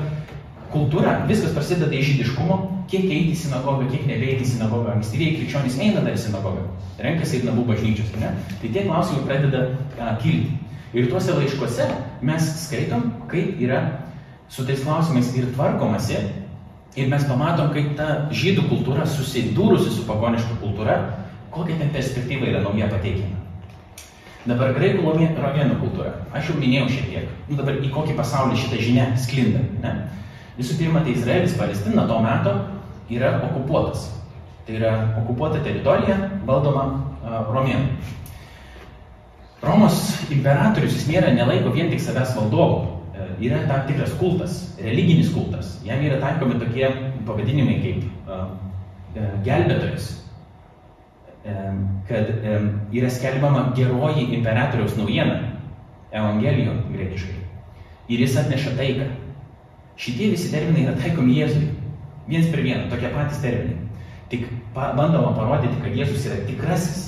kultūra, 0.74 1.18
viskas 1.30 1.54
prasideda 1.56 1.96
iš 1.96 2.14
žydiškumo, 2.14 2.58
kiek 2.92 3.06
eiti 3.08 3.34
į 3.34 3.40
sinagogą, 3.46 3.88
kiek 3.92 4.06
nebeiti 4.10 4.46
į 4.46 4.52
sinagogą. 4.54 4.94
Ankstyviai 4.96 5.36
krikščionys 5.40 5.78
eina 5.82 6.04
dar 6.06 6.16
į 6.16 6.22
sinagogą, 6.26 6.66
renkasi 7.02 7.40
ir 7.40 7.48
namų 7.50 7.66
bažnyčios, 7.72 8.14
ne? 8.22 8.32
Tai 8.62 8.72
tie 8.72 8.86
klausimai 8.88 9.26
pradeda 9.28 9.64
a, 9.98 10.16
kilti. 10.22 10.58
Ir 10.96 11.10
tuose 11.12 11.36
laiškuose 11.36 11.88
mes 12.26 12.50
skaitom, 12.64 13.10
kaip 13.32 13.62
yra 13.62 13.82
su 14.50 14.66
tais 14.68 14.84
klausimais 14.86 15.32
ir 15.36 15.50
tvarkomasi. 15.56 16.22
Ir 16.96 17.10
mes 17.12 17.26
pamatom, 17.28 17.74
kaip 17.76 17.96
ta 18.00 18.30
žydų 18.32 18.70
kultūra 18.70 19.08
susidūrusi 19.10 19.92
su 19.98 20.06
pagoniška 20.08 20.62
kultūra, 20.62 21.00
kokia 21.52 21.82
ten 21.82 21.92
perspektyva 21.92 22.48
yra 22.54 22.62
nauja 22.64 22.88
pateikiama. 22.94 23.42
Dabar 24.46 24.76
graikų 24.78 25.02
romėnų 25.42 25.80
kultūra. 25.82 26.12
Aš 26.38 26.52
jau 26.52 26.60
minėjau 26.60 26.86
šiek 26.94 27.08
tiek. 27.10 27.30
Nu, 27.50 27.58
dabar 27.58 27.80
į 27.82 27.90
kokį 27.90 28.14
pasaulį 28.16 28.60
šitą 28.62 28.78
žinią 28.78 29.06
sklinda. 29.18 29.64
Ne? 29.82 29.94
Visų 30.56 30.78
pirma, 30.80 31.04
tai 31.04 31.16
Izraelis, 31.16 31.56
Palestina 31.60 32.06
to 32.08 32.20
meto 32.24 32.54
yra 33.12 33.36
okupuotas. 33.44 34.10
Tai 34.66 34.78
yra 34.80 34.94
okupuota 35.22 35.60
teritorija 35.66 36.16
valdoma 36.48 36.86
romėnų. 37.52 38.14
Romos 39.66 39.98
imperatorius 40.30 40.94
jis 40.94 41.08
nėra 41.10 41.32
nelaiko 41.34 41.72
vien 41.74 41.90
tik 41.90 42.02
savęs 42.04 42.36
valdovu. 42.38 42.84
Uh, 43.16 43.32
yra 43.42 43.62
tam 43.70 43.86
tikras 43.88 44.14
kultas, 44.20 44.60
religinis 44.82 45.32
kultas. 45.34 45.78
Jam 45.86 46.04
yra 46.06 46.20
taikomi 46.22 46.60
tokie 46.62 46.90
pavadinimai 47.26 47.80
kaip 47.82 48.30
uh, 48.30 48.50
gelbėtojas, 49.46 50.12
kad 52.10 52.32
yra 52.92 53.10
skelbiama 53.14 53.70
geroji 53.78 54.26
imperatoriaus 54.36 54.96
naujiena, 54.98 55.38
evangelijo 56.12 56.74
griekiškai. 56.90 57.38
Ir 58.12 58.24
jis 58.26 58.36
atneša 58.42 58.74
taiką. 58.80 59.08
Šitie 59.98 60.32
visi 60.34 60.52
terminai 60.52 60.86
yra 60.90 60.96
taikomi 61.00 61.38
Jėzui. 61.40 61.70
Vienas 62.28 62.50
per 62.52 62.64
vieną, 62.66 62.90
tokie 62.92 63.12
patys 63.14 63.42
terminai. 63.44 63.78
Tik 64.32 64.48
bandoma 64.76 65.32
parodyti, 65.38 65.80
kad 65.84 65.96
Jėzus 65.96 66.26
yra 66.28 66.42
tikrasis. 66.48 67.04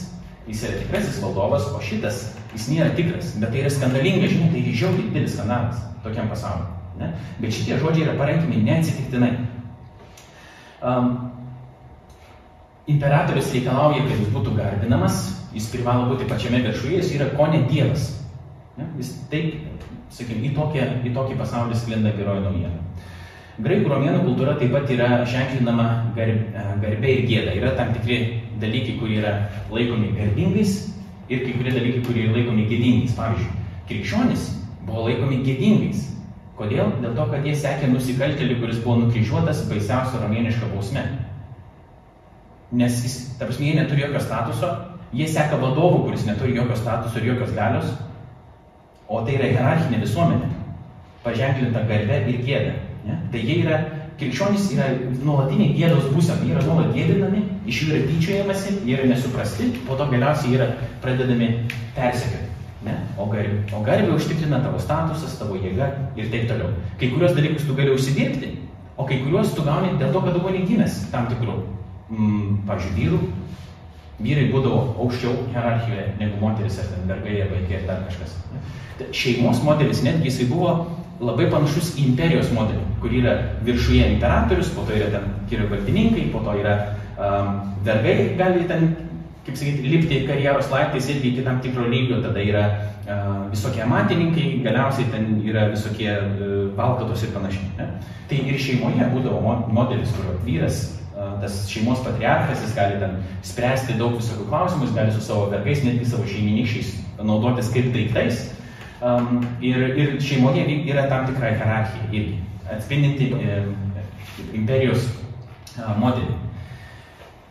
Jis 0.47 0.63
yra 0.63 0.79
tikrasis 0.79 1.19
valdovas, 1.19 1.65
o 1.75 1.81
šitas, 1.83 2.21
jis 2.53 2.69
nėra 2.71 2.93
tikras. 2.95 3.33
Bet 3.41 3.51
tai 3.51 3.65
yra 3.65 3.71
skandalinga 3.73 4.29
žinia, 4.31 4.51
tai 4.53 4.63
yra 4.63 4.75
žiauriai 4.81 5.07
didelis 5.09 5.35
skandalas 5.35 5.81
tokiam 6.05 6.29
pasauliu. 6.31 6.69
Ne? 7.01 7.11
Bet 7.41 7.55
šitie 7.57 7.79
žodžiai 7.81 8.07
yra 8.07 8.15
parenkimi 8.19 8.61
neatsitiktinai. 8.63 9.33
Um, 10.87 11.09
imperatorius 12.87 13.51
reikalauja, 13.51 14.05
kad 14.05 14.21
jis 14.21 14.31
būtų 14.31 14.55
garbinamas, 14.57 15.19
jis 15.55 15.67
privalo 15.73 16.07
būti 16.13 16.29
pačiame 16.29 16.61
viršuje, 16.63 17.01
jis 17.01 17.13
yra 17.17 17.29
ko 17.35 17.49
ne 17.51 17.65
Dievas. 17.67 18.09
Ne? 18.77 18.87
Jis 19.01 19.11
taip, 19.31 19.57
sakykime, 20.13 20.47
į, 20.49 20.53
tokią, 20.55 20.87
į 21.07 21.13
tokį 21.15 21.37
pasaulį 21.39 21.77
sklinda 21.77 22.13
geroji 22.17 22.45
naujiena. 22.45 22.83
Graikų 23.57 23.89
romėnų 23.89 24.19
kultūra 24.21 24.53
taip 24.59 24.75
pat 24.75 24.91
yra 24.93 25.23
ženklinama 25.25 25.87
garbė 26.13 27.13
ir 27.13 27.23
gėda. 27.25 27.55
Yra 27.57 27.71
tam 27.77 27.89
tikri 27.95 28.43
dalykai, 28.61 28.99
kurie 28.99 29.17
yra 29.23 29.31
laikomi 29.73 30.11
garbingais 30.13 30.75
ir 31.27 31.41
kai 31.41 31.55
kurie 31.55 31.73
dalykai, 31.73 32.03
kurie 32.05 32.27
yra 32.27 32.35
laikomi 32.37 32.67
gėdingais. 32.69 33.15
Pavyzdžiui, 33.17 33.63
krikščionis 33.89 34.51
buvo 34.85 35.07
laikomi 35.07 35.41
gėdingais. 35.47 36.05
Kodėl? 36.57 36.93
Dėl 37.01 37.13
to, 37.17 37.25
kad 37.29 37.45
jie 37.45 37.53
sekė 37.57 37.89
nusikaltelį, 37.91 38.59
kuris 38.61 38.79
buvo 38.85 38.99
nukryžiuotas 39.03 39.65
baisiausia 39.69 40.21
romėniška 40.23 40.69
bausme. 40.71 41.03
Nes 42.77 43.01
jis, 43.05 43.17
tarsi, 43.39 43.63
jie 43.65 43.75
neturi 43.77 44.03
jokio 44.05 44.21
statuso, 44.21 44.71
jie 45.17 45.27
seka 45.29 45.59
vadovų, 45.61 46.07
kuris 46.07 46.25
neturi 46.29 46.57
jokio 46.57 46.77
statuso 46.77 47.21
ir 47.21 47.29
jokios 47.31 47.53
galios, 47.57 47.93
o 49.07 49.21
tai 49.25 49.37
yra 49.37 49.51
hierarchinė 49.53 50.01
visuomenė, 50.03 50.49
paženklinta 51.23 51.85
garbė 51.89 52.23
ir 52.31 52.41
gėda. 52.47 52.73
Ne? 53.07 53.19
Tai 53.31 53.43
jie 53.43 53.61
yra, 53.63 53.79
krikščionys 54.19 54.67
yra 54.75 54.89
nuolatiniai 55.21 55.75
gėdos 55.77 56.09
būsena, 56.13 56.43
jie 56.43 56.55
yra 56.55 56.65
nuolat 56.65 56.93
gėdinami, 56.95 57.43
iš 57.69 57.83
jų 57.83 57.93
yra 57.93 58.03
tyčiojamasi, 58.11 58.75
jie 58.87 58.97
yra 58.97 59.09
nesuprasti, 59.13 59.71
po 59.87 59.97
to 59.99 60.09
galiausiai 60.11 60.57
yra 60.57 60.69
pradedami 61.03 61.53
persekioti. 61.95 62.53
O, 63.17 63.25
garbė, 63.31 63.63
o 63.73 63.81
garbė 63.83 64.13
užtikrina 64.15 64.61
tavo 64.63 64.79
statusas, 64.79 65.33
tavo 65.39 65.57
jėga 65.59 65.89
ir 66.19 66.29
taip 66.31 66.45
toliau. 66.47 66.69
Kai 67.01 67.09
kurios 67.11 67.33
dalykus 67.35 67.65
tu 67.67 67.75
gali 67.75 67.91
užsidirbti, 67.95 68.51
o 68.95 69.05
kai 69.09 69.17
kuriuos 69.23 69.51
tu 69.57 69.65
gauni 69.65 69.97
dėl 69.99 70.13
to, 70.13 70.21
kad 70.23 70.37
tu 70.37 70.43
buvai 70.43 70.61
gimęs 70.61 71.01
tam 71.11 71.27
tikrų, 71.31 71.57
mm, 72.13 72.61
pažiūrėjau, 72.69 73.17
vyrų. 73.17 73.19
Vyrai 74.17 74.47
būdavo 74.49 74.95
aukščiau 75.03 75.33
hierarchijoje 75.53 76.05
negu 76.17 76.39
moteris 76.41 76.79
ar 76.81 76.87
ten 76.89 77.03
vergai 77.09 77.43
vaikai 77.51 77.81
ar 77.81 77.83
dar 77.89 78.05
kažkas. 78.07 78.37
Ne? 78.53 78.61
Šeimos 79.13 79.61
modelis 79.65 80.01
netgi 80.05 80.31
jisai 80.31 80.47
buvo 80.49 80.71
labai 81.21 81.47
panašus 81.51 81.93
į 81.97 82.11
imperijos 82.11 82.49
modelį, 82.53 82.83
kur 83.01 83.13
yra 83.13 83.35
viršuje 83.65 84.05
imperatorius, 84.15 84.69
po 84.73 84.85
to 84.87 84.95
yra 84.97 85.09
ten 85.13 85.29
yra 85.53 85.67
valdininkai, 85.71 86.27
po 86.33 86.41
to 86.45 86.55
yra 86.61 86.75
um, 87.17 87.61
vergai, 87.85 88.33
gali 88.37 88.65
ten, 88.69 88.91
kaip 89.45 89.57
sakyti, 89.57 89.89
lipti 89.93 90.19
karjeros 90.27 90.69
laiptais 90.73 91.09
irgi 91.13 91.33
iki 91.33 91.45
tam 91.45 91.61
tikro 91.63 91.87
lygio, 91.89 92.19
tada 92.25 92.43
yra 92.43 92.65
uh, 92.67 93.47
visokie 93.53 93.81
amatininkai, 93.85 94.47
galiausiai 94.65 95.09
ten 95.13 95.41
yra 95.45 95.69
visokie 95.73 96.11
uh, 96.13 96.53
valkatos 96.77 97.25
ir 97.25 97.33
panašiai. 97.37 97.71
Ne? 97.79 97.89
Tai 98.29 98.43
ir 98.43 98.61
šeimoje 98.61 99.09
būdavo 99.13 99.57
modelis, 99.73 100.13
kur 100.17 100.37
vyras 100.45 100.83
tas 101.41 101.63
šeimos 101.71 102.03
patriarchas, 102.05 102.61
jis 102.65 102.75
gali 102.77 102.99
ten 103.01 103.17
spręsti 103.45 103.97
daug 103.99 104.17
visokių 104.19 104.49
klausimų, 104.51 104.87
jis 104.87 104.95
gali 104.99 105.15
su 105.15 105.23
savo 105.25 105.49
vergais, 105.53 105.83
netgi 105.85 106.07
savo 106.09 106.27
šeiminykščiais 106.29 106.93
naudotis 107.25 107.71
kaip 107.73 107.89
daiktais, 107.95 108.45
Um, 108.97 109.43
ir, 109.61 109.77
ir 109.93 110.15
šeimoje 110.25 110.63
yra 110.89 111.03
tam 111.05 111.27
tikra 111.29 111.51
hierarchija 111.53 112.07
irgi, 112.09 112.39
atspindinti 112.73 113.27
e, 113.29 113.57
imperijos 114.57 115.03
a, 115.77 115.91
modelį. 116.01 116.33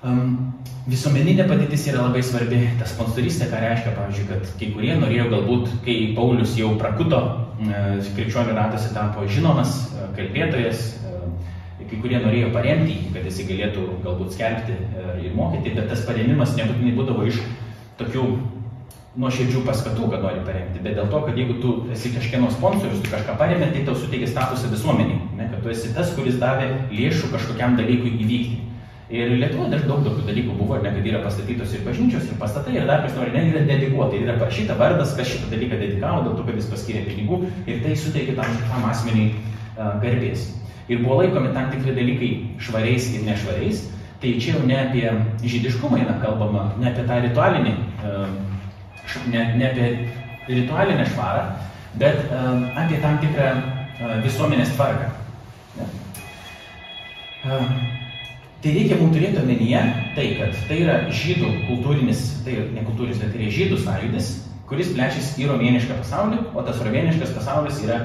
Um, 0.02 0.32
visuomeninė 0.90 1.46
padėtis 1.46 1.84
yra 1.92 2.02
labai 2.08 2.24
svarbi. 2.26 2.58
Ta 2.80 2.88
sponsoristė, 2.90 3.46
ką 3.52 3.60
reiškia, 3.62 3.94
pavyzdžiui, 3.94 4.26
kad 4.32 4.50
kai 4.58 4.72
kurie 4.74 4.96
norėjo 4.98 5.28
galbūt, 5.36 5.70
kai 5.86 5.96
Paulius 6.18 6.56
jau 6.58 6.72
prakuto, 6.82 7.22
e, 7.62 7.84
krikščionių 8.18 8.58
ratose 8.58 8.90
tapo 8.96 9.28
žinomas, 9.30 9.78
e, 9.94 10.10
kalbėtojas, 10.18 10.82
e, 10.98 11.05
kai 11.90 12.00
kurie 12.02 12.18
norėjo 12.22 12.50
paremti 12.54 12.96
jį, 12.96 13.14
kad 13.14 13.26
jis 13.28 13.40
galėtų 13.48 13.86
galbūt 14.04 14.34
skelbti 14.36 14.74
e, 14.76 15.06
ir 15.26 15.38
mokyti, 15.38 15.74
bet 15.78 15.88
tas 15.92 16.04
paremimas 16.08 16.54
nebūtinai 16.58 16.94
būdavo 16.98 17.26
iš 17.30 17.40
tokių 18.00 18.26
nuoširdžių 19.16 19.62
paskatų, 19.64 20.10
kad 20.12 20.24
nori 20.24 20.42
paremti, 20.44 20.82
bet 20.84 20.98
dėl 20.98 21.08
to, 21.12 21.22
kad 21.24 21.38
jeigu 21.40 21.56
tu 21.62 21.72
esi 21.94 22.12
kažkieno 22.12 22.50
sponsorius, 22.52 23.00
tu 23.00 23.12
kažką 23.12 23.36
paremė, 23.40 23.70
tai 23.72 23.84
tau 23.86 23.96
suteikia 23.96 24.28
statusą 24.28 24.68
visuomeniai, 24.72 25.22
ne, 25.38 25.48
kad 25.52 25.62
tu 25.64 25.72
esi 25.72 25.94
tas, 25.96 26.12
kuris 26.18 26.36
davė 26.42 26.68
lėšų 26.92 27.32
kažkokiam 27.32 27.78
dalykui 27.80 28.12
įvykti. 28.20 28.62
Ir 29.06 29.36
Lietuvoje 29.38 29.70
dar 29.70 29.84
daug 29.86 30.02
tokių 30.02 30.24
dalykų 30.26 30.56
buvo, 30.58 30.80
ne, 30.82 30.90
kad 30.90 31.04
yra 31.06 31.20
pastatytos 31.22 31.72
ir 31.76 31.84
bažnyčios, 31.86 32.26
ir 32.26 32.40
pastatai, 32.40 32.74
ir 32.74 32.88
dar 32.90 33.04
kas 33.04 33.14
nori, 33.14 33.30
net 33.36 33.52
yra 33.52 33.62
dedikuota, 33.68 34.18
yra 34.18 34.34
parašyta 34.40 34.74
vardas, 34.80 35.14
kas 35.16 35.30
šitą 35.30 35.52
dalyką 35.52 35.78
dedikavo, 35.78 36.24
dėl 36.26 36.34
to, 36.34 36.46
kad 36.48 36.58
jis 36.58 36.70
paskyrė 36.72 37.04
pinigų 37.06 37.38
ir 37.70 37.84
tai 37.84 37.94
suteikia 38.02 38.34
tam 38.40 38.58
tikram 38.58 38.88
asmeniai 38.90 39.28
uh, 39.30 39.94
garbės. 40.02 40.48
Ir 40.88 41.02
buvo 41.02 41.20
laikomi 41.22 41.54
tam 41.54 41.70
tikri 41.72 41.94
dalykai 41.96 42.30
švariais 42.62 43.08
ir 43.16 43.24
nešvariais, 43.26 43.84
tai 44.22 44.36
čia 44.40 44.54
jau 44.54 44.66
ne 44.66 44.76
apie 44.78 45.10
žydiškumą 45.42 45.98
eina 45.98 46.14
kalbama, 46.22 46.68
ne 46.80 46.92
apie 46.92 47.06
tą 47.08 47.18
ritualinį 47.24 47.74
ne, 49.32 49.54
ne 49.56 49.70
apie 49.70 49.90
ritualinę 50.48 51.06
švarą, 51.06 51.42
bet 51.98 52.30
apie 52.76 53.00
tam 53.02 53.18
tikrą 53.22 53.50
visuomenės 54.24 54.74
tvarką. 54.76 55.10
Tai 57.46 58.72
reikia 58.74 58.96
mums 58.98 59.14
turėti 59.14 59.38
omenyje 59.42 59.82
tai, 60.16 60.26
kad 60.38 60.56
tai 60.68 60.80
yra 60.82 60.96
žydų 61.14 61.52
kultūrinis, 61.68 62.24
tai 62.46 62.56
ne 62.74 62.82
kultūrinis, 62.86 63.20
bet 63.22 63.34
tai 63.34 63.44
yra 63.44 63.52
žydų 63.54 63.78
sąjūdis, 63.84 64.32
kuris 64.66 64.90
plečiasi 64.96 65.44
į 65.44 65.50
romėnišką 65.52 66.00
pasaulį, 66.00 66.40
o 66.56 66.64
tas 66.66 66.80
romėniškas 66.82 67.36
pasaulis 67.36 67.78
yra 67.84 68.00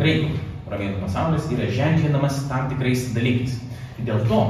graikų 0.00 0.32
romėnų 0.70 1.00
pasaulis, 1.02 1.48
yra 1.52 1.70
ženklinamas 1.72 2.42
tam 2.48 2.68
tikrais 2.72 3.08
dalykais. 3.16 3.56
Dėl 4.04 4.24
to, 4.28 4.40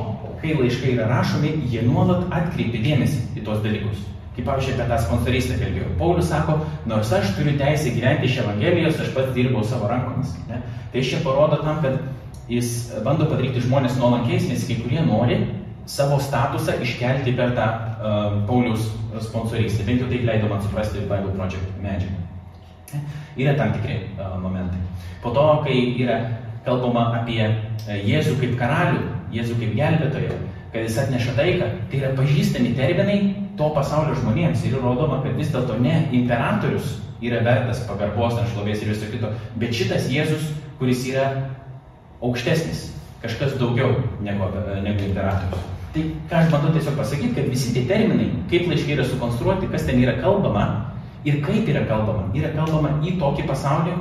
kai 0.43 0.57
laiškai 0.59 0.95
yra 0.97 1.07
rašomi, 1.11 1.55
jie 1.73 1.85
nuolat 1.87 2.27
atkreipia 2.35 2.83
dėmesį 2.85 3.23
į 3.39 3.45
tos 3.47 3.62
dalykus. 3.65 4.03
Kaip 4.35 4.49
pavyzdžiui, 4.49 4.75
apie 4.75 4.87
tą 4.91 4.97
sponsorystę 5.05 5.57
kalbėjau. 5.61 5.93
Paulius 5.99 6.31
sako, 6.33 6.57
nors 6.91 7.12
aš 7.15 7.37
turiu 7.37 7.55
teisę 7.61 7.93
gyventi 7.95 8.27
iš 8.27 8.41
Evangelijos, 8.43 8.99
aš 8.99 9.12
pats 9.15 9.31
dirbau 9.37 9.62
savo 9.67 9.91
rankomis. 9.91 10.33
Ne? 10.49 10.59
Tai 10.91 11.03
iš 11.03 11.12
čia 11.12 11.21
parodo 11.23 11.61
tam, 11.62 11.79
kad 11.85 12.01
jis 12.51 12.73
bando 13.07 13.29
padaryti 13.31 13.62
žmonės 13.62 13.95
nuolankiais, 14.01 14.49
nes 14.51 14.67
kai 14.67 14.81
kurie 14.83 15.07
nori 15.07 15.39
savo 15.87 16.19
statusą 16.19 16.81
iškelti 16.83 17.37
per 17.39 17.55
tą 17.55 17.69
uh, 17.71 18.37
Paulius 18.49 18.91
sponsorystę. 19.23 19.87
Bent 19.87 20.03
jau 20.03 20.11
taip 20.11 20.27
leido 20.27 20.51
man 20.51 20.65
suprasti 20.67 21.07
Bible 21.07 21.37
Project 21.37 21.83
medžiagą. 21.85 22.24
Yra 23.41 23.55
tam 23.59 23.72
tikri 23.74 24.01
uh, 24.18 24.37
momentai. 24.43 24.80
Po 25.22 25.32
to, 25.35 25.45
kai 25.64 25.76
yra 25.99 26.18
kalbama 26.64 27.11
apie 27.20 27.41
Jėzų 27.85 28.37
kaip 28.41 28.59
karalių, 28.61 29.01
Jėzų 29.35 29.57
kaip 29.61 29.72
gelbėtoją, 29.76 30.37
kad 30.72 30.85
jis 30.85 30.99
atneša 31.03 31.35
taiką, 31.39 31.70
tai 31.91 32.01
yra 32.01 32.12
pažįstami 32.18 32.74
terminai 32.78 33.18
to 33.59 33.70
pasaulio 33.76 34.16
žmonėms 34.18 34.64
ir 34.66 34.78
įrodoma, 34.78 35.20
kad 35.24 35.37
vis 35.39 35.53
dėlto 35.55 35.76
ne 35.82 36.01
imperatorius 36.16 36.97
yra 37.24 37.43
vertas 37.47 37.85
pagarbos, 37.89 38.39
šlovės 38.53 38.82
ir 38.82 38.91
viso 38.93 39.11
kito, 39.12 39.30
bet 39.61 39.76
šitas 39.76 40.09
Jėzus, 40.12 40.49
kuris 40.80 41.05
yra 41.09 41.28
aukštesnis, 42.24 42.89
kažkas 43.22 43.55
daugiau 43.61 43.95
negu, 44.24 44.51
negu 44.85 45.09
imperatorius. 45.09 45.70
Tai 45.95 46.03
ką 46.30 46.41
aš 46.41 46.51
bandau 46.51 46.72
tiesiog 46.74 46.97
pasakyti, 46.99 47.37
kad 47.37 47.53
visi 47.53 47.70
tie 47.76 47.85
terminai, 47.87 48.32
kaip 48.51 48.66
laiškai 48.66 48.97
yra 48.97 49.07
sukonstruoti, 49.07 49.70
kas 49.70 49.87
ten 49.87 50.03
yra 50.03 50.16
kalbama 50.18 50.64
ir 51.25 51.41
kaip 51.45 51.68
yra 51.70 51.87
kalbama, 51.89 52.29
yra 52.37 52.53
kalbama 52.57 52.99
į 53.05 53.16
tokį 53.20 53.47
pasaulį, 53.49 53.97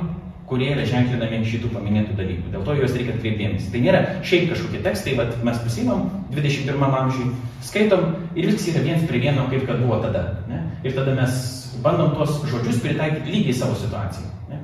kurie 0.48 0.68
yra 0.74 0.84
ženklinami 0.88 1.40
šitų 1.48 1.70
paminėtų 1.72 2.16
dalykų. 2.18 2.50
Dėl 2.52 2.64
to 2.66 2.76
juos 2.76 2.92
reikia 2.92 3.14
atkreipdėmės. 3.16 3.70
Tai 3.72 3.80
nėra 3.80 4.02
šiaip 4.28 4.50
kažkokie 4.52 4.82
tekstai, 4.84 5.14
bet 5.16 5.38
mes 5.46 5.60
pasimam 5.64 6.04
21 6.34 6.84
amžiui, 7.00 7.30
skaitom 7.64 8.10
ir 8.36 8.50
viskas 8.50 8.68
yra 8.74 8.84
viens 8.84 9.06
prie 9.08 9.22
vieno, 9.24 9.46
kaip 9.52 9.64
kad 9.68 9.80
buvo 9.80 10.02
tada. 10.04 10.26
Ne? 10.50 10.60
Ir 10.84 10.96
tada 10.98 11.16
mes 11.16 11.38
bandom 11.84 12.12
tuos 12.18 12.36
žodžius 12.50 12.82
pritaikyti 12.84 13.32
lygiai 13.32 13.56
savo 13.56 13.78
situacijai. 13.80 14.28
Ne, 14.50 14.60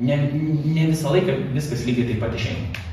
ne, 0.00 0.16
ne 0.64 0.88
visą 0.88 1.12
laiką 1.12 1.36
viskas 1.52 1.84
lygiai 1.86 2.08
taip 2.08 2.24
pat 2.24 2.40
išeina. 2.40 2.88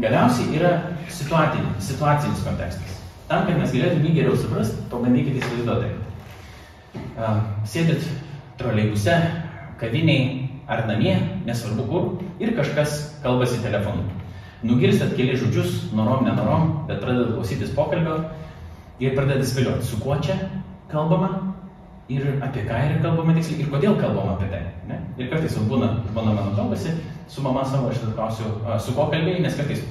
Galiausiai 0.00 0.56
yra 0.56 0.72
situacinis 1.12 2.42
kontekstas. 2.44 2.96
Tam, 3.28 3.46
kad 3.46 3.56
mes 3.58 3.72
galėtume 3.74 4.06
jį 4.06 4.16
geriau 4.20 4.36
suprasti, 4.38 4.84
pabandykite 4.90 5.40
įsivaizduoti. 5.42 6.05
Sėdit 7.68 8.04
troleibuse, 8.60 9.16
kaviniai, 9.80 10.46
ar 10.68 10.86
namie, 10.88 11.14
nesvarbu 11.46 11.88
kur, 11.90 12.06
ir 12.42 12.54
kažkas 12.56 13.18
kalbasi 13.24 13.62
telefonu. 13.64 14.06
Nugirstat 14.66 15.12
keli 15.16 15.36
žodžius, 15.36 15.92
norom, 15.94 16.24
nenorom, 16.26 16.70
bet 16.88 17.02
pradedat 17.02 17.34
klausytis 17.36 17.74
pokalbio 17.76 18.16
ir 19.02 19.12
pradedat 19.14 19.46
spėlioti, 19.46 19.84
su 19.86 20.00
kuo 20.00 20.16
čia 20.24 20.38
kalbama 20.90 21.28
ir 22.08 22.24
apie 22.42 22.64
ką 22.66 22.80
yra 22.86 23.02
kalbama 23.02 23.34
tiksliai 23.36 23.64
ir 23.64 23.70
kodėl 23.70 23.98
kalbama 24.00 24.36
apie 24.36 24.48
tai. 24.50 24.62
Ne? 24.88 25.00
Ir 25.18 25.30
kartais 25.30 25.56
jau 25.58 25.66
būna, 25.68 25.90
būna 26.14 26.34
mano 26.38 26.54
kalbasi, 26.56 26.94
su 27.28 27.44
mama 27.44 27.64
savo 27.66 27.90
aš 27.90 28.02
klausiu, 28.14 28.52
su 28.80 28.94
kuo 28.96 29.08
kalbėjai, 29.12 29.42
nes 29.44 29.58
kartais 29.58 29.82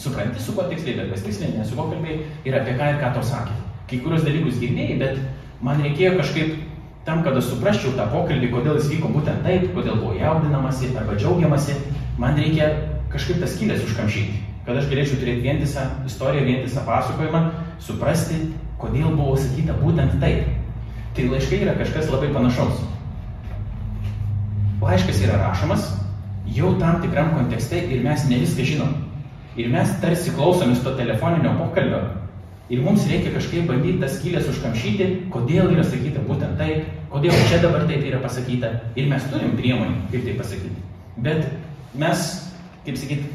supranti, 0.00 0.42
su 0.42 0.54
kuo 0.54 0.66
tiksliai, 0.70 0.96
bet 1.02 1.12
pasitiksliai, 1.14 1.56
nes 1.58 1.70
su 1.70 1.78
kuo 1.78 1.88
kalbėjai 1.90 2.20
ir 2.46 2.58
apie 2.60 2.76
ką 2.78 2.92
ir 2.94 3.00
ką 3.02 3.12
tau 3.16 3.26
sakė. 3.26 3.56
Kai 3.90 4.00
kurios 4.00 4.24
dalykus 4.24 4.60
girdėjai, 4.62 4.98
bet 5.02 5.18
man 5.64 5.80
reikėjo 5.82 6.16
kažkaip 6.18 6.56
tam, 7.04 7.22
kad 7.24 7.36
aš 7.36 7.50
suprasčiau 7.52 7.94
tą 7.96 8.06
pokalbį, 8.12 8.50
kodėl 8.52 8.78
jis 8.78 8.90
vyko 8.92 9.10
būtent 9.12 9.44
taip, 9.44 9.70
kodėl 9.76 10.00
buvo 10.00 10.14
jaudinamasi 10.16 10.92
arba 10.96 11.16
džiaugiamasi, 11.18 11.76
man 12.20 12.36
reikia 12.40 12.70
kažkaip 13.12 13.40
tas 13.42 13.54
skylės 13.56 13.84
užkamšyti, 13.84 14.40
kad 14.66 14.80
aš 14.80 14.88
galėčiau 14.92 15.20
turėti 15.20 15.44
vientisą 15.44 15.86
istoriją, 16.08 16.46
vientisą 16.48 16.84
pasakojimą, 16.88 17.42
suprasti, 17.84 18.40
kodėl 18.80 19.12
buvo 19.16 19.36
sakyta 19.40 19.76
būtent 19.80 20.18
taip. 20.22 20.48
Tai 21.14 21.28
laiškai 21.30 21.60
yra 21.62 21.76
kažkas 21.78 22.08
labai 22.10 22.32
panašaus. 22.34 22.80
Laiškas 24.82 25.20
yra 25.24 25.38
rašomas 25.38 25.92
jau 26.56 26.74
tam 26.80 27.00
tikram 27.02 27.30
kontekste 27.36 27.78
ir 27.78 28.02
mes 28.04 28.26
ne 28.28 28.40
viską 28.42 28.66
žinom. 28.68 28.96
Ir 29.56 29.70
mes 29.70 29.92
tarsi 30.02 30.34
klausomės 30.34 30.82
to 30.82 30.92
telefoninio 30.98 31.54
pokalbio 31.60 32.02
ir 32.70 32.80
mums 32.80 33.04
reikia 33.08 33.32
kažkaip 33.34 33.68
bandyti 33.68 34.00
tas 34.00 34.16
skylės 34.18 34.48
užkamšyti, 34.48 35.08
kodėl 35.32 35.72
yra 35.74 35.84
sakyta 35.84 36.22
būtent 36.24 36.56
taip, 36.60 36.88
kodėl 37.12 37.36
čia 37.50 37.60
dabar 37.62 37.84
taip 37.88 38.04
yra 38.08 38.20
pasakyta. 38.22 38.72
Ir 38.96 39.10
mes 39.10 39.26
turim 39.32 39.52
priemonių, 39.58 40.06
kaip 40.12 40.24
tai 40.24 40.36
pasakyti. 40.38 40.84
Bet 41.24 41.44
mes, 42.00 42.24
kaip 42.86 42.98
sakyti, 43.00 43.28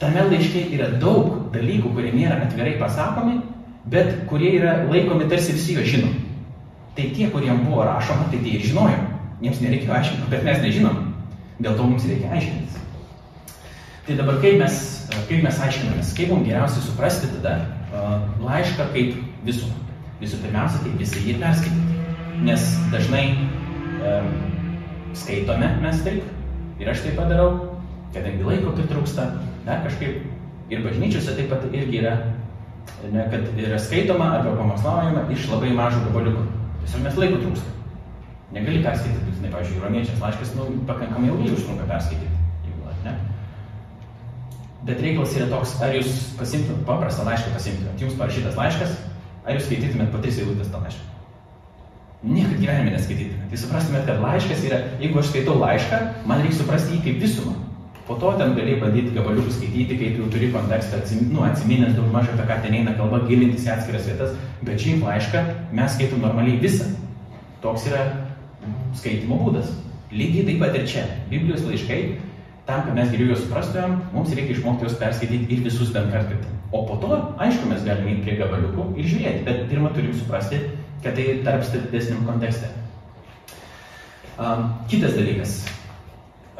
tame 0.00 0.24
laiške 0.30 0.64
yra 0.78 0.88
daug 1.02 1.52
dalykų, 1.52 1.92
kurie 1.94 2.14
nėra 2.14 2.40
atvirai 2.46 2.78
pasakomi, 2.80 3.42
bet 3.92 4.24
kurie 4.30 4.54
yra 4.56 4.80
laikomi 4.88 5.28
tarsi 5.28 5.54
visi 5.56 5.76
jo 5.76 5.84
žinom. 5.84 6.16
Tai 6.96 7.12
tie, 7.14 7.28
kuriems 7.30 7.62
buvo 7.66 7.84
rašoma, 7.86 8.26
tai 8.32 8.40
tie 8.42 8.56
ir 8.58 8.64
žinojo. 8.66 8.98
Jiems 9.38 9.60
nereikėjo 9.62 9.94
aiškinti, 9.94 10.30
bet 10.32 10.42
mes 10.48 10.64
nežinom. 10.64 11.04
Dėl 11.62 11.76
to 11.78 11.84
mums 11.86 12.06
reikia 12.08 12.32
aiškintis. 12.34 12.80
Tai 14.08 14.16
dabar 14.18 14.40
kaip 14.42 14.56
mes, 14.58 14.78
kaip 15.28 15.44
mes 15.44 15.60
aiškinamės, 15.62 16.14
kaip 16.16 16.32
mums 16.32 16.48
geriausiai 16.48 16.82
suprasti 16.88 17.30
tada 17.36 17.58
laišką 17.92 18.88
kaip 18.94 19.18
visumą. 19.46 19.76
Visų 20.18 20.40
pirmiausia, 20.42 20.80
tai 20.82 20.94
visi 20.98 21.22
jį 21.22 21.36
perskaityti. 21.38 21.98
Nes 22.46 22.64
dažnai 22.92 23.24
um, 23.34 24.32
skaitome 25.16 25.70
mes 25.82 26.02
taip, 26.06 26.26
ir 26.78 26.90
aš 26.90 27.04
taip 27.04 27.16
padarau, 27.18 27.78
kadangi 28.14 28.46
laiko 28.46 28.74
pritrūksta, 28.76 29.28
dar 29.66 29.82
kažkaip 29.86 30.72
ir 30.72 30.84
bažnyčiose 30.84 31.34
taip 31.38 31.50
pat 31.52 31.66
irgi 31.70 32.02
yra, 32.02 32.14
ne, 33.12 33.26
kad 33.32 33.48
yra 33.58 33.78
skaitoma 33.82 34.32
arba 34.38 34.56
pamokslaujama 34.58 35.26
iš 35.34 35.48
labai 35.52 35.72
mažo 35.76 36.02
gabaliuko. 36.06 36.46
Tiesiog 36.82 37.04
mes 37.06 37.20
laiko 37.22 37.42
trūksta. 37.44 37.74
Negali 38.54 38.82
perskaityti, 38.84 39.34
žinai, 39.38 39.52
pavyzdžiui, 39.52 39.82
romiečiams 39.84 40.22
laiškas, 40.24 40.54
nu, 40.56 40.70
pakankamai 40.88 41.28
ilgai 41.28 41.50
užtrunka 41.52 41.88
perskaityti, 41.90 42.30
ne? 42.32 42.37
Bet 44.86 45.00
reikalas 45.02 45.34
yra 45.34 45.48
toks, 45.50 45.74
ar 45.82 45.94
jūs 45.96 46.10
pasimtumėt, 46.38 46.84
paprastą 46.86 47.24
laišką 47.26 47.50
pasimtumėt, 47.56 48.02
jums 48.02 48.18
parašytas 48.18 48.58
laiškas, 48.58 48.92
ar 49.44 49.56
jūs 49.56 49.66
skaitytumėt 49.66 50.12
po 50.12 50.20
tris 50.22 50.38
eilutės 50.38 50.70
tą 50.70 50.82
laišką? 50.84 51.06
Niekad 52.28 52.60
gyvenime 52.62 52.92
neskaitytumėt. 52.94 53.48
Tai 53.50 53.58
suprastumėt, 53.62 54.06
kad 54.06 54.22
laiškas 54.22 54.62
yra, 54.66 54.78
jeigu 55.02 55.18
aš 55.20 55.32
skaitau 55.32 55.56
laišką, 55.58 55.98
man 56.30 56.44
reikia 56.44 56.60
suprasti 56.60 56.94
jį 56.94 57.02
kaip 57.04 57.18
visumą. 57.22 57.56
Po 58.08 58.16
to 58.22 58.30
ten 58.40 58.54
gali 58.56 58.78
bandyti 58.80 59.12
gabaliukų 59.12 59.52
skaityti, 59.52 59.98
kai 60.00 60.12
tu 60.16 60.30
turi 60.32 60.48
kontekstą, 60.54 61.02
atsim, 61.02 61.26
nu, 61.34 61.42
atsiminęs 61.44 61.92
daug 61.98 62.08
mažai 62.14 62.32
apie 62.34 62.46
ką 62.48 62.56
ten 62.62 62.78
eina 62.78 62.94
kalba, 62.96 63.20
gilintis 63.28 63.66
į 63.66 63.74
atskiras 63.74 64.08
vietas, 64.08 64.32
bet 64.64 64.80
šiaip 64.80 65.04
laišką 65.04 65.42
mes 65.76 65.92
skaitom 65.94 66.24
normaliai 66.24 66.62
visą. 66.62 66.88
Toks 67.62 67.90
yra 67.90 68.06
skaitimo 68.96 69.42
būdas. 69.42 69.74
Lygiai 70.08 70.46
taip 70.48 70.62
pat 70.62 70.78
ir 70.78 70.86
čia. 70.88 71.04
Biblijos 71.28 71.66
laiškai, 71.68 72.00
tam, 72.68 72.84
kad 72.84 72.92
mes 72.94 73.08
geriau 73.08 73.32
juos 73.32 73.46
suprastumėm, 73.46 73.94
mums 74.12 74.34
reikia 74.36 74.52
išmokti 74.58 74.84
juos 74.84 74.98
perskaityti 75.00 75.54
ir 75.54 75.62
visus 75.64 75.88
bent 75.94 76.12
kartą. 76.12 76.36
O 76.68 76.82
po 76.84 76.98
to, 77.00 77.16
aišku, 77.40 77.64
mes 77.70 77.80
galime 77.86 78.12
eiti 78.12 78.26
prie 78.26 78.34
gabaliukų 78.36 78.90
ir 79.00 79.08
žiūrėti, 79.08 79.44
bet 79.46 79.62
pirmą 79.70 79.94
turim 79.94 80.12
suprasti, 80.12 80.60
kad 81.00 81.16
tai 81.16 81.38
tarpsta 81.46 81.80
didesniam 81.86 82.26
kontekste. 82.28 82.68
Um, 84.36 84.68
kitas 84.92 85.16
dalykas. 85.16 85.56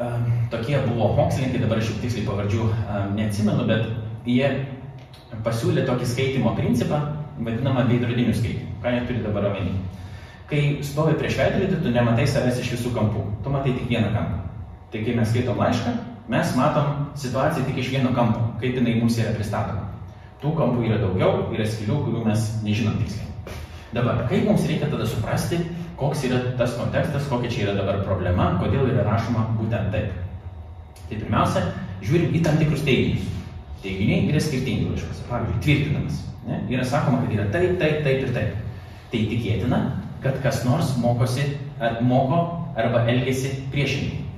Um, 0.01 0.25
tokie 0.49 0.79
buvo 0.87 1.11
mokslininkai, 1.19 1.61
dabar 1.61 1.77
aš 1.77 1.93
jau 1.93 2.01
tiksliai 2.01 2.25
pavardžių 2.25 2.65
um, 2.65 3.13
neatsimenu, 3.19 3.69
bet 3.69 4.25
jie 4.25 4.49
pasiūlė 5.45 5.85
tokį 5.85 6.09
skaitimo 6.09 6.57
principą, 6.57 7.03
vadinamą 7.37 7.85
veidrodinių 7.91 8.33
skaitimų. 8.33 8.79
Ką 8.81 8.97
jie 8.97 9.05
turi 9.05 9.23
dabar 9.29 9.51
omeny? 9.53 9.77
Kai 10.49 10.65
stovi 10.81 11.13
prieš 11.21 11.37
veidrodį, 11.37 11.83
tu 11.83 11.93
nematai 11.93 12.25
savęs 12.25 12.63
iš 12.63 12.79
visų 12.79 12.97
kampų, 12.97 13.27
tu 13.45 13.53
matai 13.53 13.77
tik 13.77 13.91
vieną 13.93 14.09
kampą. 14.17 14.38
Tai 14.89 15.03
kai 15.05 15.13
mes 15.17 15.29
skaitom 15.29 15.59
laišką, 15.61 15.91
mes 16.33 16.53
matom 16.57 17.09
situaciją 17.19 17.65
tik 17.67 17.77
iš 17.77 17.91
vieno 17.93 18.13
kampo, 18.15 18.41
kaip 18.61 18.77
jinai 18.79 18.95
mums 18.97 19.19
yra 19.21 19.35
pristatoma. 19.37 19.85
Tų 20.41 20.53
kampų 20.57 20.85
yra 20.87 20.97
daugiau, 21.01 21.49
yra 21.53 21.65
skilių, 21.67 21.97
kurių 22.05 22.23
mes 22.25 22.45
nežinom 22.63 22.95
tiksliai. 23.01 23.27
Dabar, 23.93 24.23
kaip 24.29 24.47
mums 24.47 24.65
reikia 24.69 24.87
tada 24.89 25.05
suprasti, 25.09 25.59
koks 25.99 26.23
yra 26.29 26.39
tas 26.57 26.73
kontekstas, 26.79 27.27
kokia 27.29 27.51
čia 27.53 27.63
yra 27.67 27.75
dabar 27.81 28.01
problema, 28.05 28.53
kodėl 28.61 28.87
yra 28.89 29.03
rašoma 29.05 29.49
būtent 29.59 29.91
taip. 29.93 30.15
Tai 31.09 31.17
pirmiausia, 31.17 31.65
žiūrim 32.05 32.33
į 32.37 32.41
tam 32.45 32.57
tikrus 32.61 32.85
teiginius. 32.87 33.27
Teiginiai 33.83 34.29
yra 34.31 34.41
skirtingi 34.43 34.89
laiškuose. 34.91 35.25
Pavyzdžiui, 35.29 35.61
tvirtinamas. 35.65 36.23
Ne? 36.47 36.61
Yra 36.71 36.85
sakoma, 36.87 37.21
kad 37.25 37.35
yra 37.35 37.45
taip, 37.53 37.75
taip, 37.81 38.01
taip 38.05 38.25
ir 38.25 38.33
taip. 38.35 38.57
Tai 39.09 39.21
tikėtina, 39.33 39.81
kad 40.23 40.41
kas 40.45 40.63
nors 40.67 40.95
mokosi, 41.01 41.45
ar 41.81 42.01
moko 42.05 42.41
arba 42.79 43.05
elgesi 43.11 43.53
priešingai. 43.73 44.28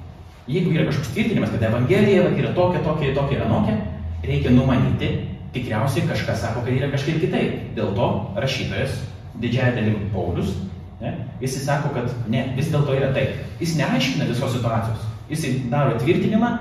Jeigu 0.51 0.73
yra 0.75 0.87
kažkoks 0.89 1.13
tvirtinimas, 1.15 1.51
kad 1.53 1.63
Evangelija 1.63 2.25
yra 2.35 2.51
tokia, 2.55 2.81
tokia, 2.83 3.13
tokia 3.15 3.37
ir 3.37 3.45
anokia, 3.45 3.77
reikia 4.25 4.51
numanyti, 4.51 5.11
tikriausiai 5.55 6.07
kažkas 6.09 6.41
sako, 6.43 6.65
kad 6.65 6.75
yra 6.75 6.89
kažkaip 6.91 7.21
kitaip. 7.23 7.61
Dėl 7.77 7.93
to 7.95 8.09
rašytojas, 8.39 8.97
didžiąją 9.41 9.75
dalim 9.77 10.09
Paulius, 10.15 10.55
ne, 11.01 11.13
jis 11.41 11.55
sako, 11.65 11.93
kad 11.95 12.11
ne, 12.31 12.49
vis 12.57 12.71
dėlto 12.73 12.95
yra 12.97 13.13
taip. 13.15 13.39
Jis 13.63 13.77
neaiškina 13.79 14.27
visos 14.29 14.55
situacijos. 14.57 15.07
Jis 15.31 15.47
daro 15.71 15.95
tvirtinimą, 16.01 16.51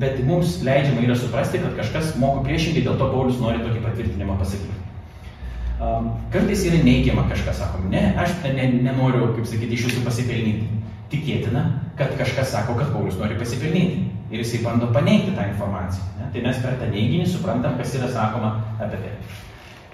bet 0.00 0.18
mums 0.26 0.58
leidžiama 0.66 1.04
yra 1.06 1.16
suprasti, 1.18 1.62
kad 1.62 1.78
kažkas 1.78 2.16
moko 2.20 2.42
priešingai, 2.44 2.84
dėl 2.84 2.98
to 3.00 3.08
Paulius 3.12 3.40
nori 3.40 3.62
tokį 3.62 3.84
patvirtinimą 3.86 4.36
pasakyti. 4.42 4.82
Um, 5.76 6.14
kartais 6.32 6.62
yra 6.64 6.78
neigiama 6.84 7.26
kažkas, 7.28 7.60
sakom, 7.60 7.90
ne, 7.92 8.14
aš 8.20 8.32
ne, 8.48 8.70
nenoriu, 8.80 9.28
kaip 9.36 9.48
sakyti, 9.48 9.76
iš 9.76 9.88
jūsų 9.88 10.04
pasipelnyti. 10.06 10.70
Tikėtina, 11.12 11.62
kad 11.96 12.12
kažkas 12.18 12.50
sako, 12.52 12.74
kad 12.78 12.92
Paulius 12.92 13.18
nori 13.18 13.38
pasipelnyti. 13.38 14.04
Ir 14.30 14.42
jisai 14.42 14.64
bando 14.64 14.88
paneigti 14.92 15.36
tą 15.36 15.44
informaciją. 15.52 16.04
Ne? 16.18 16.30
Tai 16.34 16.40
mes 16.42 16.56
per 16.62 16.78
tą 16.80 16.88
neiginį 16.90 17.26
suprantam, 17.30 17.76
kas 17.78 17.94
yra 17.94 18.08
sakoma 18.10 18.56
apie 18.82 18.98
tai. 18.98 19.12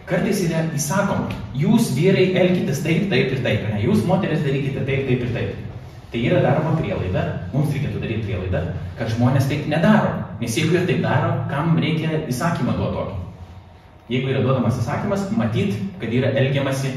Kartais 0.09 0.40
yra 0.46 0.62
įsakoma, 0.74 1.28
jūs 1.55 1.92
vyrai 1.94 2.30
elkitės 2.40 2.80
taip, 2.82 3.11
taip 3.12 3.36
ir 3.36 3.42
taip, 3.44 3.68
ne? 3.68 3.82
jūs 3.84 4.07
moteris 4.09 4.40
darykite 4.42 4.86
taip, 4.88 5.05
taip 5.11 5.26
ir 5.26 5.36
taip. 5.36 5.61
Tai 6.12 6.24
yra 6.28 6.40
daroma 6.44 6.74
prielaida, 6.76 7.22
mums 7.53 7.70
reikėtų 7.72 8.00
daryti 8.03 8.26
prielaidą, 8.26 8.64
kad 8.98 9.12
žmonės 9.14 9.46
taip 9.53 9.68
nedaro. 9.70 10.16
Nes 10.40 10.57
jeigu 10.59 10.74
jie 10.74 10.82
taip 10.88 11.05
daro, 11.05 11.30
kam 11.53 11.76
reikia 11.80 12.24
įsakymą 12.28 12.74
duoti 12.80 12.98
tokį? 12.98 13.20
Jeigu 14.12 14.32
yra 14.32 14.42
duodamas 14.44 14.80
įsakymas, 14.80 15.28
matyt, 15.38 15.76
kad 16.03 16.12
yra 16.12 16.34
elgiamasi 16.40 16.90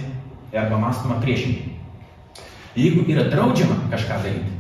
arba 0.56 0.80
mąstoma 0.82 1.22
priešingai. 1.24 1.76
Jeigu 2.76 3.06
yra 3.12 3.30
draudžiama 3.32 3.78
kažką 3.94 4.20
daryti, 4.26 4.55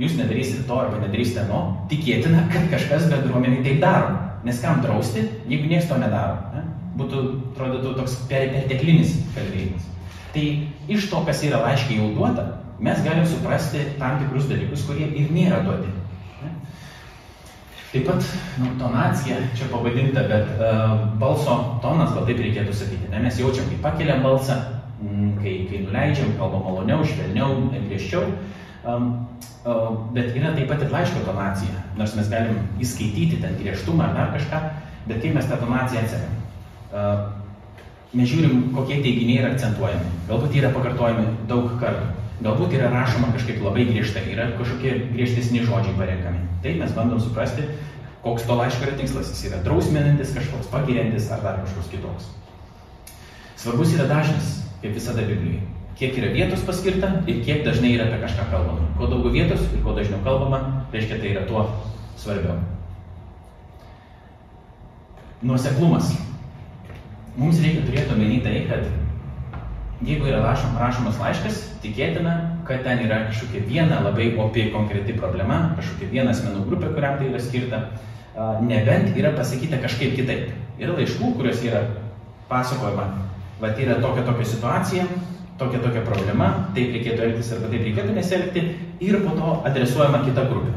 jūs 0.00 0.16
nedarysite 0.18 0.66
to 0.68 0.78
arba 0.78 1.00
nedarysite 1.02 1.46
to, 1.48 1.60
tikėtina, 1.90 2.44
kad 2.52 2.68
kažkas 2.72 3.08
bendruomeniai 3.12 3.64
taip 3.66 3.82
daro. 3.84 4.14
Nes 4.44 4.60
kam 4.60 4.82
drausti, 4.84 5.24
jeigu 5.48 5.70
niekas 5.70 5.88
to 5.88 5.96
nedaro? 5.96 6.36
Ne? 6.52 6.64
Būtų, 6.98 7.20
atrodytų, 7.54 7.94
toks 7.96 8.18
perteklinis 8.28 9.16
kalbėjimas. 9.34 9.86
Tai 10.34 10.44
iš 10.92 11.08
to, 11.10 11.22
kas 11.24 11.40
yra 11.46 11.62
laiškiai 11.62 11.96
jau 12.00 12.10
duota, 12.16 12.44
mes 12.82 13.00
galim 13.06 13.24
suprasti 13.26 13.86
tam 14.00 14.18
tikrus 14.20 14.50
dalykus, 14.50 14.84
kurie 14.84 15.06
ir 15.08 15.32
nėra 15.32 15.62
duoti. 15.64 15.92
Ne? 16.42 16.52
Taip 17.94 18.08
pat 18.10 18.28
nu, 18.60 18.74
tonacija 18.80 19.38
čia 19.56 19.70
pavadinta, 19.72 20.26
bet 20.28 20.52
uh, 20.58 21.06
balso 21.22 21.56
tonas, 21.82 22.12
gal 22.12 22.28
taip 22.28 22.42
reikėtų 22.44 22.76
sakyti. 22.76 23.08
Ne? 23.14 23.22
Mes 23.24 23.40
jaučiam, 23.40 23.70
kai 23.70 23.80
pakeliam 23.86 24.26
balsą, 24.26 24.58
kai, 25.40 25.54
kai 25.70 25.84
nuleidžiam, 25.86 26.34
kalbam 26.40 26.66
maloniau, 26.68 27.06
švelniau, 27.06 27.70
griežčiau. 27.72 28.28
Um, 28.84 29.28
uh, 29.64 29.94
bet 30.12 30.34
yra 30.36 30.52
taip 30.52 30.68
pat 30.68 30.82
ir 30.84 30.90
laiško 30.92 31.22
tonacija, 31.24 31.78
nors 31.96 32.12
mes 32.18 32.28
galim 32.28 32.58
įskaityti 32.84 33.38
ten 33.40 33.56
griežtumą 33.56 34.10
ar 34.10 34.18
dar 34.18 34.34
kažką, 34.34 34.60
bet 35.08 35.22
kaip 35.22 35.38
mes 35.38 35.48
tą 35.48 35.56
tonaciją 35.62 36.02
atsiriam. 36.04 36.34
Uh, 36.92 37.22
mes 38.12 38.28
žiūrim, 38.28 38.68
kokie 38.76 39.00
teiginiai 39.00 39.40
yra 39.40 39.54
akcentuojami. 39.54 40.12
Galbūt 40.28 40.58
yra 40.60 40.70
pakartojami 40.74 41.24
daug 41.48 41.72
kartų. 41.80 42.10
Galbūt 42.44 42.76
yra 42.76 42.90
rašoma 42.92 43.30
kažkaip 43.32 43.62
labai 43.64 43.86
griežtai, 43.88 44.26
yra 44.34 44.50
kažkokie 44.58 44.92
griežtesni 45.14 45.64
žodžiai 45.64 45.96
parenkami. 45.96 46.44
Taip 46.64 46.80
mes 46.82 46.92
bandom 46.92 47.22
suprasti, 47.22 47.64
koks 48.24 48.44
to 48.44 48.58
laiško 48.58 48.88
yra 48.88 48.98
tikslas. 48.98 49.30
Jis 49.32 49.48
yra 49.48 49.62
drausminantis, 49.64 50.34
kažkoks 50.36 50.68
pagiriantis 50.72 51.30
ar 51.32 51.40
dar 51.46 51.62
kažkoks 51.62 51.92
kitoks. 51.94 52.28
Svarbus 53.64 53.96
yra 53.96 54.10
dažnis, 54.10 54.58
kaip 54.82 54.92
visada 54.98 55.24
Biblijoje. 55.24 55.64
Kiek 55.94 56.16
yra 56.18 56.32
vietos 56.34 56.64
paskirta 56.66 57.10
ir 57.30 57.42
kiek 57.46 57.62
dažnai 57.66 57.92
yra 57.94 58.08
apie 58.08 58.18
kažką 58.24 58.48
kalbama. 58.50 58.88
Kuo 58.98 59.06
daugiau 59.10 59.30
vietos 59.34 59.62
ir 59.70 59.82
kuo 59.84 59.94
dažniau 59.94 60.18
kalbama, 60.26 60.60
reiškia 60.92 61.20
tai 61.22 61.34
yra 61.36 61.44
tuo 61.46 61.68
svarbiau. 62.18 62.56
Nuoseklumas. 65.44 66.10
Mums 67.36 67.60
reikia 67.62 67.84
turėti 67.86 68.14
omeny 68.14 68.40
tai, 68.42 68.64
kad 68.70 68.86
jeigu 70.04 70.26
yra 70.30 70.40
rašom, 70.42 70.74
rašomas 70.78 71.18
laiškas, 71.20 71.60
tikėtina, 71.82 72.34
kad 72.66 72.82
ten 72.86 73.04
yra 73.06 73.24
kažkokia 73.28 73.62
viena 73.68 74.00
labai 74.04 74.32
opi 74.40 74.68
konkreti 74.74 75.14
problema, 75.18 75.74
kažkokia 75.78 76.10
viena 76.10 76.34
asmenų 76.34 76.64
grupė, 76.68 76.90
kuriam 76.94 77.18
tai 77.20 77.30
yra 77.30 77.42
skirta, 77.42 77.80
nebent 78.64 79.14
yra 79.18 79.34
pasakyta 79.36 79.78
kažkaip 79.82 80.16
kitaip. 80.18 80.50
Yra 80.80 80.96
laiškų, 80.98 81.34
kuriuos 81.38 81.62
yra 81.66 81.84
pasakojama, 82.50 83.06
va 83.60 83.70
tai 83.70 83.86
yra 83.86 84.00
tokia 84.02 84.26
tokia 84.26 84.48
situacija, 84.50 85.06
tokia 85.58 85.80
tokia 85.82 86.02
problema, 86.06 86.48
taip 86.74 86.94
reikėtų 86.96 87.28
elgtis 87.28 87.52
arba 87.54 87.70
taip 87.70 87.84
reikėtų 87.86 88.16
nesielgti 88.16 88.64
ir 89.04 89.20
po 89.22 89.34
to 89.38 89.52
adresuojama 89.70 90.24
kita 90.26 90.46
grupė. 90.50 90.74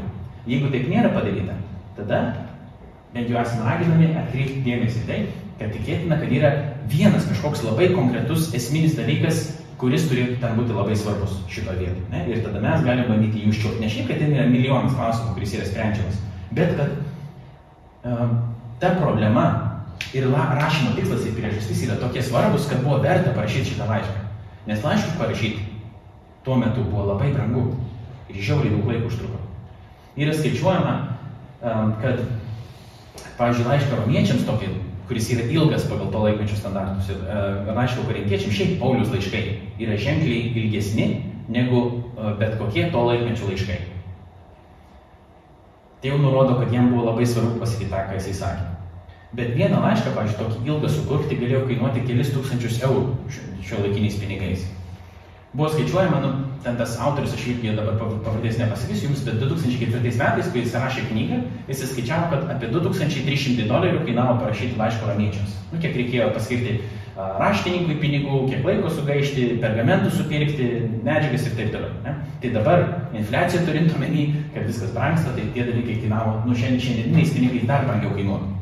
Jeigu 0.48 0.70
taip 0.72 0.88
nėra 0.90 1.10
padaryta, 1.14 1.56
tada 1.96 2.20
bent 3.14 3.30
jau 3.30 3.40
esame 3.40 3.66
raginami 3.66 4.10
atkreipti 4.20 4.62
dėmesį 4.66 5.04
tai, 5.08 5.22
kad 5.58 5.72
tikėtina, 5.74 6.18
kad 6.20 6.32
yra 6.32 6.52
vienas 6.90 7.26
kažkoks 7.28 7.64
labai 7.66 7.90
konkretus 7.94 8.52
esminis 8.54 8.94
dalykas, 8.98 9.48
kuris 9.78 10.06
turėtų 10.10 10.38
ten 10.42 10.54
būti 10.58 10.74
labai 10.74 10.94
svarbus 10.98 11.40
šito 11.50 11.74
vietoje. 11.74 12.04
Ne? 12.12 12.24
Ir 12.30 12.42
tada 12.46 12.62
mes 12.62 12.84
galime 12.86 13.08
bandyti 13.10 13.44
jų 13.44 13.52
užčiuopti. 13.52 13.82
Ne 13.82 13.90
šiaip, 13.92 14.08
kad 14.10 14.22
ten 14.22 14.34
yra 14.34 14.46
milijonas 14.50 14.94
klausimų, 14.98 15.34
kuris 15.36 15.54
yra 15.58 15.66
sprendžiamas, 15.68 16.22
bet 16.54 16.74
kad 16.78 16.94
uh, 16.98 18.24
ta 18.82 18.94
problema 18.98 19.44
ir 20.14 20.26
la, 20.30 20.48
rašymo 20.58 20.94
tikslas 20.96 21.26
ir 21.26 21.36
priežastis 21.36 21.84
yra 21.86 21.98
tokie 22.00 22.22
svarbus, 22.26 22.66
kad 22.70 22.82
buvo 22.86 22.98
verta 23.02 23.34
parašyti 23.36 23.74
šitą 23.74 23.86
laišką. 23.90 24.27
Nes 24.68 24.82
laiškus 24.84 25.16
parašyti 25.16 25.64
tuo 26.44 26.56
metu 26.60 26.84
buvo 26.84 27.06
labai 27.08 27.32
brangu 27.32 27.70
ir 28.28 28.36
žiauriai 28.36 28.74
daug 28.74 28.90
laiko 28.90 29.08
užtruko. 29.08 29.40
Yra 30.18 30.34
skaičiuojama, 30.34 30.94
kad, 32.02 32.20
pavyzdžiui, 33.38 33.66
laišką 33.68 34.00
romiečiams 34.02 34.44
tokį, 34.48 34.70
kuris 35.08 35.30
yra 35.32 35.46
ilgas 35.48 35.86
pagal 35.88 36.10
to 36.12 36.22
laikmečio 36.24 36.58
standartus 36.58 37.08
ir 37.14 37.22
uh, 37.24 37.70
laiško 37.72 38.04
korintiečiams, 38.10 38.56
šiaip 38.58 38.74
Paulius 38.82 39.12
laiškai 39.14 39.44
yra 39.80 39.96
ženkliai 39.96 40.52
ilgesni 40.52 41.06
negu 41.48 41.80
uh, 41.80 42.34
bet 42.40 42.58
kokie 42.60 42.90
to 42.92 43.04
laikmečio 43.08 43.48
laiškai. 43.48 43.78
Tai 46.02 46.12
jau 46.12 46.18
nurodo, 46.20 46.58
kad 46.60 46.74
jam 46.74 46.92
buvo 46.92 47.08
labai 47.08 47.24
svarbu 47.26 47.56
pasakyti 47.62 47.90
tą, 47.90 48.04
ką 48.10 48.18
jisai 48.20 48.36
sakė. 48.42 48.77
Bet 49.36 49.52
vieną 49.52 49.82
laišką, 49.84 50.14
pavyzdžiui, 50.16 50.38
tokį 50.40 50.70
ilgą 50.70 50.88
sukurti 50.88 51.36
galėjo 51.36 51.66
kainuoti 51.68 52.04
kelis 52.08 52.30
tūkstančius 52.32 52.78
eurų 52.88 53.40
šio 53.68 53.80
laikiniais 53.82 54.16
pinigais. 54.22 54.62
Buvo 55.52 55.68
skaičiuojama, 55.72 56.20
nu, 56.22 56.30
ten 56.64 56.78
tas 56.80 56.94
autorius, 57.00 57.34
aš 57.36 57.44
irgi 57.52 57.74
dabar 57.76 57.98
pavardės 58.00 58.56
nepasakysiu 58.60 59.10
jums, 59.10 59.26
bet 59.26 59.36
2004 59.42 60.00
metais, 60.00 60.48
kai 60.52 60.62
jis 60.62 60.76
rašė 60.80 61.04
knygą, 61.10 61.42
jis 61.68 61.84
skaičiavo, 61.92 62.30
kad 62.32 62.54
apie 62.56 62.72
2300 62.72 63.68
dolerių 63.68 64.02
kainavo 64.06 64.38
parašyti 64.40 64.80
laiško 64.80 65.10
ramiečiams. 65.12 65.56
Nu, 65.74 65.80
kiek 65.84 65.96
reikėjo 66.00 66.30
paskirti 66.36 66.78
raštininkui 67.18 67.96
pinigų, 68.00 68.42
kiek 68.48 68.64
laiko 68.64 68.92
sugaišti, 68.94 69.48
pergamentų 69.62 70.12
supirkti, 70.14 70.68
medžiagas 71.04 71.48
ir 71.48 71.56
taip 71.58 71.72
toliau. 71.74 71.90
Ne? 72.04 72.14
Tai 72.42 72.52
dabar 72.54 72.84
infliacija 73.18 73.64
turint 73.66 73.92
omeny, 73.96 74.28
kad 74.54 74.68
viskas 74.68 74.92
brangsta, 74.94 75.34
tai 75.36 75.48
tie 75.56 75.66
dalykai 75.66 75.98
kainavo, 76.04 76.38
nu 76.46 76.56
šiandien 76.56 76.84
šiandieniniais 76.84 77.34
pinigais 77.34 77.66
dar 77.68 77.88
brangiau 77.88 78.14
kainuotų. 78.14 78.57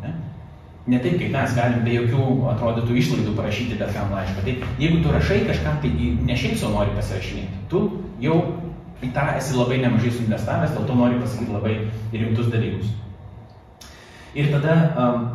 Ne 0.87 1.01
taip, 1.03 1.16
kaip 1.18 1.32
mes 1.34 1.55
galim 1.57 1.80
be 1.82 1.95
jokių 1.97 2.24
atrodytų 2.53 2.95
išlaidų 3.01 3.32
parašyti 3.34 3.78
bet 3.80 3.91
kam 3.95 4.12
laišką. 4.14 4.45
Tai 4.47 4.53
jeigu 4.78 5.01
tu 5.03 5.14
rašai 5.14 5.41
kažką, 5.49 5.72
tai 5.82 6.11
ne 6.28 6.37
šiaip 6.39 6.61
savo 6.61 6.76
nori 6.76 6.93
pasirašinėti, 6.95 7.62
tu 7.72 7.80
jau 8.22 8.37
į 9.03 9.11
tą 9.16 9.24
esi 9.34 9.57
labai 9.57 9.80
nemažai 9.82 10.12
suinvestavęs, 10.14 10.76
dėl 10.76 10.87
to 10.87 10.99
nori 11.01 11.18
pasakyti 11.18 11.57
labai 11.57 11.74
rimtus 12.12 12.53
dalykus. 12.53 12.93
Ir 14.39 14.53
tada 14.53 14.76
um, 15.03 15.26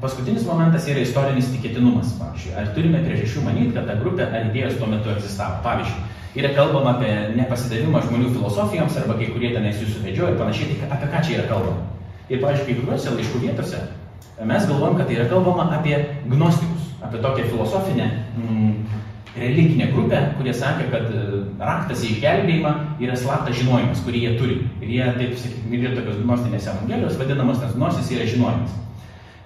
paskutinis 0.00 0.46
momentas 0.48 0.88
yra 0.88 1.02
istorinis 1.04 1.50
tikėtinumas. 1.52 2.14
Pavyzdžiui, 2.16 2.54
ar 2.56 2.70
turime 2.76 3.02
priežasčių 3.04 3.44
manyti, 3.44 3.74
kad 3.76 3.90
ta 3.90 3.98
grupė 4.00 4.30
ar 4.30 4.48
idėjos 4.48 4.78
tuo 4.80 4.88
metu 4.88 5.12
egzistavo. 5.12 5.60
Pavyzdžiui, 5.66 6.06
yra 6.40 6.54
kalbama 6.56 6.94
apie 6.96 7.12
nepasidavimą 7.36 8.06
žmonių 8.06 8.32
filosofijoms 8.38 8.96
arba 9.02 9.18
kai 9.20 9.28
kurie 9.34 9.52
tenais 9.52 9.82
jų 9.82 9.90
suvedžioja 9.98 10.32
ir 10.32 10.40
panašiai, 10.40 10.78
tai 10.80 10.90
apie 10.96 11.10
ką 11.12 11.22
čia 11.26 11.36
yra 11.36 11.50
kalbama. 11.50 11.84
Ir, 12.30 12.40
pavyzdžiui, 12.40 12.70
kai 12.70 12.80
kuriuose 12.80 13.14
laiškų 13.18 13.42
vietose 13.44 13.82
Mes 14.42 14.66
galvojam, 14.66 14.96
kad 14.98 15.06
tai 15.06 15.14
yra 15.14 15.28
kalbama 15.30 15.68
apie 15.78 15.98
gnostikus, 16.26 16.88
apie 17.02 17.20
tokią 17.22 17.44
filosofinę 17.52 18.10
mm, 18.38 18.72
religinę 19.36 19.86
grupę, 19.92 20.20
kurie 20.38 20.54
sakė, 20.54 20.88
kad 20.90 21.06
e, 21.10 21.42
raktas 21.58 22.02
į 22.02 22.16
išgelbėjimą 22.16 22.72
yra 23.02 23.14
slaptas 23.18 23.60
žinojimas, 23.60 24.02
kurį 24.06 24.22
jie 24.24 24.32
turi. 24.38 24.56
Ir 24.82 24.90
jie, 24.90 25.04
taip 25.18 25.36
sakykime, 25.38 25.78
yra 25.80 25.92
tokios 25.98 26.18
gnostinės 26.22 26.66
evangelijos, 26.72 27.18
vadinamas 27.20 27.62
tas 27.62 27.76
gnosis 27.78 28.10
yra 28.14 28.26
žinojimas. 28.30 28.74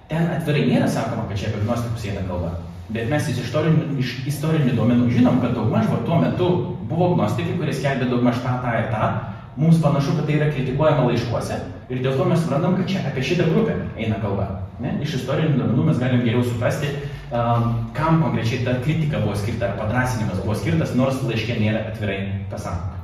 Ten 0.09 0.31
atvirai 0.33 0.65
nėra 0.65 0.89
sakoma, 0.89 1.27
kad 1.29 1.37
čia 1.37 1.51
apie 1.51 1.61
gnostikus 1.65 2.07
eina 2.09 2.25
kalba. 2.29 2.55
Bet 2.89 3.11
mes 3.11 3.27
iš 3.29 3.43
istorinių, 3.45 3.91
iš 4.01 4.15
istorinių 4.31 4.73
duomenų 4.77 5.11
žinom, 5.13 5.37
kad 5.43 5.53
daugmaž 5.57 5.91
tuo 6.07 6.17
metu 6.23 6.47
buvo 6.89 7.11
gnostikai, 7.13 7.59
kurie 7.59 7.75
skelbė 7.77 8.09
daugmaž 8.09 8.41
tą, 8.41 8.55
tą 8.63 8.73
ir 8.79 8.89
tą. 8.93 9.11
Mums 9.59 9.81
panašu, 9.83 10.15
kad 10.17 10.25
tai 10.25 10.39
yra 10.39 10.49
kritikuojama 10.49 11.05
laiškuose. 11.11 11.59
Ir 11.93 12.01
dėl 12.01 12.17
to 12.17 12.25
mes 12.25 12.41
suprantam, 12.41 12.77
kad 12.79 12.89
čia 12.89 13.03
apie 13.05 13.25
šitą 13.25 13.49
grupę 13.51 13.77
eina 13.97 14.17
kalba. 14.23 14.47
Ne? 14.79 14.93
Iš 15.03 15.17
istorinių 15.17 15.57
duomenų 15.57 15.85
mes 15.89 15.97
galim 15.99 16.21
geriau 16.23 16.43
suprasti, 16.45 16.87
um, 17.35 17.73
kam 17.95 18.21
konkrečiai 18.23 18.61
ta 18.63 18.77
kritika 18.79 19.19
buvo 19.19 19.35
skirta 19.35 19.67
ar 19.67 19.75
padrasinimas 19.81 20.39
buvo 20.39 20.55
skirtas, 20.55 20.93
nors 20.95 21.19
laiškė 21.25 21.57
nėra 21.59 21.83
atvirai 21.89 22.19
pasakoma. 22.51 22.95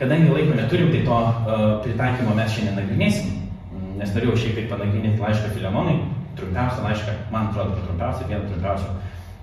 Kadangi 0.00 0.32
laiko 0.34 0.56
neturim, 0.58 0.90
tai 0.94 1.04
to 1.06 1.20
uh, 1.20 1.62
pritaikymo 1.86 2.34
mes 2.34 2.50
šiandien 2.54 2.78
nagrinėsim, 2.78 3.32
nes 4.00 4.14
norėjau 4.14 4.36
šiek 4.42 4.58
tiek 4.58 4.68
panagrinėti 4.72 5.22
laišką 5.22 5.54
Filemonui, 5.54 5.96
trumpiausią 6.38 6.84
laišką, 6.86 7.16
man 7.34 7.50
atrodo, 7.50 7.78
trumpiausią, 7.86 8.28
vieną 8.30 8.50
trumpiausią 8.50 8.96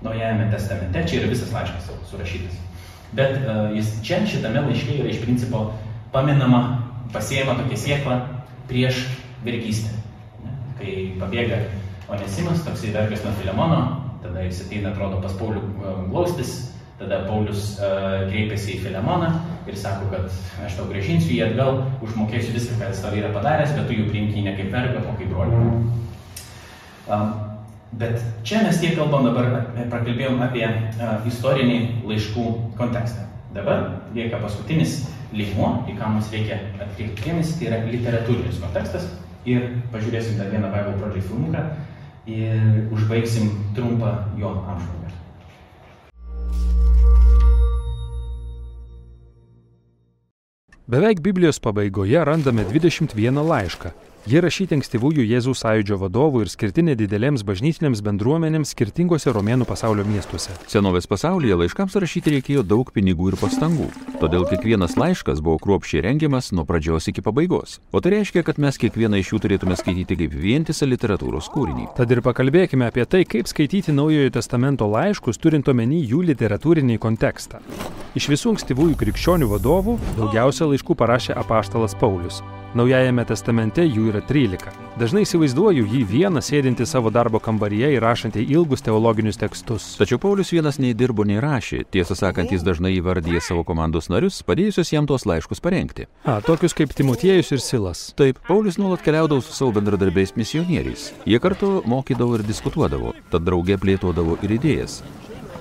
Naujajame 0.05 0.51
testamente, 0.51 1.01
čia 1.07 1.21
yra 1.21 1.29
visas 1.31 1.49
laiškas 1.55 1.87
surašytas. 2.11 2.59
Bet 3.15 3.39
uh, 3.39 3.71
jis 3.73 3.95
čia 4.05 4.19
šitame 4.27 4.67
laiške 4.67 4.99
yra 4.99 5.09
iš 5.09 5.23
principo 5.23 5.69
paminama, 6.13 6.81
pasiema 7.15 7.55
tokia 7.55 7.79
siekla 7.79 8.19
prieš 8.67 9.05
vergystę 9.47 10.04
kai 10.79 10.95
pabėga 11.19 11.63
Onesimas, 12.11 12.61
toksai 12.65 12.93
vergas 12.93 13.23
nuo 13.25 13.33
Filemono, 13.39 13.81
tada 14.21 14.45
jis 14.45 14.61
ateina, 14.65 14.91
atrodo, 14.93 15.17
pas 15.23 15.33
Paulių 15.39 15.61
e, 15.61 15.93
glaustis, 16.11 16.53
tada 16.95 17.25
Paulius 17.27 17.73
uh, 17.75 18.21
kreipiasi 18.29 18.77
į 18.77 18.83
Filemoną 18.85 19.27
ir 19.67 19.75
sako, 19.75 20.05
kad 20.13 20.29
aš 20.63 20.77
tau 20.77 20.85
grąžinsiu 20.87 21.33
jį 21.33 21.41
atgal, 21.49 21.81
užmokėsiu 22.05 22.53
viską, 22.55 22.77
ką 22.79 22.87
jis 22.93 23.01
tau 23.03 23.17
yra 23.19 23.33
padaręs, 23.35 23.73
bet 23.75 23.89
tu 23.89 23.97
jų 23.97 24.05
priimti 24.13 24.45
ne 24.45 24.53
kaip 24.55 24.69
vergą, 24.71 25.01
o 25.03 25.15
kaip 25.19 25.33
brolį. 25.33 25.57
Um, 27.11 27.33
bet 27.99 28.23
čia 28.47 28.61
mes 28.63 28.79
tiek 28.79 28.95
kalbam 28.95 29.27
dabar, 29.27 29.67
prakalbėjom 29.91 30.39
apie 30.45 30.63
uh, 30.69 31.27
istorinį 31.27 31.81
laiškų 32.07 32.45
kontekstą. 32.79 33.27
Dabar 33.57 33.83
lieka 34.15 34.39
paskutinis 34.39 35.01
lygmuo, 35.35 35.73
į 35.91 35.97
ką 35.99 36.15
mums 36.15 36.31
reikia 36.31 36.61
atkreipti 36.79 37.27
dėmesį, 37.27 37.59
tai 37.59 37.69
yra 37.73 37.83
literatūrinis 37.91 38.63
kontekstas 38.63 39.11
ir 39.45 39.67
pažiūrėsim 39.93 40.39
dar 40.39 40.49
vieną 40.53 40.71
Bible 40.73 40.97
Project 41.01 41.29
filmuką 41.29 41.63
ir 42.25 42.93
užbaigsim 42.95 43.51
trumpą 43.77 44.15
jo 44.39 44.51
apžvalgą. 44.65 45.13
Beveik 50.85 51.21
Biblijos 51.25 51.57
pabaigoje 51.59 52.19
randame 52.25 52.61
21 52.69 53.41
laišką, 53.41 53.89
Jie 54.25 54.39
rašyti 54.41 54.73
ankstyvųjų 54.73 55.21
Jėzaus 55.21 55.59
sąjūdžio 55.61 55.99
vadovų 56.01 56.39
ir 56.41 56.49
skirti 56.49 56.81
nedidelėms 56.81 57.43
bažnytinėms 57.45 57.99
bendruomenėms 58.01 58.71
skirtingose 58.73 59.29
romėnų 59.29 59.67
pasaulio 59.69 60.01
miestuose. 60.09 60.55
Senovės 60.65 61.05
pasaulyje 61.05 61.53
laiškams 61.59 61.93
rašyti 62.01 62.33
reikėjo 62.33 62.63
daug 62.65 62.89
pinigų 62.95 63.29
ir 63.29 63.37
pastangų. 63.37 63.91
Todėl 64.17 64.47
kiekvienas 64.49 64.97
laiškas 64.97 65.43
buvo 65.45 65.59
kruopščiai 65.61 66.01
rengiamas 66.07 66.49
nuo 66.57 66.65
pradžios 66.65 67.11
iki 67.13 67.21
pabaigos. 67.21 67.77
O 67.93 68.01
tai 68.01 68.15
reiškia, 68.15 68.41
kad 68.49 68.57
mes 68.57 68.81
kiekvieną 68.81 69.21
iš 69.21 69.29
jų 69.35 69.43
turėtume 69.45 69.77
skaityti 69.77 70.17
kaip 70.23 70.33
vientisą 70.33 70.89
literatūros 70.89 71.53
kūrinį. 71.53 71.91
Tad 71.93 72.09
ir 72.09 72.25
pakalbėkime 72.25 72.89
apie 72.89 73.05
tai, 73.05 73.27
kaip 73.29 73.45
skaityti 73.45 73.93
Naujojo 73.93 74.33
testamento 74.41 74.89
laiškus, 74.89 75.37
turint 75.37 75.69
omeny 75.69 76.01
jų 76.01 76.25
literatūrinį 76.33 76.97
kontekstą. 76.97 77.61
Iš 78.17 78.31
visų 78.33 78.55
ankstyvųjų 78.57 78.97
krikščionių 79.05 79.53
vadovų 79.53 79.99
daugiausia 80.17 80.73
laiškų 80.73 80.97
parašė 80.97 81.37
apaštalas 81.45 81.93
Paulius 82.01 82.41
Naujajame 82.75 83.23
testamente 83.23 83.85
jų 83.87 84.09
yra 84.11 84.19
13. 84.27 84.73
Dažnai 84.99 85.21
įsivaizduoju 85.23 85.85
jį 85.87 86.01
vieną 86.09 86.41
sėdinti 86.43 86.83
savo 86.83 87.07
darbo 87.07 87.39
kambaryje 87.39 87.93
ir 87.93 88.03
rašantį 88.03 88.41
ilgus 88.51 88.83
teologinius 88.83 89.39
tekstus. 89.39 89.85
Tačiau 89.95 90.19
Paulius 90.19 90.51
vienas 90.51 90.75
nei 90.83 90.91
dirbo, 90.91 91.23
nei 91.23 91.39
rašė. 91.39 91.85
Tiesą 91.95 92.17
sakant, 92.19 92.51
jis 92.51 92.65
dažnai 92.67 92.91
įvardyja 92.97 93.39
savo 93.39 93.63
komandos 93.63 94.11
narius, 94.11 94.41
padėjusius 94.43 94.91
jam 94.91 95.07
tuos 95.07 95.23
laiškus 95.23 95.63
parengti. 95.63 96.09
A, 96.27 96.41
tokius 96.43 96.75
kaip 96.75 96.91
Timotiejus 96.91 97.53
ir 97.55 97.63
Silas. 97.63 98.09
Taip, 98.19 98.43
Paulius 98.43 98.75
nuolat 98.75 99.07
keliaudavo 99.07 99.39
su 99.39 99.55
savo 99.55 99.71
bendradarbiais 99.79 100.35
misionieriais. 100.35 101.13
Jie 101.23 101.39
kartu 101.39 101.77
mokydavo 101.87 102.35
ir 102.35 102.43
diskutuodavo, 102.43 103.15
tad 103.31 103.47
draugė 103.47 103.79
plėtodavo 103.79 104.35
ir 104.43 104.59
idėjas. 104.59 104.99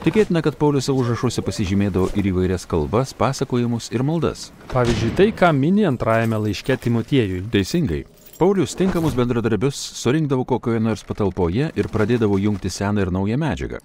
Tikėtina, 0.05 0.43
kad 0.45 0.59
Paulius 0.61 0.85
savo 0.85 1.01
užrašuose 1.01 1.41
pasižymėdavo 1.41 2.11
ir 2.21 2.27
įvairias 2.29 2.67
kalbas, 2.69 3.15
pasakojimus 3.17 3.87
ir 3.89 4.03
maldas. 4.05 4.51
Pavyzdžiui, 4.69 5.15
tai, 5.17 5.31
ką 5.33 5.49
mini 5.57 5.87
antrajame 5.89 6.37
laiške 6.43 6.77
Timotiejui. 6.77 7.39
Teisingai. 7.49 8.03
Paulius 8.37 8.77
tinkamus 8.77 9.15
bendradarbius 9.17 9.79
surinkdavo 9.97 10.45
kokioje 10.51 10.83
nors 10.85 11.07
patalpoje 11.09 11.71
ir 11.73 11.89
pradėdavo 11.89 12.37
jungti 12.37 12.69
seną 12.69 13.01
ir 13.01 13.13
naują 13.17 13.39
medžiagą. 13.41 13.81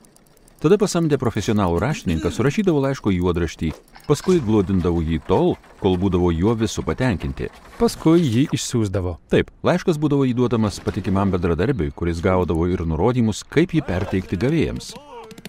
Tada 0.59 0.75
pasamdė 0.75 1.15
profesionalų 1.21 1.79
raštininką, 1.79 2.33
surašydavo 2.35 2.81
laiško 2.83 3.13
juodraštį, 3.15 3.69
paskui 4.09 4.41
glodindavo 4.43 4.99
jį 4.99 5.21
tol, 5.23 5.55
kol 5.79 5.95
būdavo 6.01 6.33
juo 6.35 6.57
visų 6.59 6.83
patenkinti. 6.83 7.47
Paskui 7.79 8.25
jį 8.25 8.49
išsiųsdavo. 8.57 9.15
Taip, 9.31 9.55
laiškas 9.63 9.95
būdavo 10.03 10.27
įduodamas 10.27 10.81
patikimam 10.83 11.31
bendradarbiui, 11.31 11.93
kuris 11.95 12.19
gaudavo 12.19 12.67
ir 12.67 12.83
nurodymus, 12.83 13.45
kaip 13.47 13.71
jį 13.71 13.85
perteikti 13.87 14.41
gavėjams. 14.43 14.97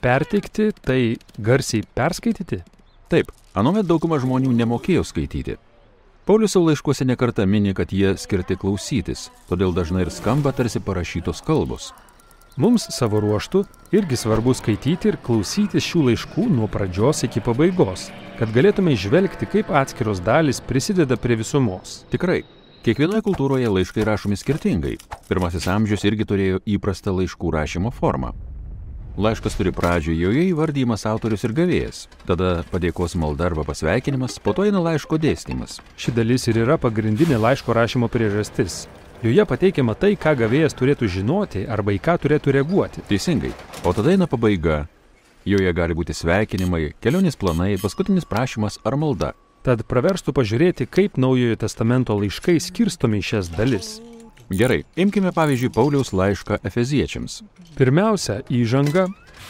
Perteikti 0.01 0.71
tai 0.81 1.17
garsiai 1.37 1.85
perskaityti? 1.95 2.63
Taip, 3.13 3.29
anuomet 3.53 3.85
dauguma 3.85 4.17
žmonių 4.23 4.55
nemokėjo 4.57 5.03
skaityti. 5.05 5.59
Paulius 6.25 6.55
savo 6.55 6.71
laiškuose 6.71 7.05
nekarta 7.05 7.45
mini, 7.45 7.75
kad 7.77 7.93
jie 7.93 8.15
skirti 8.17 8.57
klausytis, 8.57 9.27
todėl 9.51 9.75
dažnai 9.77 10.07
ir 10.07 10.11
skamba 10.15 10.55
tarsi 10.57 10.81
parašytos 10.81 11.43
kalbos. 11.45 11.91
Mums 12.57 12.87
savo 12.97 13.21
ruoštų 13.21 13.63
irgi 13.93 14.17
svarbu 14.17 14.55
skaityti 14.57 15.13
ir 15.13 15.19
klausytis 15.21 15.85
šių 15.85 16.07
laiškų 16.09 16.47
nuo 16.49 16.69
pradžios 16.73 17.21
iki 17.29 17.43
pabaigos, 17.45 18.09
kad 18.39 18.53
galėtume 18.57 18.95
išvelgti, 18.97 19.49
kaip 19.53 19.69
atskiros 19.83 20.23
dalis 20.25 20.63
prisideda 20.65 21.21
prie 21.21 21.37
visumos. 21.43 22.07
Tikrai, 22.15 22.41
kiekvienoje 22.89 23.27
kultūroje 23.29 23.69
laiškai 23.69 24.09
rašomi 24.09 24.41
skirtingai. 24.41 24.97
Pirmasis 25.29 25.69
amžius 25.69 26.09
irgi 26.09 26.25
turėjo 26.25 26.63
įprastą 26.79 27.13
laiškų 27.21 27.53
rašymo 27.59 27.93
formą. 27.93 28.33
Laiškas 29.19 29.57
turi 29.59 29.73
pradžią, 29.75 30.15
joje 30.15 30.45
įvardymas 30.53 31.03
autorius 31.11 31.43
ir 31.43 31.53
gavėjas, 31.57 32.05
tada 32.29 32.63
padėkos 32.71 33.17
malda 33.19 33.49
arba 33.49 33.65
pasveikinimas, 33.67 34.39
po 34.39 34.55
to 34.55 34.69
eina 34.69 34.79
laiško 34.85 35.19
dėstymas. 35.19 35.81
Ši 35.99 36.15
dalis 36.15 36.47
ir 36.47 36.61
yra 36.63 36.79
pagrindinė 36.79 37.41
laiško 37.43 37.75
rašymo 37.75 38.07
priežastis. 38.13 38.85
Joje 39.21 39.45
pateikiama 39.45 39.97
tai, 39.99 40.15
ką 40.17 40.37
gavėjas 40.39 40.79
turėtų 40.79 41.11
žinoti 41.11 41.67
arba 41.67 41.93
į 41.93 41.99
ką 42.01 42.17
turėtų 42.23 42.55
reaguoti. 42.57 43.03
Teisingai. 43.11 43.51
O 43.85 43.93
tada 43.93 44.15
eina 44.15 44.31
pabaiga. 44.31 44.87
Joje 45.45 45.75
gali 45.75 45.97
būti 45.99 46.15
sveikinimai, 46.15 46.95
kelionės 47.03 47.37
planai, 47.41 47.75
paskutinis 47.83 48.29
prašymas 48.31 48.79
ar 48.87 48.97
malda. 48.97 49.35
Tad 49.67 49.83
praverstų 49.91 50.33
pažiūrėti, 50.39 50.87
kaip 50.89 51.19
Naujojo 51.21 51.59
testamento 51.61 52.17
laiškai 52.17 52.57
skirstomi 52.63 53.21
į 53.21 53.27
šias 53.33 53.53
dalis. 53.59 53.99
Gerai, 54.51 54.83
imkime 54.97 55.31
pavyzdžiui 55.31 55.71
Pauliaus 55.71 56.09
laišką 56.11 56.57
Efeziečiams. 56.67 57.45
Pirmiausia, 57.79 58.41
įžanga, 58.51 59.05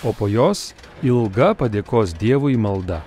o 0.04 0.12
po 0.12 0.28
jos 0.28 0.74
ilga 1.00 1.54
padėkos 1.56 2.12
Dievui 2.20 2.58
malda. 2.60 2.98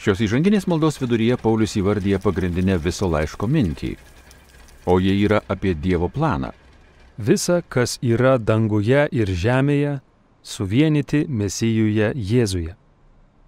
Šios 0.00 0.22
įžanginės 0.24 0.64
maldos 0.72 0.96
viduryje 0.96 1.36
Paulius 1.36 1.76
įvardyja 1.76 2.16
pagrindinę 2.24 2.78
viso 2.80 3.10
laiško 3.12 3.44
mintį. 3.44 3.92
O 4.88 4.96
jie 5.04 5.18
yra 5.20 5.42
apie 5.52 5.74
Dievo 5.76 6.08
planą. 6.08 6.54
Visa, 7.18 7.60
kas 7.60 7.98
yra 8.00 8.38
danguje 8.38 9.04
ir 9.12 9.28
žemėje, 9.28 9.98
suvienyti 10.40 11.26
Mesijuje 11.28 12.14
Jėzuje. 12.16 12.72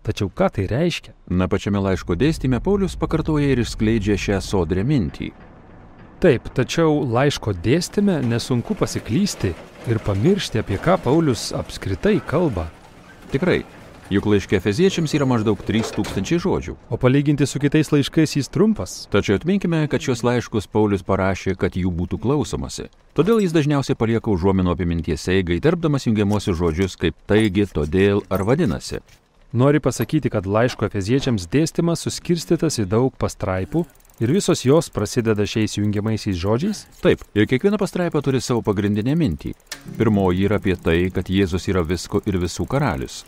Tačiau 0.05 0.29
ką 0.29 0.53
tai 0.53 0.67
reiškia? 0.69 1.15
Na 1.33 1.49
pačiame 1.49 1.81
laiško 1.81 2.13
dėstyme 2.13 2.61
Paulius 2.61 3.01
pakartoja 3.01 3.55
ir 3.55 3.65
išskleidžia 3.65 4.21
šią 4.21 4.45
sodrę 4.45 4.85
mintį. 4.85 5.31
Taip, 6.21 6.51
tačiau 6.53 6.99
laiško 7.09 7.55
dėstyme 7.65 8.19
nesunku 8.29 8.75
pasiklysti 8.77 9.55
ir 9.89 10.01
pamiršti, 10.05 10.61
apie 10.61 10.77
ką 10.77 10.99
Paulius 11.01 11.47
apskritai 11.57 12.19
kalba. 12.21 12.67
Tikrai, 13.33 13.63
juk 14.13 14.29
laiškė 14.29 14.59
Efeziečiams 14.59 15.15
yra 15.17 15.25
maždaug 15.25 15.63
3000 15.65 16.37
žodžių. 16.45 16.75
O 16.93 16.99
palyginti 17.01 17.49
su 17.49 17.57
kitais 17.63 17.89
laiškais 17.95 18.37
jis 18.37 18.53
trumpas. 18.53 19.07
Tačiau 19.09 19.39
atminkime, 19.41 19.81
kad 19.89 20.05
šios 20.05 20.21
laiškus 20.21 20.69
Paulius 20.69 21.07
parašė, 21.09 21.55
kad 21.57 21.79
jų 21.81 21.89
būtų 22.03 22.21
klausomasi. 22.21 22.91
Todėl 23.17 23.41
jis 23.41 23.57
dažniausiai 23.57 23.97
palieka 23.97 24.29
užuomino 24.29 24.77
apie 24.77 24.85
minties 24.85 25.25
eigą, 25.33 25.57
įterpdamas 25.57 26.05
jungiamosius 26.05 26.61
žodžius 26.61 27.01
kaip 27.01 27.17
taigi, 27.33 27.65
todėl 27.65 28.21
ar 28.29 28.45
vadinasi. 28.45 29.01
Nori 29.57 29.81
pasakyti, 29.81 30.29
kad 30.31 30.45
laiško 30.45 30.85
Efeziečiams 30.87 31.49
dėstymas 31.49 32.05
suskirstytas 32.05 32.77
į 32.85 32.91
daug 32.93 33.17
pastraipų 33.17 33.87
ir 34.21 34.33
visos 34.33 34.65
jos 34.65 34.91
prasideda 34.93 35.47
šiais 35.49 35.79
jungiamaisiais 35.79 36.37
žodžiais? 36.37 36.85
Taip, 37.01 37.25
ir 37.35 37.49
kiekviena 37.49 37.81
pastraipa 37.81 38.23
turi 38.23 38.41
savo 38.45 38.63
pagrindinę 38.63 39.17
mintį. 39.17 39.55
Pirmoji 39.99 40.47
yra 40.47 40.61
apie 40.61 40.77
tai, 40.77 41.09
kad 41.15 41.33
Jėzus 41.33 41.69
yra 41.73 41.83
visko 41.87 42.21
ir 42.29 42.39
visų 42.41 42.69
karalius. 42.69 43.25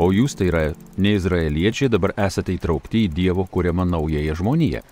O 0.00 0.10
jūs 0.12 0.36
tai 0.36 0.50
yra 0.50 0.64
ne 1.00 1.14
izraeliečiai 1.16 1.92
dabar 1.92 2.12
esate 2.16 2.54
įtraukti 2.56 3.06
į 3.06 3.12
Dievo 3.12 3.46
kuriamą 3.48 3.86
naująją 3.88 4.34
žmoniją. 4.40 4.82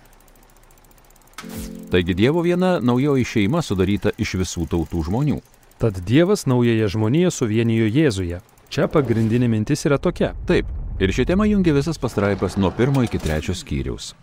Taigi 1.91 2.15
Dievo 2.17 2.41
viena 2.41 2.79
naujoji 2.81 3.25
šeima 3.25 3.61
sudaryta 3.61 4.13
iš 4.17 4.37
visų 4.41 4.65
tautų 4.71 5.03
žmonių. 5.09 5.41
Tad 5.81 5.99
Dievas 6.07 6.45
naująją 6.49 6.87
žmoniją 6.95 7.31
suvienijo 7.31 7.89
Jėzuje. 7.91 8.41
Čia 8.69 8.87
pagrindinė 8.89 9.47
mintis 9.51 9.85
yra 9.85 9.99
tokia. 10.01 10.33
Taip, 10.49 10.69
ir 10.99 11.11
ši 11.11 11.25
tema 11.25 11.45
jungia 11.49 11.73
visas 11.75 11.97
pastraipas 11.97 12.57
nuo 12.57 12.71
pirmo 12.71 13.03
iki 13.03 13.19
trečio 13.19 13.55
skyriaus. 13.57 14.13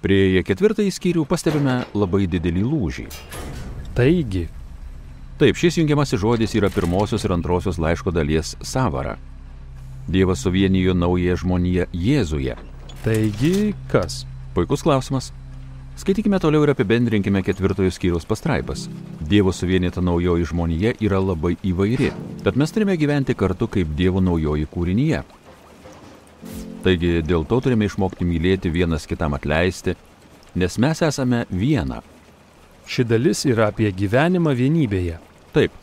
Prieėję 0.00 0.44
ketvirtąjį 0.48 0.94
skyrių 0.96 1.26
pastebime 1.28 1.82
labai 1.94 2.24
didelį 2.30 2.62
lūžį. 2.64 3.10
Taigi, 3.94 4.46
Taip, 5.40 5.56
šis 5.56 5.78
jungiamasis 5.78 6.20
žodis 6.20 6.52
yra 6.52 6.68
pirmosios 6.68 7.22
ir 7.24 7.32
antrosios 7.32 7.78
laiško 7.80 8.12
dalies 8.12 8.58
savara. 8.60 9.14
Dievas 10.08 10.42
suvienijo 10.44 10.92
naują 10.94 11.36
žmoniją 11.36 11.86
Jėzuje. 11.92 12.56
taigi 13.04 13.72
kas? 13.88 14.26
Puikus 14.54 14.82
klausimas. 14.82 15.32
Skaitykime 15.96 16.38
toliau 16.38 16.62
ir 16.62 16.70
apibendrinkime 16.70 17.42
ketvirtojo 17.42 17.90
skyriaus 17.90 18.26
pastraipas. 18.28 18.90
Dievo 19.20 19.52
suvienyta 19.52 20.00
naujoji 20.00 20.44
žmonija 20.44 20.92
yra 21.00 21.20
labai 21.24 21.56
įvairi, 21.64 22.12
tad 22.44 22.56
mes 22.56 22.72
turime 22.72 22.96
gyventi 22.96 23.34
kartu 23.34 23.66
kaip 23.66 23.96
Dievo 23.96 24.20
naujoji 24.20 24.66
kūrinyje. 24.66 25.22
Taigi 26.80 27.20
dėl 27.20 27.44
to 27.44 27.58
turime 27.60 27.84
išmokti 27.84 28.24
mylėti 28.24 28.70
vienas 28.72 29.04
kitam 29.08 29.34
atleisti, 29.36 29.96
nes 30.56 30.78
mes 30.80 31.02
esame 31.04 31.44
viena. 31.50 32.00
Ši 32.88 33.04
dalis 33.04 33.44
yra 33.46 33.68
apie 33.70 33.90
gyvenimą 33.92 34.54
vienybėje. 34.56 35.18
Taip, 35.52 35.74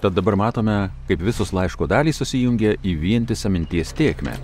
tad 0.00 0.16
dabar 0.16 0.38
matome, 0.40 0.78
kaip 1.10 1.20
visos 1.22 1.52
laiško 1.52 1.88
dalys 1.90 2.22
susijungia 2.22 2.72
į 2.80 2.94
vientisą 3.02 3.52
minties 3.52 3.92
tiekmę. 3.96 4.38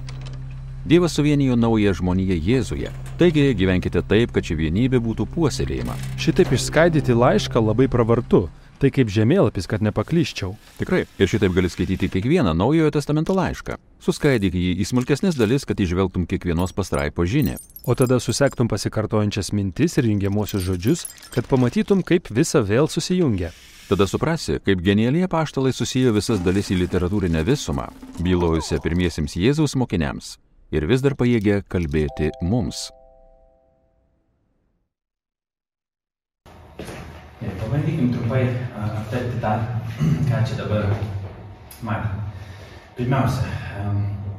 Dievas 0.84 1.14
suvienijo 1.16 1.56
naują 1.56 1.94
žmoniją 1.94 2.36
Jėzuje. 2.42 2.90
Taigi 3.18 3.54
gyvenkite 3.54 4.02
taip, 4.02 4.32
kad 4.34 4.44
ši 4.44 4.58
vienybė 4.58 4.98
būtų 5.00 5.28
puoselėjama. 5.30 5.94
Šitaip 6.20 6.52
išskaidyti 6.52 7.14
laišką 7.14 7.62
labai 7.62 7.86
pravartu. 7.88 8.48
Tai 8.82 8.90
kaip 8.90 9.08
žemėlapis, 9.14 9.68
kad 9.70 9.82
nepaklyščiau. 9.86 10.56
Tikrai. 10.80 11.04
Ir 11.22 11.30
šitaip 11.30 11.54
gali 11.54 11.70
skaityti 11.70 12.10
kiekvieną 12.10 12.50
Naujojo 12.58 12.90
testamento 12.98 13.36
laišką. 13.38 13.78
Suskaidyk 14.02 14.56
jį 14.58 14.70
į 14.82 14.84
smulkesnės 14.88 15.36
dalis, 15.38 15.62
kad 15.62 15.78
išvelgtum 15.78 16.24
kiekvienos 16.26 16.72
pastraipo 16.74 17.22
žinę. 17.22 17.54
O 17.86 17.94
tada 17.94 18.18
susektum 18.18 18.66
pasikartojančias 18.66 19.52
mintis 19.54 19.94
ir 20.00 20.08
jungiamuosius 20.10 20.64
žodžius, 20.66 21.04
kad 21.30 21.46
pamatytum, 21.46 22.02
kaip 22.02 22.26
visa 22.34 22.64
vėl 22.66 22.90
susijungia. 22.90 23.52
Tada 23.86 24.08
suprasi, 24.10 24.56
kaip 24.66 24.82
genialiai 24.82 25.28
paštalai 25.30 25.70
susijo 25.76 26.14
visas 26.16 26.42
dalis 26.42 26.72
į 26.74 26.80
literatūrinę 26.80 27.44
visumą, 27.46 27.86
bylojusią 28.18 28.80
pirmiesiems 28.82 29.36
Jėzaus 29.38 29.76
mokiniams 29.78 30.34
ir 30.72 30.88
vis 30.90 31.04
dar 31.04 31.14
pajėgia 31.18 31.60
kalbėti 31.70 32.32
mums. 32.42 32.88
Ir 37.42 37.54
pabandykim 37.60 38.10
trumpai 38.16 38.42
aptarti 38.82 39.38
tą, 39.44 39.54
ką 40.30 40.42
čia 40.48 40.58
dabar 40.64 40.90
matome. 41.86 42.21
Pirmiausia, 42.92 43.48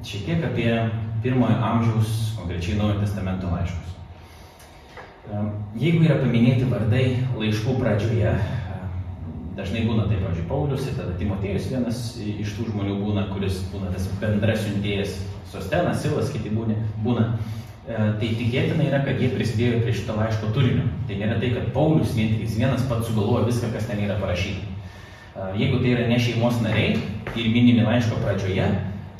šiek 0.05 0.27
tiek 0.27 0.43
apie 0.45 0.69
pirmojo 1.23 1.55
amžiaus, 1.57 2.09
konkrečiai 2.37 2.77
Naujojo 2.77 2.99
testamento 3.01 3.49
laiškus. 3.49 3.93
Jeigu 5.79 6.03
yra 6.05 6.19
paminėti 6.19 6.67
vardai 6.69 7.05
laiškų 7.39 7.73
pradžioje, 7.79 8.33
dažnai 9.57 9.85
būna 9.87 10.05
taip, 10.05 10.21
pavyzdžiui, 10.21 10.45
Paulius 10.51 10.85
ir 10.85 10.99
tada 10.99 11.15
Timotėjus 11.17 11.71
vienas 11.71 12.03
iš 12.21 12.53
tų 12.57 12.67
žmonių 12.69 12.99
būna, 13.01 13.25
kuris 13.31 13.63
būna 13.71 13.89
tas 13.95 14.05
bendrasiuntėjas, 14.21 15.17
Sostenas, 15.49 16.03
Silas, 16.03 16.29
kiti 16.33 16.53
būna. 16.53 16.77
būna. 17.05 17.25
tai 17.87 18.29
tikėtina 18.37 18.85
yra, 18.85 19.01
kad 19.05 19.17
jie 19.21 19.31
prisidėjo 19.33 19.81
prie 19.81 19.93
šito 19.97 20.13
laiško 20.17 20.53
turinio. 20.53 20.85
Tai 21.07 21.17
nėra 21.19 21.39
tai, 21.41 21.49
kad 21.57 21.73
Paulius 21.73 22.13
vien 22.13 22.37
tik 22.37 22.53
vienas 22.53 22.85
pats 22.89 23.09
sugalvojo 23.09 23.47
viską, 23.49 23.73
kas 23.73 23.89
ten 23.89 24.05
yra 24.05 24.19
parašyta. 24.21 24.72
Jeigu 25.33 25.79
tai 25.81 25.93
yra 25.95 26.07
ne 26.07 26.17
šeimos 26.21 26.59
nariai 26.61 26.97
ir 27.33 27.47
minimi 27.49 27.81
laiško 27.81 28.19
pradžioje, 28.21 28.67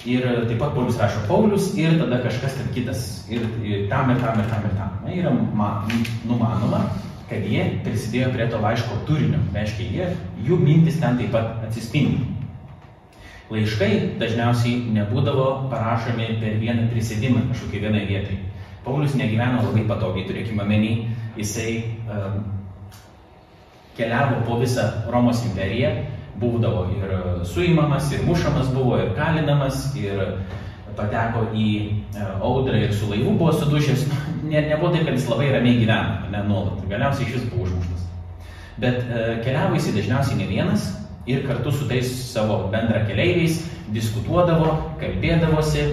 ir 0.05 0.25
taip 0.49 0.59
pat 0.59 0.75
Paulius 0.75 0.99
rašo 0.99 1.23
Paulius 1.27 1.71
ir 1.79 1.97
tada 1.99 2.19
kažkas 2.23 2.57
ten 2.57 2.69
kitas 2.75 3.25
ir, 3.31 3.47
ir 3.63 3.87
tam 3.89 4.11
ir 4.11 4.19
tam 4.21 4.39
ir 4.39 4.49
tam 4.51 4.67
ir 4.67 4.75
tam. 4.77 4.99
Na, 5.05 5.15
yra 5.15 5.31
ma, 5.31 5.69
numanoma, 6.27 6.83
kad 7.29 7.45
jie 7.47 7.65
prisidėjo 7.85 8.29
prie 8.35 8.47
to 8.51 8.59
laiško 8.61 8.99
turinio. 9.07 9.41
Reiškia, 9.55 9.89
jie, 9.95 10.09
jų 10.47 10.59
mintis 10.61 10.99
ten 11.01 11.17
taip 11.17 11.31
pat 11.33 11.63
atsispindi. 11.67 12.27
Laiškai 13.53 14.17
dažniausiai 14.21 14.81
nebūdavo 14.95 15.47
parašomi 15.71 16.33
per 16.41 16.57
vieną 16.61 16.89
prisėdimą 16.91 17.47
kažkokiai 17.51 17.85
vienai 17.87 18.05
vietai. 18.09 18.39
Paulius 18.83 19.15
negyveno 19.15 19.63
labai 19.63 19.85
patogiai, 19.87 20.27
turėkime 20.27 20.65
menį, 20.67 20.93
jisai 21.37 21.75
um, 22.11 22.41
keliavo 23.97 24.41
po 24.47 24.57
visą 24.61 24.87
Romos 25.11 25.43
imperiją, 25.47 25.93
būdavo 26.41 26.87
ir 26.97 27.13
suimamas, 27.47 28.11
ir 28.13 28.25
mušamas 28.27 28.71
buvo, 28.73 28.97
ir 29.01 29.13
kalinamas, 29.17 29.85
ir 29.99 30.21
pateko 30.97 31.47
į 31.57 31.67
e, 32.13 32.25
audrą 32.45 32.77
ir 32.83 32.91
su 32.93 33.09
laivu 33.09 33.37
buvo 33.37 33.53
sudušęs. 33.53 34.07
Ne, 34.43 34.59
nebuvo 34.67 34.89
taip, 34.91 35.05
kad 35.07 35.15
jis 35.15 35.29
labai 35.31 35.47
ramiai 35.53 35.77
gyveno, 35.79 36.27
ne 36.29 36.41
nuolat. 36.45 36.81
Galiausiai 36.89 37.29
iš 37.29 37.37
vis 37.37 37.45
buvo 37.47 37.63
užmuštas. 37.63 38.01
Bet 38.77 38.99
e, 38.99 39.21
keliavo 39.45 39.77
jisai 39.79 39.93
dažniausiai 39.95 40.37
ne 40.41 40.49
vienas, 40.49 40.89
ir 41.25 41.45
kartu 41.47 41.71
su 41.71 41.87
tais 41.87 42.09
savo 42.33 42.67
bendra 42.73 43.05
keleiviais 43.07 43.61
diskutuodavo, 43.95 44.75
kalbėdavosi, 44.99 45.83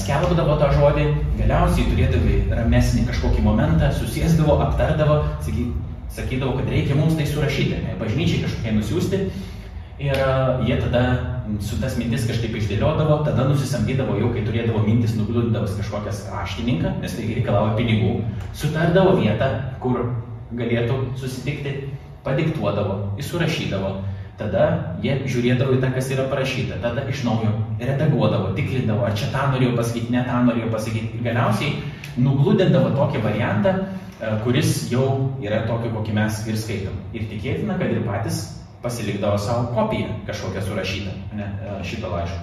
skelbdavo 0.00 0.56
tą 0.60 0.70
žodį, 0.78 1.06
galiausiai 1.40 1.88
turėdavo 1.90 2.36
ramesnį 2.56 3.06
kažkokį 3.10 3.44
momentą, 3.44 3.90
susėsdavo, 3.98 4.56
aptardavo, 4.66 5.18
sakydavo, 5.44 5.91
kad 6.58 6.68
reikia 6.70 6.96
mums 6.98 7.16
tai 7.18 7.26
surašyti, 7.26 7.96
bažnyčiai 8.00 8.44
kažkokie 8.44 8.76
nusiųsti. 8.76 9.20
Ir 10.02 10.18
jie 10.66 10.76
tada 10.80 11.02
su 11.62 11.76
tas 11.78 11.94
mintis 12.00 12.24
kažkaip 12.26 12.56
išdėliodavo, 12.58 13.20
tada 13.26 13.44
nusisamdydavo 13.46 14.16
jau, 14.18 14.30
kai 14.34 14.42
turėdavo 14.46 14.82
mintis 14.86 15.14
nuglūdindavus 15.18 15.76
kažkokias 15.78 16.24
raštininką, 16.32 16.96
nes 17.02 17.14
tai 17.14 17.26
reikalavo 17.28 17.76
pinigų, 17.78 18.16
sutardavo 18.56 19.14
vietą, 19.20 19.50
kur 19.84 20.00
galėtų 20.58 20.96
susitikti, 21.20 21.76
padiktuodavo, 22.24 22.96
įsurašydavo 23.22 23.92
Tada 24.42 24.96
jie 25.04 25.18
žiūrėdavo 25.28 25.76
į 25.76 25.80
tą, 25.82 25.90
kas 25.92 26.08
yra 26.14 26.24
parašyta, 26.30 26.78
tada 26.82 27.04
iš 27.10 27.20
naujo 27.26 27.52
redaguodavo, 27.78 28.54
tikrindavo, 28.56 29.04
ar 29.04 29.12
čia 29.18 29.28
tą 29.32 29.50
norėjau 29.52 29.74
pasakyti, 29.76 30.12
ne 30.14 30.22
tą 30.26 30.38
norėjau 30.46 30.70
pasakyti. 30.72 31.18
Ir 31.18 31.26
galiausiai 31.26 32.22
nuglūdindavo 32.24 32.94
tokį 32.96 33.20
variantą, 33.26 33.74
e, 33.76 33.84
kuris 34.44 34.74
jau 34.92 35.06
yra 35.42 35.64
tokį, 35.66 35.92
kokį 35.96 36.16
mes 36.16 36.42
ir 36.46 36.58
skaitom. 36.58 36.98
Ir 37.16 37.26
tikėtina, 37.30 37.78
kad 37.80 37.90
ir 37.90 38.04
patys 38.06 38.44
pasilikdavo 38.82 39.38
savo 39.38 39.70
kopiją 39.74 40.08
kažkokią 40.26 40.62
surašytą 40.66 41.14
ne, 41.38 41.46
e, 41.46 41.74
šito 41.86 42.10
laiško. 42.10 42.40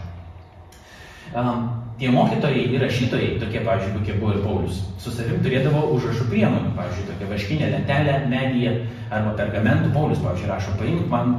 Um, 1.35 1.65
tie 1.99 2.11
mokytojai 2.11 2.61
ir 2.71 2.81
rašytojai, 2.81 3.33
tokie, 3.41 3.59
pavyzdžiui, 3.65 3.97
kokie 3.97 4.13
buvo 4.21 4.31
ir 4.33 4.43
Paulius, 4.45 4.79
su 5.03 5.11
savim 5.11 5.41
turėdavo 5.43 5.81
užrašų 5.97 6.29
priemonių, 6.31 6.71
pavyzdžiui, 6.77 7.07
tokia 7.09 7.27
vaškinė 7.33 7.71
lentelė, 7.73 8.13
medija 8.31 8.73
arba 9.11 9.33
pergamentų. 9.35 9.91
Paulius, 9.95 10.21
pavyzdžiui, 10.23 10.47
rašo, 10.53 10.75
paimk 10.79 11.09
man 11.11 11.33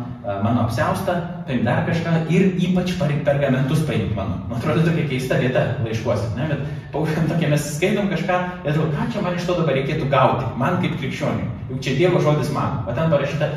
mano 0.45 0.67
apseustą, 0.67 1.17
paimk 1.49 1.65
dar 1.65 1.87
kažką 1.89 2.13
ir 2.35 2.51
ypač 2.69 2.93
pergamentus 3.01 3.87
paimk 3.89 4.13
mano. 4.19 4.43
Man 4.51 4.61
atrodo, 4.61 4.85
tokia 4.85 5.07
keista 5.09 5.41
vieta 5.41 5.65
laiškuose, 5.87 6.35
ne? 6.37 6.51
bet 6.53 6.93
Paulius 6.93 7.33
tokia 7.33 7.51
mes 7.55 7.67
skaitom 7.79 8.13
kažką 8.13 8.39
ir 8.61 8.73
atrodo, 8.75 8.93
ką 8.99 9.09
čia 9.15 9.25
man 9.25 9.41
iš 9.41 9.49
to 9.49 9.57
dabar 9.63 9.81
reikėtų 9.81 10.11
gauti, 10.13 10.53
man 10.61 10.81
kaip 10.85 11.01
krikščioniui. 11.01 11.49
Juk 11.73 11.83
čia 11.87 11.97
Dievo 11.97 12.21
žodis 12.21 12.53
man. 12.53 12.83
O 12.85 12.93
ten 12.97 13.09
parašyta, 13.13 13.49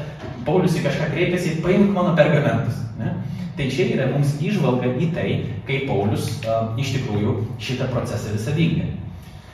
Paulius 0.47 0.80
į 0.80 0.88
kažką 0.88 1.12
kreipiasi, 1.12 1.60
paimk 1.66 1.91
mano 1.95 2.16
pergamentus. 2.16 2.80
Ne? 2.99 3.12
Tai 3.54 3.70
čia 3.70 3.86
yra 3.93 4.08
mums 4.10 4.34
išvalga 4.41 4.95
į 4.97 5.08
tai, 5.14 5.30
kaip 5.68 5.86
Paulius 5.89 6.26
uh, 6.41 6.74
iš 6.82 6.95
tikrųjų 6.95 7.36
šitą 7.62 7.89
procesą 7.91 8.34
visą 8.34 8.56
vykdė. 8.58 8.88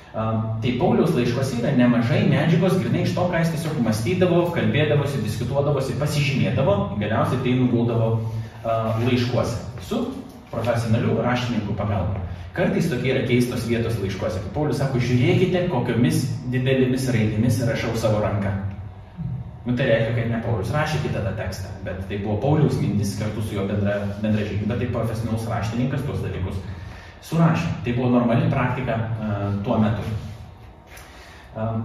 Uh, 0.10 0.56
tai 0.64 0.72
Pauliaus 0.80 1.12
laiškuose 1.18 1.60
yra 1.60 1.74
nemažai 1.76 2.22
medžiagos, 2.32 2.80
grinai 2.80 3.04
iš 3.04 3.12
to, 3.18 3.28
ką 3.30 3.44
jis 3.44 3.52
tiesiog 3.58 3.82
mąstydavo, 3.86 4.40
kalbėdavosi, 4.56 5.20
diskutuodavosi, 5.26 5.98
pasižymėdavo, 6.00 6.78
galiausiai 7.02 7.44
tai 7.44 7.58
nuguldavo 7.60 8.10
uh, 8.16 9.04
laiškuose 9.04 9.84
su 9.90 10.02
profesionalių 10.50 11.20
raštininkų 11.26 11.76
pagalba. 11.78 12.24
Kartais 12.56 12.88
tokie 12.90 13.12
yra 13.14 13.28
keistos 13.28 13.68
vietos 13.70 14.00
laiškuose. 14.02 14.42
Paulius 14.56 14.80
sako, 14.82 15.04
žiūrėkite, 15.04 15.68
kokiomis 15.70 16.24
didelėmis 16.50 17.12
raidėmis 17.14 17.62
rašau 17.68 17.94
savo 18.00 18.24
ranką. 18.24 18.56
Nu, 19.66 19.76
tai 19.76 19.86
reiškia, 19.90 20.16
kad 20.16 20.30
ne 20.32 20.42
Paulius 20.44 20.72
rašė 20.72 21.02
kitą 21.04 21.22
tą 21.26 21.32
tekstą, 21.36 21.72
bet 21.84 22.00
tai 22.08 22.20
buvo 22.24 22.38
Pauliaus 22.40 22.78
mintis 22.80 23.18
kartu 23.20 23.44
su 23.44 23.58
jo 23.58 23.66
bendra, 23.68 23.98
bendra 24.24 24.46
žygiu, 24.48 24.68
bet 24.70 24.80
tai 24.80 24.88
profesionalus 24.94 25.48
raštininkas 25.52 26.06
tuos 26.08 26.22
dalykus 26.24 26.62
surašė. 27.28 27.74
Tai 27.84 27.96
buvo 27.98 28.12
normali 28.14 28.48
praktika 28.52 28.96
uh, 28.96 29.58
tuo 29.66 29.80
metu. 29.84 30.06
Um, 31.56 31.84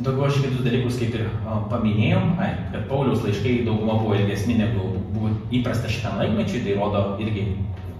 Daugiau 0.00 0.30
aš 0.30 0.38
kitus 0.40 0.62
dalykus 0.64 0.96
kaip 0.96 1.12
ir 1.18 1.26
uh, 1.28 1.58
paminėjom, 1.68 2.30
ai, 2.40 2.54
kad 2.72 2.86
Pauliaus 2.88 3.20
laiškai 3.20 3.58
dauguma 3.66 3.98
buvo 4.00 4.16
ilgesni 4.16 4.56
negu 4.56 4.94
buvo 5.12 5.34
įprasta 5.52 5.90
šitam 5.92 6.16
laikmečiui, 6.22 6.62
tai 6.64 6.78
rodo 6.78 7.02
irgi 7.20 7.44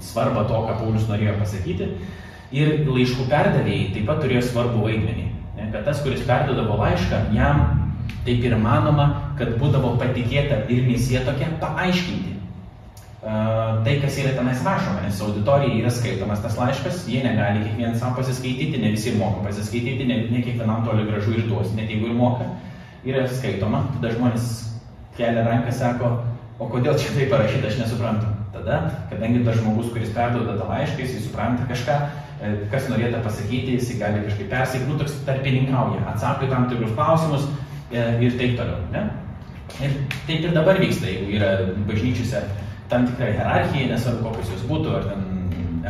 svarbą 0.00 0.46
to, 0.48 0.62
ką 0.64 0.78
Paulius 0.80 1.04
norėjo 1.10 1.36
pasakyti. 1.42 1.90
Ir 2.56 2.88
laiškų 2.88 3.28
perdavėjai 3.28 3.90
taip 3.92 4.08
pat 4.08 4.24
turėjo 4.24 4.46
svarbų 4.48 4.86
vaidmenį. 4.86 5.26
Ne, 5.58 5.68
kad 5.74 5.84
tas, 5.84 6.00
kuris 6.00 6.24
perdodavo 6.24 6.80
laišką, 6.80 7.20
jam 7.36 7.79
taip 8.26 8.44
ir 8.44 8.56
manoma, 8.60 9.34
kad 9.38 9.56
būdavo 9.60 9.96
patikėta 10.00 10.64
ir 10.68 10.84
misija 10.86 11.24
tokia 11.26 11.48
paaiškinti 11.62 12.34
uh, 13.22 13.80
tai, 13.84 13.96
kas 14.02 14.18
yra 14.22 14.32
tenais 14.36 14.64
rašoma, 14.64 15.04
nes 15.04 15.20
auditorijai 15.24 15.80
yra 15.82 15.92
skaitomas 15.94 16.42
tas 16.44 16.56
laiškas, 16.60 17.04
jie 17.08 17.22
negali 17.24 17.64
kiekvienas 17.66 18.00
savo 18.00 18.18
pasiskaityti, 18.20 18.80
ne 18.80 18.92
visi 18.96 19.14
moka 19.18 19.44
pasiskaityti, 19.46 20.08
ne, 20.08 20.24
ne 20.32 20.42
kiekvienam 20.44 20.84
toli 20.86 21.06
gražu 21.08 21.36
ir 21.36 21.46
duos, 21.48 21.72
net 21.76 21.92
jeigu 21.92 22.10
ir 22.10 22.18
moka, 22.18 22.48
yra 23.04 23.26
skaitoma, 23.28 23.86
tada 23.96 24.12
žmonės 24.16 24.50
kelia 25.16 25.44
ranką, 25.46 25.72
sako, 25.74 26.12
o 26.60 26.68
kodėl 26.72 26.98
čia 27.00 27.14
tai 27.16 27.28
parašyta, 27.32 27.68
aš 27.70 27.80
nesuprantu. 27.84 28.36
Tada, 28.50 28.80
kadangi 29.08 29.44
tas 29.46 29.60
žmogus, 29.60 29.92
kuris 29.94 30.10
perduoda 30.12 30.56
tą 30.58 30.66
laišką, 30.68 31.04
jis 31.04 31.22
supranta 31.24 31.64
kažką, 31.68 31.96
e, 32.42 32.50
kas 32.72 32.88
norėtų 32.90 33.22
pasakyti, 33.24 33.76
jis 33.76 33.92
gali 34.00 34.24
kažkaip 34.26 34.50
persakyti, 34.50 34.88
nu, 34.90 34.98
toks 35.00 35.14
tarpininkauja, 35.28 36.02
atsako 36.12 36.48
į 36.48 36.50
tam 36.50 36.66
tikrus 36.72 36.96
klausimus, 36.96 37.46
ir 37.90 38.38
taip 38.38 38.56
toliau. 38.58 38.78
Ne? 38.94 39.04
Ir 39.80 39.94
taip 40.26 40.44
ir 40.44 40.54
dabar 40.54 40.80
vyksta, 40.82 41.08
jeigu 41.10 41.36
yra 41.38 41.50
bažnyčiose 41.88 42.42
tam 42.90 43.06
tikra 43.06 43.30
hierarchija, 43.36 43.90
nesvarbu 43.92 44.30
kokios 44.30 44.50
jos 44.54 44.64
būtų, 44.70 44.96
ar 44.98 45.06
ten 45.10 45.28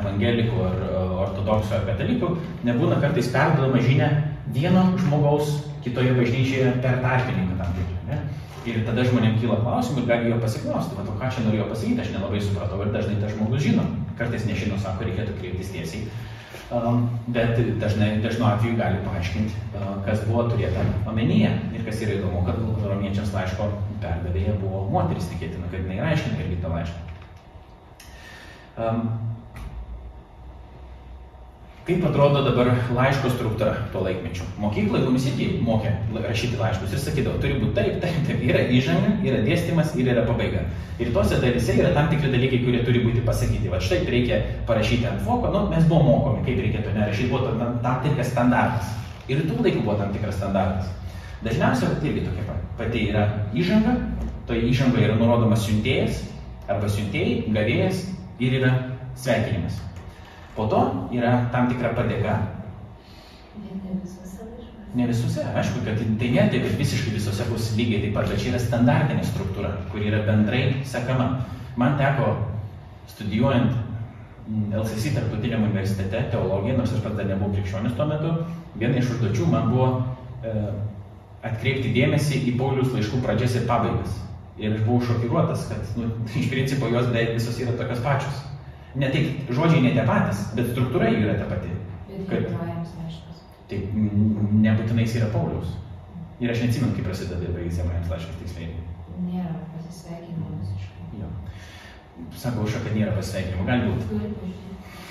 evangelikų, 0.00 0.64
ar 0.68 0.82
ortodoksų, 1.26 1.74
ar 1.78 1.86
katalikų, 1.88 2.34
nebūna 2.68 3.00
kartais 3.02 3.30
perdodama 3.32 3.80
žinia 3.82 4.10
vieno 4.54 4.84
žmogaus 5.00 5.56
kitoje 5.84 6.12
bažnyčioje 6.18 6.74
per 6.84 7.00
tarpininką 7.04 7.56
tam 7.60 7.72
tikrą. 7.78 8.20
Ir 8.68 8.82
tada 8.84 9.04
žmonėms 9.08 9.40
kyla 9.40 9.56
klausimų 9.62 10.02
ir 10.02 10.08
gali 10.10 10.32
jo 10.34 10.40
pasiklausti, 10.42 10.92
o 11.00 11.14
ką 11.16 11.30
čia 11.32 11.46
norėjo 11.46 11.70
pasakyti, 11.70 12.02
aš 12.02 12.10
nelabai 12.12 12.42
supratau 12.44 12.82
ir 12.84 12.90
dažnai 12.92 13.16
tas 13.22 13.32
žmogus 13.32 13.64
žino, 13.64 13.86
kartais 14.18 14.44
nežino, 14.44 14.76
sako, 14.82 15.06
reikėtų 15.08 15.38
kreiptis 15.38 15.72
tiesiai 15.72 16.02
bet 16.70 17.58
dažnai, 17.80 18.10
dažnu 18.22 18.46
atveju 18.46 18.76
gali 18.78 19.00
paaiškinti, 19.06 19.62
uh, 19.74 19.96
kas 20.06 20.22
buvo 20.28 20.44
turėta 20.52 20.84
omenyje. 21.10 21.50
Ir 21.74 21.86
kas 21.86 22.02
yra 22.04 22.18
įdomu, 22.18 22.44
kad 22.46 22.60
romiečiams 22.86 23.32
laiško 23.34 23.66
perdavėja 24.02 24.54
buvo 24.62 24.84
moteris, 24.92 25.26
tikėtina, 25.32 25.66
kad 25.72 25.82
jinai 25.82 25.98
aiškina 26.12 26.44
irgi 26.44 26.60
tą 26.62 26.70
laišką. 26.76 26.98
Kaip 31.86 32.02
atrodo 32.04 32.42
dabar 32.44 32.68
laiško 32.92 33.30
struktūra 33.32 33.86
tuo 33.92 34.02
laikmečiu? 34.04 34.44
Mokykloje 34.60 35.06
mumis 35.06 35.24
irgi 35.30 35.46
mokė 35.64 35.94
rašyti 36.26 36.58
laiškus 36.60 36.92
ir 36.92 37.00
sakydavo, 37.00 37.40
turi 37.40 37.56
būti 37.56 37.72
taip, 37.78 37.96
taip, 38.02 38.18
taip, 38.28 38.42
yra 38.44 38.66
įžanga, 38.76 39.14
yra 39.24 39.38
dėstymas 39.46 39.94
ir 39.96 40.10
yra 40.12 40.26
pabaiga. 40.28 40.66
Ir 41.00 41.14
tose 41.16 41.40
dalyse 41.40 41.78
yra 41.80 41.94
tam 41.96 42.12
tikri 42.12 42.34
dalykai, 42.34 42.60
kurie 42.66 42.84
turi 42.84 43.00
būti 43.06 43.24
pasakyti. 43.24 43.72
Va 43.72 43.80
štai 43.80 44.02
reikia 44.12 44.42
parašyti 44.68 45.08
ant 45.08 45.24
voko, 45.24 45.48
nu, 45.56 45.64
mes 45.72 45.88
buvome 45.88 46.12
mokomi, 46.12 46.44
kaip 46.44 46.60
reikėtų 46.66 46.94
nerašyti, 46.98 47.32
buvo 47.32 47.48
tam, 47.48 47.80
tam 47.80 48.00
tikras 48.04 48.32
standartas. 48.34 48.94
Ir 49.32 49.44
tų 49.48 49.60
laikų 49.64 49.80
buvo 49.80 49.96
tam 50.02 50.12
tikras 50.12 50.36
standartas. 50.36 50.92
Dažniausiai 51.40 51.96
irgi 52.04 52.26
tokia 52.28 52.58
pati 52.76 53.06
yra 53.08 53.24
įžanga, 53.56 53.96
toje 54.50 54.68
įžangoje 54.68 55.08
yra 55.08 55.16
nurodomas 55.16 55.64
siuntėjas 55.64 56.26
arba 56.68 56.92
siuntėjai, 56.92 57.46
gavėjas 57.56 58.04
ir 58.44 58.60
yra 58.60 58.74
sveikinimas. 59.16 59.80
Po 60.56 60.66
to 60.70 60.80
yra 61.14 61.36
tam 61.52 61.68
tikra 61.70 61.92
padėka. 61.96 62.38
Ne 64.90 65.06
visose, 65.06 65.44
aišku, 65.54 65.84
kad 65.86 66.00
tai 66.18 66.28
ne 66.34 66.44
taip, 66.50 66.64
kad 66.66 66.78
visiškai 66.80 67.12
visose 67.14 67.44
bus 67.46 67.68
lygiai 67.78 68.00
taip 68.02 68.16
pat, 68.16 68.26
bet 68.26 68.40
čia 68.42 68.50
yra 68.50 68.62
standartinė 68.62 69.22
struktūra, 69.28 69.70
kuri 69.92 70.08
yra 70.10 70.24
bendrai 70.26 70.64
sekama. 70.82 71.28
Man 71.78 71.94
teko 72.00 72.32
studijuojant 73.12 73.76
mm, 74.48 74.72
LCC 74.80 75.14
tarptautiniam 75.14 75.62
universitete 75.68 76.24
teologiją, 76.32 76.80
nors 76.80 76.96
aš 76.96 77.04
pats 77.04 77.20
dar 77.20 77.30
nebuvau 77.30 77.54
krikščionis 77.54 77.94
tuo 77.94 78.08
metu, 78.10 78.32
viena 78.82 78.98
iš 78.98 79.14
užduočių 79.14 79.46
man 79.52 79.70
buvo 79.70 79.88
e, 80.42 80.56
atkreipti 81.46 81.94
dėmesį 81.94 82.42
į 82.50 82.56
Paulius 82.58 82.90
laiškų 82.96 83.22
pradžias 83.22 83.60
ir 83.60 83.70
pabaigas. 83.70 84.18
Ir 84.60 84.74
aš 84.74 84.82
buvau 84.88 85.06
šokiruotas, 85.06 85.68
kad 85.70 85.94
nu, 86.00 86.10
iš 86.42 86.50
principo 86.50 86.90
jos 86.90 87.06
beveik 87.12 87.36
visos 87.38 87.62
yra 87.62 87.78
tokios 87.78 88.02
pačios. 88.04 88.42
Ne 88.98 89.10
taip, 89.14 89.50
žodžiai 89.54 89.84
ne 89.84 89.92
tie 89.94 90.04
patys, 90.06 90.42
bet 90.56 90.72
struktūra 90.72 91.10
jų 91.12 91.22
yra 91.26 91.36
ta 91.38 91.46
pati. 91.50 91.70
Laiškas. 92.10 93.44
Tai 93.70 93.78
nebūtinai 94.64 95.06
jis 95.06 95.20
yra 95.20 95.30
Paulius. 95.34 95.76
Ir 96.42 96.50
aš 96.50 96.64
neatsimenu, 96.64 96.96
kaip 96.96 97.06
prasideda 97.06 97.52
baigys 97.54 97.78
hebrajams 97.78 98.10
laiškas 98.10 98.40
tiksliai. 98.40 98.72
Nėra 99.28 99.60
pasisveikinimo 99.74 100.56
visiškai. 100.56 101.20
Jo. 101.20 101.28
Sakau, 102.40 102.66
aš 102.66 102.80
kad 102.80 102.96
nėra 102.96 103.14
pasveikinimo, 103.14 103.66
gali 103.68 103.92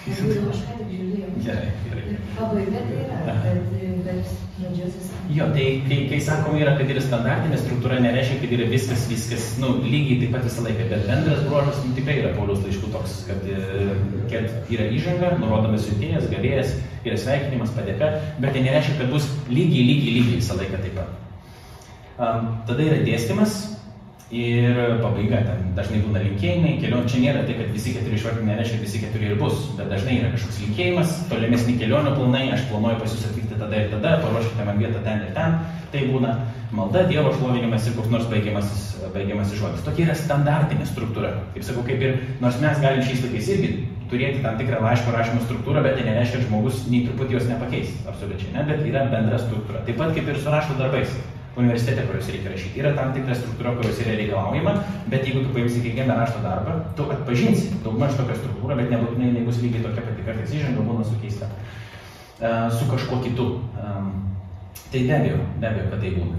būti. 0.05 0.19
Turi 0.19 0.39
pažiūrėti. 0.39 0.51
Aš 0.53 0.61
ką 0.67 0.77
tik 0.79 0.93
žiūrėjau. 0.93 1.31
Gerai, 1.45 1.71
gerai. 1.87 2.19
Pabaiga 2.39 2.83
tai 2.87 3.01
yra, 3.03 3.35
bet, 3.43 3.63
bet 4.05 4.37
pradžiasis. 4.59 5.07
Jo, 5.29 5.45
tai 5.53 5.65
kai, 5.85 5.97
kai 6.09 6.19
sakom 6.23 6.57
yra, 6.59 6.73
kad 6.79 6.89
yra 6.89 7.03
standartinė 7.03 7.59
struktūra, 7.61 7.99
nereiškia, 8.03 8.39
kad 8.41 8.53
yra 8.57 8.67
viskas, 8.71 9.05
viskas, 9.11 9.47
nu, 9.61 9.75
lygiai 9.85 10.19
taip 10.23 10.35
pat 10.35 10.45
visą 10.47 10.65
laiką, 10.65 10.87
bet 10.89 11.07
bendras 11.09 11.43
bruožas 11.45 11.81
nu, 11.85 11.93
tikrai 11.97 12.17
yra 12.23 12.33
Pauliaus 12.37 12.63
laiškų 12.65 12.91
toks, 12.95 13.15
kad, 13.29 13.45
e, 13.45 13.95
kad 14.31 14.71
yra 14.73 14.89
įžanga, 14.97 15.33
nurodomas 15.41 15.85
siuntėjas, 15.87 16.29
gavėjas, 16.33 16.75
yra 17.05 17.19
sveikinimas, 17.21 17.73
padėka, 17.77 18.11
bet 18.41 18.55
tai 18.55 18.65
nereiškia, 18.65 18.97
kad 19.03 19.13
bus 19.13 19.27
lygiai, 19.51 19.85
lygiai, 19.91 20.15
lygiai 20.19 20.39
visą 20.41 20.57
laiką 20.59 20.81
taip 20.81 20.97
pat. 20.97 21.17
Um, 22.19 22.49
tada 22.67 22.83
yra 22.83 23.03
dėstymas 23.05 23.61
ir 24.32 24.77
pabaiga, 25.01 25.41
ten 25.41 25.71
dažnai 25.77 26.03
būna 26.03 26.21
linkėjimai, 26.21 26.75
kelionių, 26.84 27.09
čia 27.09 27.21
nėra 27.23 27.41
tai, 27.47 27.55
kad 27.57 27.71
visi 27.73 27.95
keturi 27.95 28.17
išvardinti 28.19 28.49
nereiškia, 28.51 28.77
kad 28.77 28.86
visi 28.86 29.01
keturi 29.01 29.32
ir 29.32 29.39
bus, 29.41 29.63
bet 29.77 29.89
dažnai 29.89 30.19
yra 30.19 30.30
kažkoks 30.36 30.59
linkėjimas, 30.67 31.15
tolimesni 31.32 31.77
kelionių 31.82 32.13
planai, 32.13 32.43
aš 32.53 32.67
planuoju 32.69 32.99
pas 33.01 33.15
jūs 33.15 33.25
atvykti 33.32 33.57
tada 33.57 33.82
ir 33.82 33.89
tada, 33.95 34.15
paruoškite 34.21 34.67
man 34.67 34.82
vietą 34.82 35.01
ten 35.05 35.23
ir 35.25 35.32
ten, 35.38 35.55
tai 35.89 36.03
būna 36.11 36.36
malda, 36.77 37.07
Dievo 37.09 37.32
šlovinimas 37.39 37.88
ir 37.89 37.95
koks 37.97 38.11
nors 38.13 38.27
baigiamasis, 38.30 38.84
baigiamasis 39.15 39.57
žodis. 39.57 39.82
Tokia 39.88 40.05
yra 40.05 40.17
standartinė 40.19 40.86
struktūra. 40.86 41.34
Kaip 41.55 41.65
sakau, 41.65 41.86
kaip 41.88 42.05
ir, 42.05 42.19
nors 42.43 42.59
mes 42.61 42.84
galim 42.84 43.01
šiais 43.07 43.25
laikais 43.25 43.49
irgi 43.55 43.71
turėti 44.11 44.43
tam 44.45 44.61
tikrą 44.61 44.84
laiško 44.86 45.15
rašymo 45.15 45.41
struktūrą, 45.47 45.82
bet 45.86 45.97
tai 45.97 46.05
nereiškia, 46.05 46.43
kad 46.43 46.47
žmogus 46.47 46.86
nei 46.89 47.01
truputį 47.07 47.38
jos 47.39 47.49
nepakeis, 47.49 47.91
absoliučiai 48.09 48.53
ne, 48.53 48.69
bet 48.69 48.86
yra 48.86 49.07
bendra 49.09 49.41
struktūra. 49.41 49.82
Taip 49.89 49.97
pat 50.01 50.13
kaip 50.13 50.30
ir 50.30 50.38
su 50.38 50.53
rašto 50.53 50.77
darbais 50.77 51.17
universitete, 51.60 52.05
kuriuos 52.07 52.30
reikia 52.34 52.53
rašyti. 52.53 52.80
Yra 52.82 52.93
tam 52.97 53.12
tikra 53.16 53.36
struktūra, 53.38 53.76
kurios 53.78 53.99
yra 54.03 54.16
reikalaujama, 54.20 54.74
bet 55.12 55.28
jeigu 55.28 55.43
tu 55.45 55.53
paimsi 55.55 55.84
kiekvieną 55.84 56.18
rašto 56.18 56.41
darbą, 56.43 56.78
tu 56.97 57.07
atpažinsi 57.14 57.82
daugmaž 57.86 58.16
tokią 58.20 58.38
struktūrą, 58.39 58.78
bet 58.80 58.91
nebūtinai 58.93 59.32
jinai 59.32 59.45
bus 59.47 59.62
lygiai 59.64 59.84
tokia 59.86 60.05
pati, 60.07 60.26
kartais 60.28 60.55
įžanga 60.55 60.86
būna 60.88 61.05
sukeista 61.07 61.49
uh, 61.51 62.68
su 62.74 62.89
kažkuo 62.91 63.22
kitu. 63.26 63.49
Tai 64.89 64.99
be 65.05 65.14
abejo, 65.14 65.41
be 65.62 65.68
abejo, 65.70 65.89
kad 65.91 66.01
tai 66.01 66.14
būna. 66.16 66.38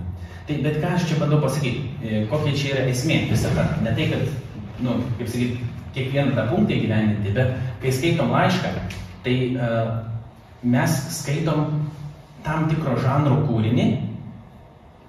Tai 0.49 0.57
bet 0.65 0.79
ką 0.83 0.95
aš 0.97 1.05
čia 1.07 1.19
bandau 1.21 1.39
pasakyti, 1.43 1.85
e, 2.03 2.23
kokia 2.31 2.57
čia 2.59 2.71
yra 2.73 2.87
esmė 2.91 3.19
visą 3.31 3.53
tą. 3.55 3.67
Ne 3.85 3.93
tai, 3.95 4.09
kad, 4.11 4.25
na, 4.81 4.97
nu, 4.97 5.11
kaip 5.21 5.31
sakyti, 5.31 5.69
kiekvieną 5.95 6.35
tą 6.35 6.47
punktą 6.51 6.75
įgyveninti, 6.75 7.35
bet 7.37 7.53
kai 7.83 7.93
skaitom 7.95 8.33
laišką, 8.35 8.73
tai 9.23 9.37
uh, 9.55 9.93
mes 10.63 10.97
skaitom 11.15 11.67
tam 12.43 12.67
tikro 12.71 12.97
žanro 12.99 13.43
kūrinį, 13.47 13.87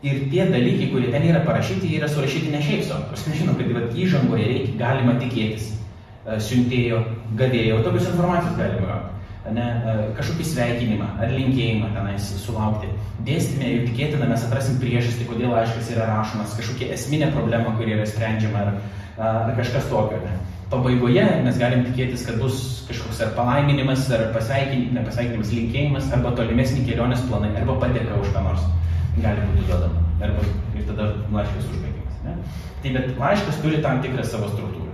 Ir 0.02 0.24
tie 0.32 0.48
dalykai, 0.50 0.88
kurie 0.90 1.12
ten 1.14 1.28
yra 1.30 1.44
parašyti, 1.46 1.92
yra 1.94 2.08
surašyti 2.10 2.50
ne 2.50 2.62
šiaip 2.66 2.88
savo. 2.88 3.04
Aš 3.14 3.28
nežinau, 3.30 3.54
kad 3.60 3.68
vat, 3.76 3.92
įžangoje 3.94 4.48
reikia, 4.50 4.74
galima 4.80 5.14
tikėtis 5.22 5.68
e, 5.70 6.40
siuntėjo, 6.42 7.04
gavėjo, 7.38 7.84
tokios 7.86 8.08
informacijos 8.10 8.56
galima 8.58 8.88
gauti. 8.88 9.20
Ne, 9.54 9.68
e, 9.68 9.94
kažkokį 10.18 10.48
sveikinimą 10.50 11.12
ar 11.22 11.36
linkėjimą 11.36 11.92
tenais 11.94 12.32
sulaukti. 12.42 12.90
Dėstymė, 13.30 13.70
jau 13.76 13.86
tikėtina, 13.92 14.32
mes 14.34 14.48
atrasim 14.48 14.82
priežastį, 14.82 15.30
kodėl 15.30 15.54
laiškas 15.54 15.94
yra 15.94 16.10
rašomas, 16.16 16.58
kažkokia 16.58 16.90
esminė 16.98 17.30
problema, 17.38 17.78
kuri 17.78 17.94
yra 18.00 18.10
sprendžiama 18.10 18.66
ar, 18.66 18.76
ar 19.22 19.56
kažkas 19.62 19.86
tokio. 19.94 20.18
Ne. 20.26 20.34
Pabaigoje 20.74 21.30
mes 21.46 21.62
galim 21.62 21.86
tikėtis, 21.92 22.26
kad 22.26 22.42
bus 22.42 22.88
kažkoks 22.90 23.22
ar 23.22 23.36
palaiminimas, 23.38 24.10
ar 24.18 24.32
pasveikinimas, 24.34 24.98
ne 24.98 25.06
pasveikinimas, 25.06 25.58
linkėjimas, 25.60 26.14
arba 26.18 26.34
tolimesni 26.42 26.88
kelionės 26.90 27.28
planai, 27.30 27.54
arba 27.62 27.78
padėka 27.86 28.18
už 28.18 28.34
ką 28.34 28.50
nors 28.50 28.70
gali 29.18 29.48
būti 29.50 29.68
duodama. 29.68 30.06
Arba 30.22 30.46
ir 30.78 30.86
tada 30.88 31.10
laiškas 31.34 31.68
užbaigiamas. 31.74 32.22
Ne? 32.26 32.38
Tai 32.84 32.94
bet 32.98 33.20
laiškas 33.20 33.60
turi 33.64 33.82
tam 33.84 34.02
tikrą 34.04 34.26
savo 34.26 34.50
struktūrą. 34.54 34.94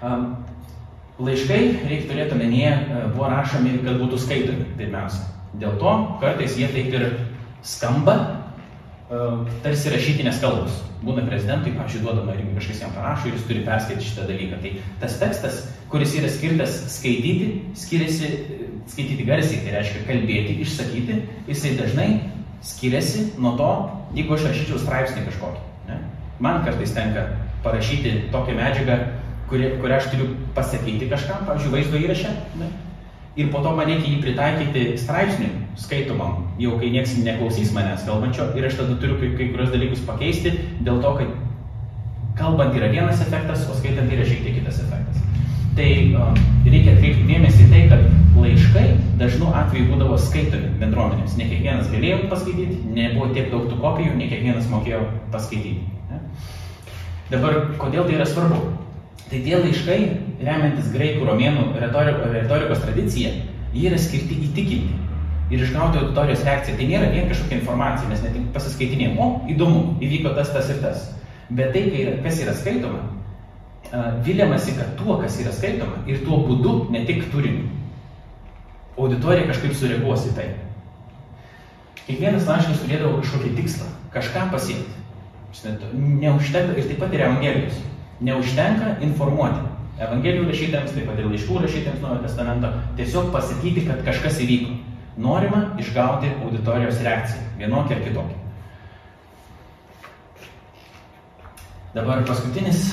Um, 0.00 0.28
laiškai, 1.20 1.60
reikia 1.88 2.08
turėti 2.08 2.36
omenyje, 2.36 2.70
e, 2.70 3.00
buvo 3.14 3.28
rašomi, 3.32 3.74
kad 3.84 3.98
būtų 4.00 4.20
skaitomi 4.22 4.68
pirmiausia. 4.78 5.26
Dėl 5.60 5.76
to 5.80 5.94
kartais 6.22 6.56
jie 6.56 6.68
taip 6.72 6.94
ir 6.94 7.06
skamba, 7.66 8.39
tarsi 9.64 9.90
rašytinės 9.90 10.38
kalbos. 10.42 10.78
Būna 11.02 11.24
prezidentui, 11.26 11.72
pavyzdžiui, 11.74 12.02
duodama 12.04 12.34
irgi 12.36 12.56
kažkas 12.58 12.82
jam 12.84 12.92
parašo 12.94 13.30
ir 13.30 13.38
jis 13.38 13.46
turi 13.48 13.62
perskaityti 13.66 14.06
šitą 14.06 14.26
dalyką. 14.28 14.58
Tai 14.62 14.72
tas 15.00 15.16
tekstas, 15.18 15.62
kuris 15.90 16.14
yra 16.20 16.30
skirtas 16.30 16.76
skaityti, 16.94 17.48
skiriasi 17.80 18.30
skaityti 18.90 19.26
garsiai, 19.26 19.62
tai 19.64 19.74
reiškia 19.78 20.04
kalbėti, 20.06 20.58
išsakyti, 20.64 21.16
jisai 21.48 21.72
dažnai 21.78 22.08
skiriasi 22.66 23.30
nuo 23.40 23.54
to, 23.58 23.70
jeigu 24.18 24.36
aš 24.36 24.46
rašyčiau 24.50 24.82
straipsnį 24.82 25.24
kažkokį. 25.28 25.64
Ne? 25.88 25.98
Man 26.42 26.62
kartais 26.66 26.92
tenka 26.96 27.26
parašyti 27.64 28.30
tokią 28.34 28.56
medžiagą, 28.58 28.98
kuri, 29.50 29.72
kurią 29.80 29.98
aš 29.98 30.10
turiu 30.12 30.30
pasakyti 30.56 31.10
kažkam, 31.10 31.46
pavyzdžiui, 31.48 31.74
vaizdo 31.74 32.00
įrašę. 32.04 32.36
Ne? 32.60 32.70
Ir 33.38 33.50
po 33.54 33.62
to 33.64 33.72
man 33.76 33.88
reikia 33.88 34.10
jį 34.10 34.22
pritaikyti 34.24 34.86
straipsniui, 35.00 35.50
skaitomam, 35.80 36.44
jau 36.60 36.76
kai 36.80 36.90
niekas 36.92 37.16
neklausys 37.24 37.72
manęs 37.76 38.04
kalbančio 38.06 38.50
ir 38.58 38.66
aš 38.68 38.78
tada 38.80 38.96
turiu 39.00 39.16
kai, 39.20 39.32
kai 39.38 39.48
kurios 39.54 39.72
dalykus 39.72 40.04
pakeisti, 40.06 40.52
dėl 40.84 41.00
to, 41.04 41.14
kad 41.20 41.32
kalbant 42.38 42.76
yra 42.76 42.90
vienas 42.92 43.22
efektas, 43.24 43.66
o 43.68 43.76
skaitant 43.78 44.12
yra 44.12 44.26
šiek 44.28 44.44
tiek 44.44 44.60
kitas 44.60 44.82
efektas. 44.84 45.22
Tai 45.76 45.88
um, 46.20 46.38
reikia 46.66 46.96
atkreipti 46.96 47.26
dėmesį 47.28 47.68
tai, 47.70 47.82
kad 47.92 48.06
laiškai 48.40 48.86
dažnu 49.20 49.52
atveju 49.56 49.88
būdavo 49.92 50.18
skaitomi 50.20 50.72
bendruomenėms. 50.80 51.36
Ne 51.38 51.48
kiekvienas 51.50 51.90
galėjo 51.92 52.22
paskaityti, 52.32 52.80
nebuvo 52.96 53.30
tiek 53.36 53.50
daug 53.52 53.68
tų 53.70 53.78
kopijų, 53.80 54.16
ne 54.18 54.28
kiekvienas 54.32 54.68
mokėjo 54.72 55.04
paskaityti. 55.32 55.86
Ne? 56.10 56.20
Dabar, 57.30 57.60
kodėl 57.80 58.08
tai 58.08 58.18
yra 58.18 58.26
svarbu? 58.28 58.60
Tai 59.30 59.38
tie 59.44 59.60
laiškai, 59.60 60.00
remiantis 60.42 60.90
graikų, 60.90 61.28
romėnų 61.28 61.68
retorikos 61.78 62.82
tradicija, 62.82 63.30
jie 63.70 63.86
yra 63.92 64.00
skirti 64.02 64.40
įtikinti 64.48 65.09
ir 65.50 65.62
išgauti 65.62 65.98
auditorijos 65.98 66.44
reakciją. 66.46 66.76
Tai 66.78 66.88
nėra 66.90 67.10
vien 67.14 67.28
kažkokia 67.30 67.58
informacija, 67.58 68.08
nes 68.10 68.22
ne 68.24 68.34
tik 68.34 68.50
pasiskaitinėjom, 68.54 69.18
o 69.18 69.30
įdomu, 69.50 69.82
įvyko 70.04 70.34
tas, 70.38 70.52
tas 70.54 70.70
ir 70.70 70.78
tas. 70.84 71.08
Bet 71.50 71.74
tai, 71.74 71.82
kas 72.22 72.38
yra 72.44 72.54
skaitoma, 72.54 73.02
viliamasi, 74.24 74.76
kad 74.78 74.94
tuo, 74.98 75.18
kas 75.22 75.40
yra 75.42 75.52
skaitoma 75.54 76.04
ir 76.06 76.22
tuo 76.24 76.44
būdu, 76.46 76.74
ne 76.94 77.02
tik 77.08 77.26
turiniu, 77.32 77.66
auditorija 78.98 79.48
kažkaip 79.50 79.74
sureaguos 79.74 80.28
į 80.30 80.34
tai. 80.36 80.48
Kiekvienas 82.06 82.46
laiškas 82.46 82.84
turėdavo 82.84 83.18
kažkokį 83.20 83.54
tikslą, 83.58 83.88
kažką 84.14 84.46
pasiekti. 84.54 84.96
Neužtenka, 85.98 86.76
ir 86.78 86.86
taip 86.86 87.00
pat 87.02 87.14
ir 87.14 87.24
Evangelijos, 87.26 87.80
neužtenka 88.22 88.94
informuoti. 89.02 89.66
Evangelijų 90.00 90.46
rašytėms, 90.48 90.94
taip 90.94 91.10
pat 91.10 91.18
ir 91.20 91.26
laiškų 91.28 91.58
rašytėms 91.64 92.00
Naujojo 92.04 92.22
testamento, 92.24 92.70
tiesiog 92.96 93.32
pasakyti, 93.34 93.84
kad 93.88 94.04
kažkas 94.06 94.38
įvyko. 94.46 94.78
Norima 95.16 95.64
išgauti 95.82 96.30
auditorijos 96.44 97.02
reakciją, 97.02 97.42
vienokią 97.58 97.96
ar 97.96 98.02
kitokią. 98.06 98.36
Dabar 101.94 102.22
paskutinis 102.22 102.92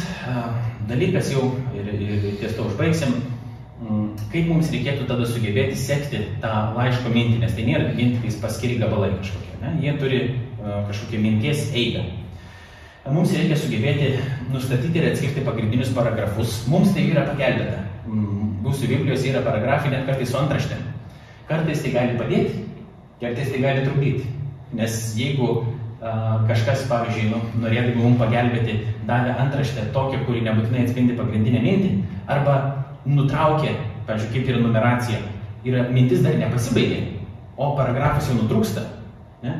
dalykas 0.89 1.29
jau 1.31 1.51
ir, 1.77 1.91
ir 1.93 2.29
ties 2.39 2.55
to 2.57 2.65
užbaigsim 2.65 3.19
Mm, 3.77 4.15
kaip 4.31 4.47
mums 4.49 4.71
reikėtų 4.73 5.03
tada 5.05 5.25
sugebėti 5.29 5.75
sekti 5.77 6.23
tą 6.41 6.51
laiško 6.73 7.11
mintį, 7.13 7.35
nes 7.43 7.51
tai 7.53 7.65
nėra 7.67 7.91
vien 7.93 8.15
tik 8.23 8.39
paskiri 8.41 8.79
gabalai 8.81 9.11
kažkokie, 9.19 9.57
ne? 9.61 9.73
jie 9.83 9.93
turi 10.01 10.21
kažkokią 10.63 11.19
minties 11.21 11.67
eigą. 11.77 12.01
Mums 13.13 13.35
reikia 13.37 13.55
sugebėti 13.61 14.09
nustatyti 14.49 14.97
ir 14.99 15.11
atskirti 15.11 15.45
pagrindinius 15.45 15.93
paragrafus. 15.95 16.57
Mums 16.67 16.89
tai 16.95 17.05
yra 17.11 17.27
pagelbėta. 17.29 17.85
Mm, 18.09 18.57
mūsų 18.65 18.89
Biblijos 18.89 19.29
yra 19.29 19.45
paragrafai 19.45 19.93
net 19.93 20.09
kartais 20.09 20.33
su 20.33 20.41
antraštėm. 20.41 20.81
Kartais 21.47 21.83
tai 21.83 21.93
gali 21.95 22.17
padėti, 22.19 22.63
kartais 23.21 23.51
tai 23.53 23.61
gali 23.63 23.85
trukdyti. 23.85 24.25
Nes 24.75 24.97
jeigu 25.15 25.47
uh, 25.53 26.43
kažkas, 26.49 26.83
pavyzdžiui, 26.89 27.29
nu, 27.31 27.39
norėdami 27.63 28.01
mums 28.01 28.19
pagelbėti, 28.19 28.81
davė 29.07 29.37
antraštę 29.45 29.87
tokią, 29.95 30.25
kuri 30.27 30.43
nebūtinai 30.47 30.83
atspindi 30.83 31.15
pagrindinę 31.15 31.63
mintį, 31.63 31.93
arba 32.27 32.57
nutraukė, 33.07 33.77
pavyzdžiui, 34.09 34.33
kaip 34.35 34.51
yra 34.51 34.65
numeracija, 34.65 35.21
yra 35.67 35.87
mintis 35.93 36.21
dar 36.25 36.35
nepasibaigė, 36.39 36.99
o 37.55 37.71
paragrafas 37.79 38.27
jau 38.29 38.37
nutrūksta, 38.41 38.83
ne? 39.45 39.55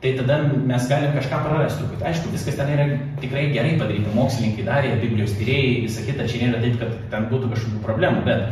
tai 0.00 0.12
tada 0.18 0.38
mes 0.44 0.88
galim 0.90 1.14
kažką 1.16 1.38
prarasti 1.42 1.80
truputį. 1.82 2.04
Aišku, 2.10 2.30
viskas 2.34 2.58
ten 2.58 2.68
yra 2.74 2.84
tikrai 3.22 3.46
gerai 3.54 3.76
padaryta, 3.80 4.12
mokslininkai 4.14 4.66
darė, 4.66 4.92
Biblijos 5.00 5.32
tyrėjai, 5.38 5.86
visą 5.86 6.04
kitą, 6.06 6.26
čia 6.28 6.42
nėra 6.44 6.60
taip, 6.62 6.76
kad 6.82 6.98
ten 7.12 7.28
būtų 7.32 7.48
kažkokių 7.54 7.80
problemų, 7.84 8.24
bet 8.28 8.44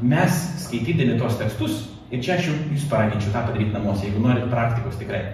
mes 0.00 0.38
skaitydami 0.64 1.18
tos 1.20 1.36
tekstus, 1.40 1.82
ir 2.10 2.22
čia 2.24 2.36
aš 2.36 2.48
jūs 2.50 2.86
paraginčiau 2.90 3.34
tą 3.34 3.42
padaryti 3.48 3.74
namuose, 3.74 4.06
jeigu 4.06 4.22
norit 4.24 4.48
praktikos 4.52 4.96
tikrai. 5.00 5.24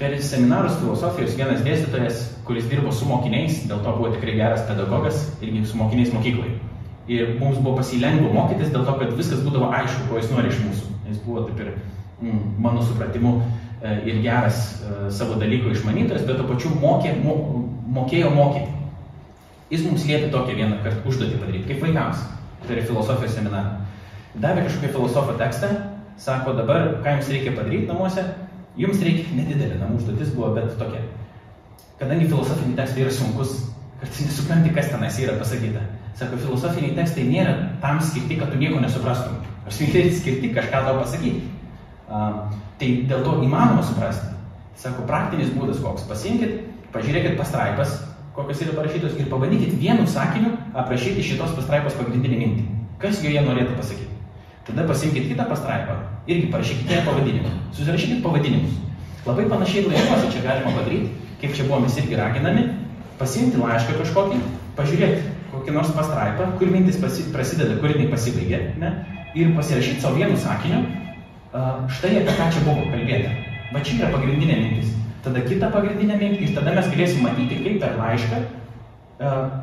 Per 0.00 0.16
seminarus 0.24 0.78
filosofijos 0.80 1.36
vienas 1.36 1.60
dėstytojas, 1.66 2.22
kuris 2.48 2.66
dirbo 2.70 2.92
su 2.96 3.06
mokiniais, 3.06 3.62
dėl 3.68 3.82
to 3.84 3.94
buvo 3.98 4.14
tikrai 4.14 4.38
geras 4.38 4.64
pedagogas, 4.68 5.26
irgi 5.44 5.66
su 5.68 5.76
mokiniais 5.76 6.12
mokykloje. 6.16 6.56
Ir 7.10 7.34
mums 7.40 7.58
buvo 7.60 7.76
pasilengvo 7.80 8.30
mokytis 8.32 8.72
dėl 8.72 8.86
to, 8.86 8.96
kad 9.00 9.16
viskas 9.18 9.42
būdavo 9.44 9.72
aišku, 9.76 10.06
ko 10.08 10.20
jis 10.20 10.30
nori 10.32 10.52
iš 10.52 10.62
mūsų. 10.64 10.94
Jis 11.10 11.24
buvo 11.26 11.44
taip 11.48 11.60
ir, 11.64 11.74
mm, 12.22 12.42
mano 12.64 12.84
supratimu, 12.86 13.34
E, 13.82 14.02
ir 14.04 14.20
geras 14.20 14.82
e, 14.84 15.10
savo 15.10 15.38
dalyko 15.40 15.70
išmanytojas, 15.72 16.26
bet 16.28 16.36
to 16.36 16.44
pačiu 16.44 16.70
mokė, 16.82 17.14
mo, 17.24 17.36
mokėjo 17.96 18.28
mokyti. 18.34 18.74
Jis 19.72 19.86
mums 19.86 20.04
liepė 20.04 20.28
tokią 20.34 20.56
vieną 20.58 20.82
kartą 20.84 21.08
užduotį 21.08 21.38
padaryti, 21.40 21.68
kaip 21.70 21.86
vaikams, 21.86 22.26
tai 22.66 22.76
yra 22.76 22.86
filosofijos 22.88 23.36
seminarą. 23.36 23.80
Davė 24.40 24.66
kažkokį 24.66 24.92
filosofo 24.94 25.34
tekstą, 25.40 25.70
sako 26.20 26.54
dabar, 26.58 26.92
ką 27.04 27.16
jums 27.16 27.30
reikia 27.32 27.54
padaryti 27.56 27.88
namuose, 27.90 28.24
jums 28.78 29.02
reikia 29.04 29.34
nedidelė 29.34 29.80
namų 29.80 29.98
užduotis 30.00 30.34
buvo, 30.36 30.52
bet 30.58 30.76
tokia. 30.78 31.02
Kadangi 32.00 32.28
filosofiniai 32.30 32.78
tekstai 32.78 33.04
yra 33.04 33.14
sunkus, 33.14 33.56
kartais 34.00 34.26
nesupranti, 34.28 34.74
kas 34.76 34.92
tenais 34.92 35.18
yra 35.20 35.36
pasakyta. 35.40 35.82
Sako, 36.18 36.38
filosofiniai 36.40 36.96
tekstai 36.96 37.26
nėra 37.28 37.54
tam 37.82 38.00
skirti, 38.04 38.38
kad 38.40 38.52
tu 38.52 38.60
nieko 38.60 38.80
nesuprastum. 38.82 39.40
Aš 39.68 39.80
skirti, 39.80 40.04
skirti 40.20 40.52
kažką 40.56 40.84
tau 40.86 41.00
pasakyti. 41.02 41.48
Tai 42.10 42.88
dėl 43.10 43.24
to 43.26 43.36
įmanoma 43.44 43.82
suprasti. 43.86 44.32
Sako, 44.80 45.04
praktinis 45.08 45.52
būdas 45.52 45.82
koks. 45.84 46.06
Pasiimkit, 46.08 46.62
pažiūrėkit 46.94 47.36
pastraipas, 47.38 47.98
kokios 48.40 48.64
yra 48.64 48.76
parašytos 48.78 49.16
ir 49.20 49.28
pabandykit 49.30 49.76
vienu 49.78 50.06
sakiniu 50.08 50.56
aprašyti 50.74 51.24
šitos 51.24 51.52
pastraipos 51.58 51.96
pagrindinį 52.00 52.40
mintį. 52.42 52.68
Kas 53.00 53.22
joje 53.24 53.42
norėtų 53.46 53.76
pasakyti. 53.78 54.08
Tada 54.66 54.84
pasimkite 54.88 55.30
kitą 55.32 55.46
pastraipą, 55.48 55.96
irgi 56.28 56.50
parašykite 56.52 57.02
pavadinimą. 57.06 57.52
Susirašykit 57.76 58.22
pavadinimus. 58.24 58.76
Labai 59.26 59.48
panašiai 59.50 59.86
laiškuose 59.88 60.32
čia 60.34 60.44
galima 60.44 60.72
padaryti, 60.76 61.10
kaip 61.40 61.56
čia 61.56 61.66
buvom 61.68 61.84
mes 61.84 61.96
irgi 62.00 62.18
raginami, 62.20 62.66
pasimti 63.20 63.60
laišką 63.60 63.96
kažkokį, 64.00 64.40
pažiūrėti 64.78 65.24
kokį 65.50 65.74
nors 65.74 65.90
pastraipą, 65.96 66.46
kur 66.60 66.70
mintis 66.72 67.00
pasi, 67.02 67.26
prasideda, 67.34 67.76
kur 67.80 67.92
jinai 67.92 68.08
pasibaigia, 68.12 68.60
ne, 68.80 68.92
ir 69.34 69.52
pasirašyti 69.56 70.04
savo 70.04 70.20
vienu 70.20 70.38
sakiniu, 70.38 70.84
štai 71.96 72.16
apie 72.20 72.36
ką 72.38 72.48
čia 72.54 72.64
buvo 72.68 72.86
kalbėta. 72.92 73.34
Va 73.74 73.82
čia 73.86 73.98
yra 73.98 74.12
pagrindinė 74.14 74.56
mintis. 74.60 74.94
Tada 75.24 75.42
kita 75.44 75.68
pagrindinė 75.74 76.16
mintis 76.20 76.50
ir 76.50 76.56
tada 76.56 76.72
mes 76.76 76.88
galėsim 76.92 77.24
matyti, 77.26 77.60
kaip 77.64 77.80
per 77.82 77.98
laišką 77.98 78.40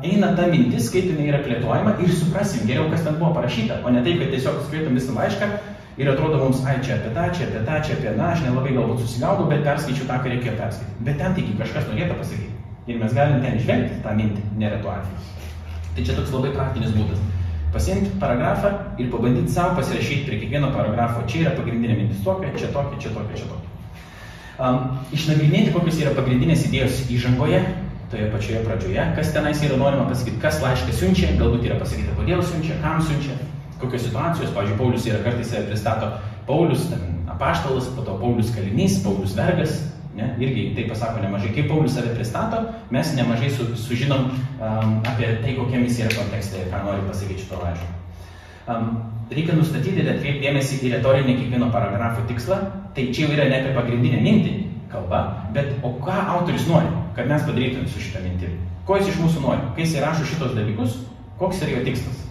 eina 0.06 0.34
ta 0.38 0.46
mintis, 0.46 0.90
kaip 0.94 1.08
jinai 1.10 1.32
yra 1.32 1.40
plėtojama 1.42 1.96
ir 2.04 2.12
suprasim 2.14 2.66
geriau, 2.68 2.86
kas 2.92 3.02
ten 3.02 3.16
buvo 3.18 3.32
parašyta, 3.34 3.80
o 3.82 3.90
ne 3.90 4.04
taip, 4.06 4.20
kad 4.22 4.30
tiesiog 4.34 4.60
skaitom 4.68 4.94
visą 4.94 5.16
laišką 5.16 5.48
ir 5.98 6.10
atrodo 6.12 6.38
mums, 6.44 6.60
ai 6.62 6.76
čia 6.78 6.94
apie 7.00 7.10
tą, 7.16 7.24
čia 7.34 7.48
apie 7.48 7.64
tą, 7.66 7.80
čia 7.88 7.96
apie 7.96 8.12
tą, 8.12 8.28
aš 8.28 8.44
nelabai 8.44 8.76
galbūt 8.76 9.02
susigaudau, 9.02 9.48
bet 9.50 9.64
perskaičiu 9.66 10.06
tą, 10.06 10.20
ką 10.22 10.30
reikėjo 10.34 10.54
perskaityti. 10.60 11.06
Bet 11.08 11.18
ten 11.18 11.34
taigi 11.34 11.56
kažkas 11.58 11.90
norėtų 11.90 12.20
pasakyti. 12.20 12.54
Ir 12.88 13.02
mes 13.02 13.18
galim 13.18 13.42
ten 13.42 13.58
išvelgti 13.58 13.98
tą 14.06 14.14
mintį, 14.20 14.44
neretu 14.62 14.92
atveju. 14.94 15.26
Tai 15.96 16.06
čia 16.06 16.20
toks 16.20 16.36
labai 16.36 16.54
praktinis 16.54 16.94
būdas 16.94 17.26
pasiimti 17.72 18.14
paragrafą 18.20 18.70
ir 18.98 19.10
pabandyti 19.12 19.52
savo 19.52 19.76
pasirašyti 19.76 20.24
prie 20.28 20.38
kiekvieno 20.40 20.70
paragrafo, 20.72 21.26
čia 21.28 21.42
yra 21.42 21.56
pagrindinė 21.58 21.98
mintis 21.98 22.22
tokia, 22.24 22.54
čia 22.56 22.70
tokia, 22.72 23.00
čia 23.02 23.12
tokia, 23.12 23.36
čia 23.36 23.50
tokia. 23.50 23.67
Um, 24.58 24.96
išnagrinėti, 25.14 25.74
kokios 25.74 26.00
yra 26.02 26.14
pagrindinės 26.16 26.64
idėjos 26.66 27.04
įžangoje, 27.14 27.60
toje 28.10 28.30
pačioje 28.32 28.62
pradžioje, 28.64 29.04
kas 29.18 29.30
tenais 29.34 29.60
yra 29.62 29.76
norima 29.78 30.08
pasakyti, 30.08 30.40
kas 30.42 30.58
laišką 30.64 30.96
siunčia, 30.96 31.34
galbūt 31.38 31.68
yra 31.68 31.76
pasakyta, 31.78 32.16
kodėl 32.18 32.42
siunčia, 32.42 32.78
kam 32.82 32.98
siunčia, 33.04 33.36
kokios 33.78 34.08
situacijos, 34.08 34.50
pavyzdžiui, 34.56 34.80
Paulius 34.80 35.06
yra 35.06 35.20
kartais 35.22 35.52
pristato 35.68 36.10
Paulius, 36.48 36.88
ten, 36.90 37.20
apaštalas, 37.30 37.92
po 37.94 38.02
to 38.02 38.16
Paulius 38.18 38.50
kalinys, 38.56 38.98
Paulius 39.04 39.36
vergas, 39.38 39.76
Ne? 40.18 40.34
Irgi 40.42 40.74
tai 40.74 40.88
pasako 40.90 41.22
nemažai. 41.22 41.52
Kaip 41.54 41.68
Paulius 41.70 41.94
save 41.94 42.14
pristato, 42.14 42.64
mes 42.90 43.14
nemažai 43.14 43.50
su, 43.54 43.68
sužinom 43.76 44.26
um, 44.26 44.98
apie 45.06 45.30
tai, 45.44 45.54
kokia 45.54 45.84
misija 45.84 46.08
yra 46.10 46.18
kontekste 46.18 46.64
ir 46.64 46.72
ką 46.72 46.82
nori 46.88 47.06
pasakyti 47.06 47.44
šito 47.44 47.62
laiško. 47.62 47.97
Reikia 49.28 49.54
nustatyti 49.58 50.00
ir 50.00 50.08
atkreipti 50.08 50.40
dėmesį 50.46 50.78
į 50.86 50.94
retorinį 50.94 51.34
kiekvieno 51.36 51.68
paragrafo 51.72 52.22
tikslą. 52.30 52.62
Tai 52.96 53.02
čia 53.12 53.26
jau 53.26 53.34
yra 53.34 53.48
ne 53.50 53.58
apie 53.60 53.74
pagrindinę 53.76 54.22
mintį 54.24 54.54
kalba, 54.92 55.20
bet 55.52 55.74
o 55.84 55.92
ką 56.00 56.14
autorius 56.36 56.64
nori, 56.68 56.88
kad 57.16 57.28
mes 57.28 57.44
padarytume 57.44 57.90
su 57.92 58.00
šitą 58.00 58.22
mintį. 58.24 58.54
Ko 58.88 58.96
jis 58.96 59.10
iš 59.12 59.18
mūsų 59.20 59.42
nori, 59.44 59.66
kai 59.76 59.84
jis 59.84 59.98
įrašo 59.98 60.24
šitos 60.30 60.54
dalykus, 60.56 60.96
koks 61.40 61.60
yra 61.64 61.76
jo 61.76 61.82
tikslas. 61.90 62.24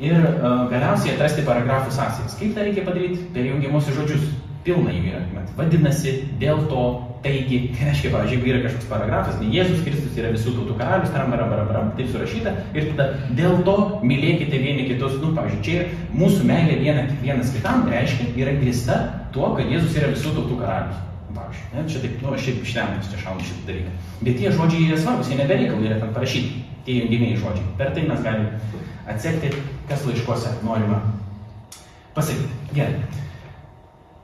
Ir 0.00 0.16
uh, 0.16 0.62
galiausiai 0.70 1.16
atrasti 1.16 1.42
paragrafų 1.44 1.90
sąsajas. 1.92 2.38
Kaip 2.38 2.54
tą 2.56 2.62
reikia 2.64 2.86
padaryti? 2.86 3.26
Per 3.34 3.50
jungiamusius 3.50 3.98
žodžius 3.98 4.30
pilna 4.64 4.94
jų 4.94 5.10
yra. 5.10 5.44
Vadinasi, 5.58 6.14
dėl 6.40 6.62
to, 6.70 6.84
taigi, 7.24 7.58
tai 7.74 7.90
reiškia, 7.90 8.12
pavyzdžiui, 8.14 8.38
jeigu 8.38 8.52
yra 8.52 8.62
kažkoks 8.64 8.88
paragrafas, 8.90 9.36
ne 9.40 9.50
Jėzus 9.54 9.82
Kristus 9.84 10.16
yra 10.20 10.32
visų 10.34 10.54
tautų 10.56 10.76
karalius, 10.78 11.12
tam, 11.14 11.34
ram, 11.36 11.52
ram, 11.58 11.72
ram, 11.76 11.92
taip 11.98 12.10
surašyta, 12.12 12.54
ir 12.76 12.88
tada 12.92 13.10
dėl 13.38 13.60
to 13.66 13.76
mylėkite 14.06 14.62
vieni 14.62 14.88
kitus, 14.88 15.18
nu, 15.22 15.34
pavyzdžiui, 15.36 15.62
čia 15.66 16.16
mūsų 16.16 16.48
meilė 16.48 16.80
viena, 16.80 17.04
vienas 17.20 17.52
kitam 17.54 17.86
reiškia, 17.90 18.32
yra 18.40 18.56
grįsta 18.58 18.98
tuo, 19.36 19.52
kad 19.58 19.70
Jėzus 19.70 20.00
yra 20.00 20.10
visų 20.14 20.34
tautų 20.38 20.58
karalius. 20.62 21.06
Pavyzdžiui, 21.30 21.68
ne, 21.76 21.86
čia 21.86 22.00
taip, 22.02 22.16
nu, 22.24 22.34
šiaip 22.46 22.64
ištempas 22.66 23.12
čia 23.12 23.20
šaunu 23.22 23.44
šitą 23.46 23.68
dalyką. 23.68 23.92
Bet 24.26 24.40
tie 24.40 24.50
žodžiai 24.50 24.88
yra 24.88 24.98
svarbus, 24.98 25.30
jie 25.30 25.38
nebereikalai 25.38 25.86
yra 25.86 26.00
ten 26.00 26.10
parašyti, 26.16 26.64
tie 26.88 26.96
junginiai 26.98 27.38
žodžiai. 27.38 27.68
Per 27.78 27.92
tai 27.94 28.06
mes 28.08 28.24
galime 28.24 28.58
atsekti, 29.10 29.52
kas 29.88 30.02
laiškuose 30.08 30.56
norima 30.66 30.98
pasakyti. 32.16 32.50
Gerai. 32.74 32.98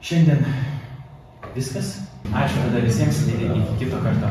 Šiandien 0.06 0.42
viskas. 1.54 2.05
Ačiū 2.34 2.58
tada 2.64 2.80
visiems 2.82 3.20
ir 3.30 3.44
iki 3.46 3.76
kito 3.78 4.00
karto. 4.02 4.28